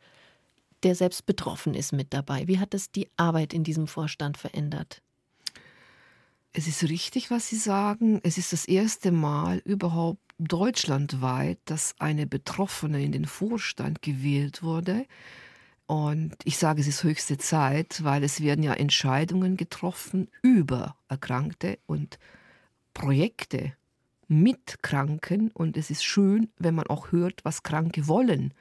der 0.83 0.95
selbst 0.95 1.25
betroffen 1.25 1.73
ist, 1.73 1.93
mit 1.93 2.13
dabei. 2.13 2.47
Wie 2.47 2.59
hat 2.59 2.73
das 2.73 2.91
die 2.91 3.07
Arbeit 3.17 3.53
in 3.53 3.63
diesem 3.63 3.87
Vorstand 3.87 4.37
verändert? 4.37 5.01
Es 6.53 6.67
ist 6.67 6.83
richtig, 6.83 7.31
was 7.31 7.49
Sie 7.49 7.57
sagen. 7.57 8.21
Es 8.23 8.37
ist 8.37 8.53
das 8.53 8.65
erste 8.65 9.11
Mal 9.11 9.61
überhaupt 9.65 10.24
deutschlandweit, 10.37 11.59
dass 11.65 11.95
eine 11.99 12.27
Betroffene 12.27 13.03
in 13.03 13.11
den 13.11 13.25
Vorstand 13.25 14.01
gewählt 14.01 14.63
wurde. 14.63 15.05
Und 15.87 16.35
ich 16.43 16.57
sage, 16.57 16.81
es 16.81 16.87
ist 16.87 17.03
höchste 17.03 17.37
Zeit, 17.37 18.03
weil 18.03 18.23
es 18.23 18.41
werden 18.41 18.63
ja 18.63 18.73
Entscheidungen 18.73 19.55
getroffen 19.55 20.29
über 20.41 20.95
Erkrankte 21.07 21.77
und 21.85 22.17
Projekte 22.93 23.73
mit 24.27 24.81
Kranken. 24.81 25.51
Und 25.51 25.77
es 25.77 25.91
ist 25.91 26.03
schön, 26.03 26.49
wenn 26.57 26.75
man 26.75 26.87
auch 26.87 27.11
hört, 27.11 27.45
was 27.45 27.63
Kranke 27.63 28.07
wollen 28.07 28.53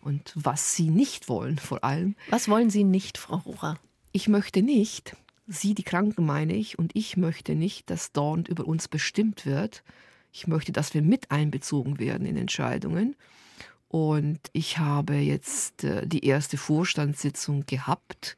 und 0.00 0.32
was 0.34 0.74
sie 0.74 0.90
nicht 0.90 1.28
wollen 1.28 1.58
vor 1.58 1.84
allem. 1.84 2.16
Was 2.28 2.48
wollen 2.48 2.70
Sie 2.70 2.84
nicht, 2.84 3.18
Frau 3.18 3.36
Rohrer? 3.36 3.78
Ich 4.12 4.28
möchte 4.28 4.62
nicht, 4.62 5.16
Sie, 5.46 5.74
die 5.74 5.82
Kranken 5.82 6.24
meine 6.24 6.54
ich, 6.54 6.78
und 6.78 6.92
ich 6.94 7.16
möchte 7.16 7.54
nicht, 7.54 7.90
dass 7.90 8.12
dort 8.12 8.48
über 8.48 8.66
uns 8.66 8.88
bestimmt 8.88 9.44
wird. 9.44 9.82
Ich 10.34 10.48
möchte, 10.48 10.72
dass 10.72 10.94
wir 10.94 11.02
mit 11.02 11.30
einbezogen 11.30 12.00
werden 12.00 12.26
in 12.26 12.36
Entscheidungen. 12.36 13.14
Und 13.86 14.40
ich 14.52 14.78
habe 14.78 15.14
jetzt 15.14 15.84
äh, 15.84 16.04
die 16.06 16.26
erste 16.26 16.56
Vorstandssitzung 16.56 17.64
gehabt 17.66 18.36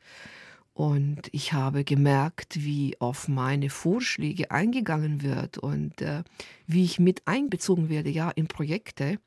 und 0.75 1.23
ich 1.33 1.55
habe 1.55 1.85
gemerkt, 1.85 2.57
wie 2.63 3.01
auf 3.01 3.29
meine 3.29 3.71
Vorschläge 3.71 4.51
eingegangen 4.51 5.23
wird 5.23 5.57
und 5.57 6.03
äh, 6.03 6.23
wie 6.67 6.85
ich 6.85 6.99
mit 6.99 7.27
einbezogen 7.27 7.89
werde, 7.89 8.11
ja, 8.11 8.29
in 8.29 8.47
Projekte. 8.47 9.19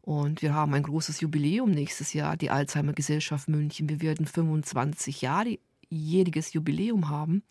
Und 0.00 0.42
wir 0.42 0.54
haben 0.54 0.74
ein 0.74 0.84
großes 0.84 1.20
Jubiläum 1.20 1.72
nächstes 1.72 2.12
Jahr, 2.12 2.36
die 2.36 2.50
Alzheimer 2.50 2.92
Gesellschaft 2.92 3.48
München. 3.48 3.88
Wir 3.88 4.00
werden 4.00 4.26
25 4.26 5.26
jähriges 5.90 6.52
Jubiläum 6.52 7.08
haben. 7.08 7.42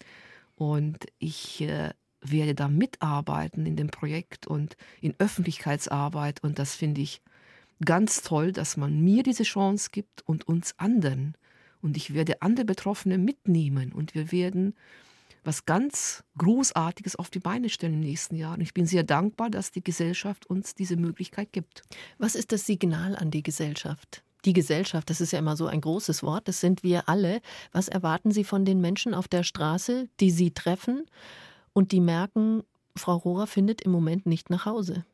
Und 0.55 1.07
ich 1.19 1.59
äh, 1.59 1.89
werde 2.21 2.55
da 2.55 2.67
mitarbeiten 2.67 3.65
in 3.65 3.75
dem 3.75 3.89
Projekt 3.89 4.47
und 4.47 4.77
in 5.01 5.15
Öffentlichkeitsarbeit. 5.17 6.43
Und 6.43 6.59
das 6.59 6.75
finde 6.75 7.01
ich 7.01 7.21
ganz 7.83 8.21
toll, 8.21 8.51
dass 8.51 8.77
man 8.77 9.01
mir 9.01 9.23
diese 9.23 9.43
Chance 9.43 9.89
gibt 9.91 10.21
und 10.27 10.47
uns 10.47 10.77
anderen. 10.77 11.35
Und 11.81 11.97
ich 11.97 12.13
werde 12.13 12.41
andere 12.41 12.65
Betroffene 12.65 13.17
mitnehmen 13.17 13.91
und 13.91 14.13
wir 14.13 14.31
werden 14.31 14.75
was 15.43 15.65
ganz 15.65 16.23
Großartiges 16.37 17.15
auf 17.15 17.31
die 17.31 17.39
Beine 17.39 17.69
stellen 17.69 17.95
im 17.95 17.99
nächsten 18.01 18.35
Jahr. 18.35 18.53
Und 18.53 18.61
ich 18.61 18.75
bin 18.75 18.85
sehr 18.85 19.03
dankbar, 19.03 19.49
dass 19.49 19.71
die 19.71 19.83
Gesellschaft 19.83 20.45
uns 20.45 20.75
diese 20.75 20.97
Möglichkeit 20.97 21.51
gibt. 21.51 21.81
Was 22.19 22.35
ist 22.35 22.51
das 22.51 22.67
Signal 22.67 23.15
an 23.15 23.31
die 23.31 23.41
Gesellschaft? 23.41 24.23
Die 24.45 24.53
Gesellschaft, 24.53 25.09
das 25.09 25.21
ist 25.21 25.33
ja 25.33 25.39
immer 25.39 25.55
so 25.55 25.67
ein 25.67 25.81
großes 25.81 26.23
Wort, 26.23 26.47
das 26.47 26.61
sind 26.61 26.83
wir 26.83 27.09
alle. 27.09 27.41
Was 27.71 27.87
erwarten 27.87 28.31
Sie 28.31 28.43
von 28.43 28.65
den 28.65 28.81
Menschen 28.81 29.13
auf 29.13 29.27
der 29.27 29.43
Straße, 29.43 30.09
die 30.19 30.31
Sie 30.31 30.51
treffen 30.51 31.05
und 31.73 31.91
die 31.91 32.01
merken, 32.01 32.63
Frau 32.95 33.15
Rohrer 33.15 33.47
findet 33.47 33.81
im 33.81 33.91
Moment 33.91 34.25
nicht 34.25 34.49
nach 34.49 34.65
Hause? 34.65 35.05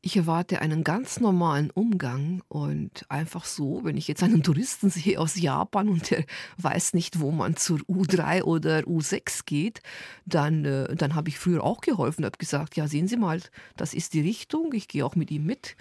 Ich 0.00 0.16
erwarte 0.16 0.62
einen 0.62 0.84
ganz 0.84 1.18
normalen 1.18 1.70
Umgang 1.70 2.42
und 2.46 3.04
einfach 3.08 3.44
so, 3.44 3.80
wenn 3.82 3.96
ich 3.96 4.06
jetzt 4.06 4.22
einen 4.22 4.44
Touristen 4.44 4.90
sehe 4.90 5.18
aus 5.18 5.36
Japan 5.36 5.88
und 5.88 6.10
der 6.10 6.24
weiß 6.58 6.94
nicht, 6.94 7.18
wo 7.18 7.32
man 7.32 7.56
zur 7.56 7.80
U3 7.80 8.42
oder 8.42 8.78
U6 8.80 9.44
geht, 9.44 9.82
dann, 10.24 10.64
äh, 10.64 10.94
dann 10.94 11.16
habe 11.16 11.28
ich 11.30 11.38
früher 11.38 11.64
auch 11.64 11.80
geholfen, 11.80 12.24
habe 12.24 12.38
gesagt, 12.38 12.76
ja 12.76 12.86
sehen 12.86 13.08
Sie 13.08 13.16
mal, 13.16 13.40
das 13.76 13.92
ist 13.92 14.14
die 14.14 14.20
Richtung, 14.20 14.72
ich 14.72 14.86
gehe 14.86 15.04
auch 15.04 15.16
mit 15.16 15.32
ihm 15.32 15.44
mit. 15.44 15.76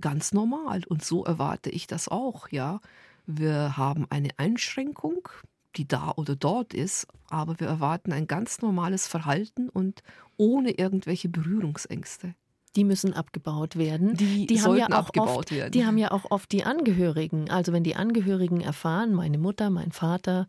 Ganz 0.00 0.32
normal 0.32 0.82
und 0.88 1.02
so 1.02 1.24
erwarte 1.24 1.70
ich 1.70 1.86
das 1.86 2.08
auch, 2.08 2.48
ja. 2.48 2.80
Wir 3.26 3.78
haben 3.78 4.06
eine 4.10 4.30
Einschränkung, 4.36 5.28
die 5.76 5.88
da 5.88 6.12
oder 6.16 6.36
dort 6.36 6.74
ist, 6.74 7.06
aber 7.28 7.58
wir 7.60 7.66
erwarten 7.66 8.12
ein 8.12 8.26
ganz 8.26 8.62
normales 8.62 9.08
Verhalten 9.08 9.68
und 9.68 10.02
ohne 10.36 10.72
irgendwelche 10.72 11.28
Berührungsängste 11.28 12.34
die 12.76 12.84
müssen 12.84 13.12
abgebaut 13.12 13.76
werden. 13.76 14.16
Die, 14.16 14.46
die 14.46 14.60
haben 14.60 14.76
ja 14.76 14.88
auch 14.88 15.10
oft, 15.16 15.52
werden. 15.52 15.72
Die 15.72 15.86
haben 15.86 15.98
ja 15.98 16.10
auch 16.10 16.30
oft 16.30 16.50
die 16.50 16.64
Angehörigen. 16.64 17.50
Also 17.50 17.72
wenn 17.72 17.84
die 17.84 17.96
Angehörigen 17.96 18.60
erfahren, 18.60 19.14
meine 19.14 19.38
Mutter, 19.38 19.70
mein 19.70 19.92
Vater 19.92 20.48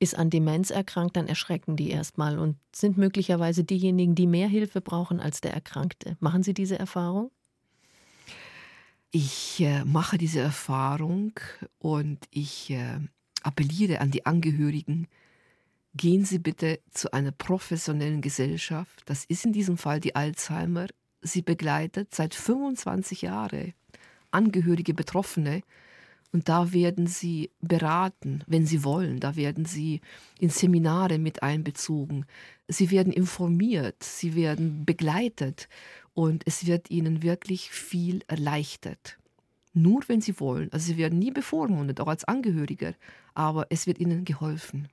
ist 0.00 0.16
an 0.16 0.30
Demenz 0.30 0.70
erkrankt, 0.70 1.16
dann 1.16 1.28
erschrecken 1.28 1.76
die 1.76 1.90
erstmal 1.90 2.38
und 2.38 2.56
sind 2.74 2.96
möglicherweise 2.96 3.64
diejenigen, 3.64 4.14
die 4.14 4.26
mehr 4.26 4.48
Hilfe 4.48 4.80
brauchen 4.80 5.20
als 5.20 5.42
der 5.42 5.52
Erkrankte. 5.52 6.16
Machen 6.20 6.42
Sie 6.42 6.54
diese 6.54 6.78
Erfahrung? 6.78 7.30
Ich 9.12 9.60
äh, 9.60 9.84
mache 9.84 10.18
diese 10.18 10.40
Erfahrung 10.40 11.32
und 11.78 12.18
ich 12.30 12.70
äh, 12.70 13.00
appelliere 13.42 14.00
an 14.00 14.10
die 14.10 14.26
Angehörigen, 14.26 15.06
gehen 15.94 16.24
Sie 16.24 16.38
bitte 16.38 16.80
zu 16.90 17.12
einer 17.12 17.32
professionellen 17.32 18.20
Gesellschaft. 18.20 19.02
Das 19.06 19.24
ist 19.24 19.44
in 19.44 19.52
diesem 19.52 19.76
Fall 19.76 20.00
die 20.00 20.14
Alzheimer 20.14 20.86
sie 21.22 21.42
begleitet 21.42 22.14
seit 22.14 22.34
25 22.34 23.22
Jahren 23.22 23.74
Angehörige 24.30 24.94
Betroffene. 24.94 25.62
Und 26.32 26.48
da 26.48 26.72
werden 26.72 27.08
sie 27.08 27.50
beraten, 27.60 28.44
wenn 28.46 28.64
sie 28.64 28.84
wollen. 28.84 29.18
Da 29.18 29.34
werden 29.34 29.64
sie 29.64 30.00
in 30.38 30.48
Seminare 30.48 31.18
mit 31.18 31.42
einbezogen. 31.42 32.24
Sie 32.68 32.92
werden 32.92 33.12
informiert, 33.12 34.04
sie 34.04 34.36
werden 34.36 34.84
begleitet 34.84 35.68
und 36.14 36.46
es 36.46 36.66
wird 36.66 36.88
ihnen 36.88 37.24
wirklich 37.24 37.72
viel 37.72 38.22
erleichtert. 38.28 39.18
Nur 39.72 40.02
wenn 40.06 40.20
sie 40.20 40.38
wollen. 40.38 40.72
Also 40.72 40.86
sie 40.86 40.96
werden 40.96 41.18
nie 41.18 41.32
bevormundet, 41.32 42.00
auch 42.00 42.06
als 42.08 42.22
Angehöriger, 42.22 42.94
aber 43.34 43.66
es 43.70 43.86
wird 43.86 43.98
ihnen 43.98 44.24
geholfen. 44.24 44.88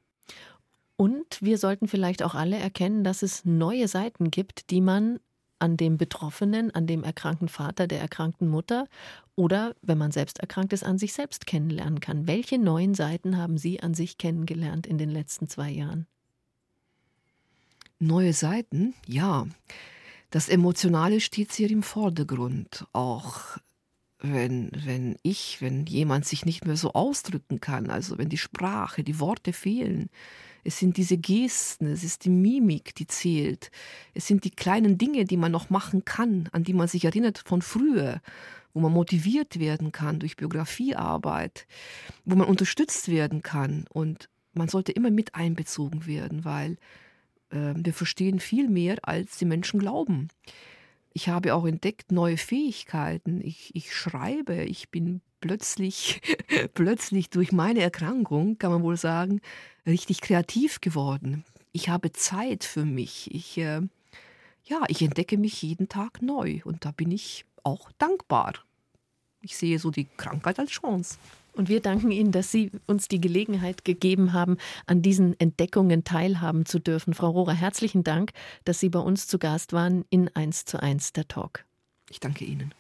Und 0.95 1.41
wir 1.41 1.57
sollten 1.57 1.87
vielleicht 1.87 2.23
auch 2.23 2.33
alle 2.33 2.57
erkennen, 2.57 3.03
dass 3.03 3.21
es 3.21 3.45
neue 3.45 3.87
Seiten 3.87 4.31
gibt, 4.31 4.71
die 4.71 4.81
man 4.81 5.19
an 5.59 5.77
dem 5.77 5.97
Betroffenen, 5.97 6.73
an 6.73 6.87
dem 6.87 7.03
erkrankten 7.03 7.47
Vater, 7.47 7.87
der 7.87 7.99
erkrankten 7.99 8.47
Mutter 8.47 8.87
oder, 9.35 9.75
wenn 9.81 9.97
man 9.97 10.11
selbst 10.11 10.39
erkrankt 10.39 10.73
ist, 10.73 10.83
an 10.83 10.97
sich 10.97 11.13
selbst 11.13 11.45
kennenlernen 11.45 11.99
kann. 11.99 12.27
Welche 12.27 12.57
neuen 12.57 12.93
Seiten 12.93 13.37
haben 13.37 13.57
Sie 13.57 13.81
an 13.81 13.93
sich 13.93 14.17
kennengelernt 14.17 14.87
in 14.87 14.97
den 14.97 15.09
letzten 15.09 15.47
zwei 15.47 15.69
Jahren? 15.69 16.07
Neue 17.99 18.33
Seiten? 18.33 18.93
Ja. 19.07 19.47
Das 20.29 20.49
Emotionale 20.49 21.19
steht 21.21 21.51
sehr 21.51 21.69
im 21.71 21.83
Vordergrund. 21.83 22.85
Auch 22.93 23.57
wenn, 24.19 24.71
wenn 24.73 25.17
ich, 25.21 25.61
wenn 25.61 25.85
jemand 25.85 26.25
sich 26.25 26.45
nicht 26.45 26.65
mehr 26.65 26.77
so 26.77 26.93
ausdrücken 26.93 27.61
kann, 27.61 27.89
also 27.89 28.17
wenn 28.17 28.29
die 28.29 28.37
Sprache, 28.37 29.03
die 29.03 29.19
Worte 29.19 29.53
fehlen, 29.53 30.09
es 30.63 30.79
sind 30.79 30.97
diese 30.97 31.17
Gesten, 31.17 31.87
es 31.87 32.03
ist 32.03 32.25
die 32.25 32.29
Mimik, 32.29 32.93
die 32.95 33.07
zählt. 33.07 33.71
Es 34.13 34.27
sind 34.27 34.43
die 34.43 34.51
kleinen 34.51 34.97
Dinge, 34.97 35.23
die 35.23 35.37
man 35.37 35.51
noch 35.51 35.69
machen 35.69 36.03
kann, 36.03 36.49
an 36.51 36.65
die 36.65 36.73
man 36.73 36.89
sich 36.89 37.05
erinnert 37.05 37.41
von 37.45 37.61
früher, 37.61 38.21
wo 38.73 38.81
man 38.81 38.91
motiviert 38.91 39.59
werden 39.59 39.93
kann 39.93 40.19
durch 40.19 40.35
Biografiearbeit, 40.35 41.67
wo 42.25 42.35
man 42.35 42.47
unterstützt 42.47 43.07
werden 43.07 43.43
kann. 43.43 43.85
Und 43.89 44.29
man 44.53 44.67
sollte 44.67 44.91
immer 44.91 45.09
mit 45.09 45.35
einbezogen 45.35 46.05
werden, 46.05 46.43
weil 46.43 46.77
äh, 47.49 47.73
wir 47.75 47.93
verstehen 47.93 48.39
viel 48.39 48.67
mehr, 48.67 48.97
als 49.03 49.37
die 49.37 49.45
Menschen 49.45 49.79
glauben. 49.79 50.27
Ich 51.17 51.29
habe 51.29 51.55
auch 51.55 51.65
entdeckt 51.65 52.11
neue 52.11 52.37
Fähigkeiten. 52.37 53.41
Ich, 53.43 53.75
ich 53.75 53.91
schreibe, 53.91 54.65
ich 54.65 54.91
bin 54.91 55.21
plötzlich, 55.41 56.21
plötzlich 56.75 57.31
durch 57.31 57.51
meine 57.51 57.81
Erkrankung, 57.81 58.59
kann 58.59 58.71
man 58.71 58.83
wohl 58.83 58.97
sagen, 58.97 59.41
richtig 59.87 60.21
kreativ 60.21 60.79
geworden. 60.79 61.43
Ich 61.71 61.89
habe 61.89 62.11
Zeit 62.11 62.63
für 62.63 62.85
mich. 62.85 63.33
Ich, 63.33 63.57
äh, 63.57 63.81
ja, 64.65 64.83
ich 64.89 65.01
entdecke 65.01 65.39
mich 65.39 65.59
jeden 65.63 65.89
Tag 65.89 66.21
neu 66.21 66.59
und 66.65 66.85
da 66.85 66.91
bin 66.91 67.09
ich 67.09 67.45
auch 67.63 67.91
dankbar. 67.97 68.53
Ich 69.41 69.57
sehe 69.57 69.79
so 69.79 69.89
die 69.89 70.05
Krankheit 70.17 70.59
als 70.59 70.69
Chance. 70.69 71.17
Und 71.57 71.69
wir 71.69 71.81
danken 71.81 72.11
Ihnen, 72.11 72.31
dass 72.31 72.51
Sie 72.51 72.71
uns 72.85 73.07
die 73.07 73.19
Gelegenheit 73.19 73.83
gegeben 73.83 74.31
haben, 74.31 74.57
an 74.85 75.01
diesen 75.01 75.37
Entdeckungen 75.39 76.03
teilhaben 76.03 76.67
zu 76.67 76.77
dürfen. 76.77 77.15
Frau 77.15 77.31
Rohrer, 77.31 77.53
herzlichen 77.53 78.03
Dank, 78.03 78.31
dass 78.63 78.79
Sie 78.79 78.89
bei 78.89 78.99
uns 78.99 79.27
zu 79.27 79.39
Gast 79.39 79.73
waren 79.73 80.05
in 80.11 80.29
1 80.35 80.65
zu 80.65 80.79
1 80.79 81.13
der 81.13 81.27
Talk. 81.27 81.65
Ich 82.11 82.19
danke 82.19 82.45
Ihnen. 82.45 82.73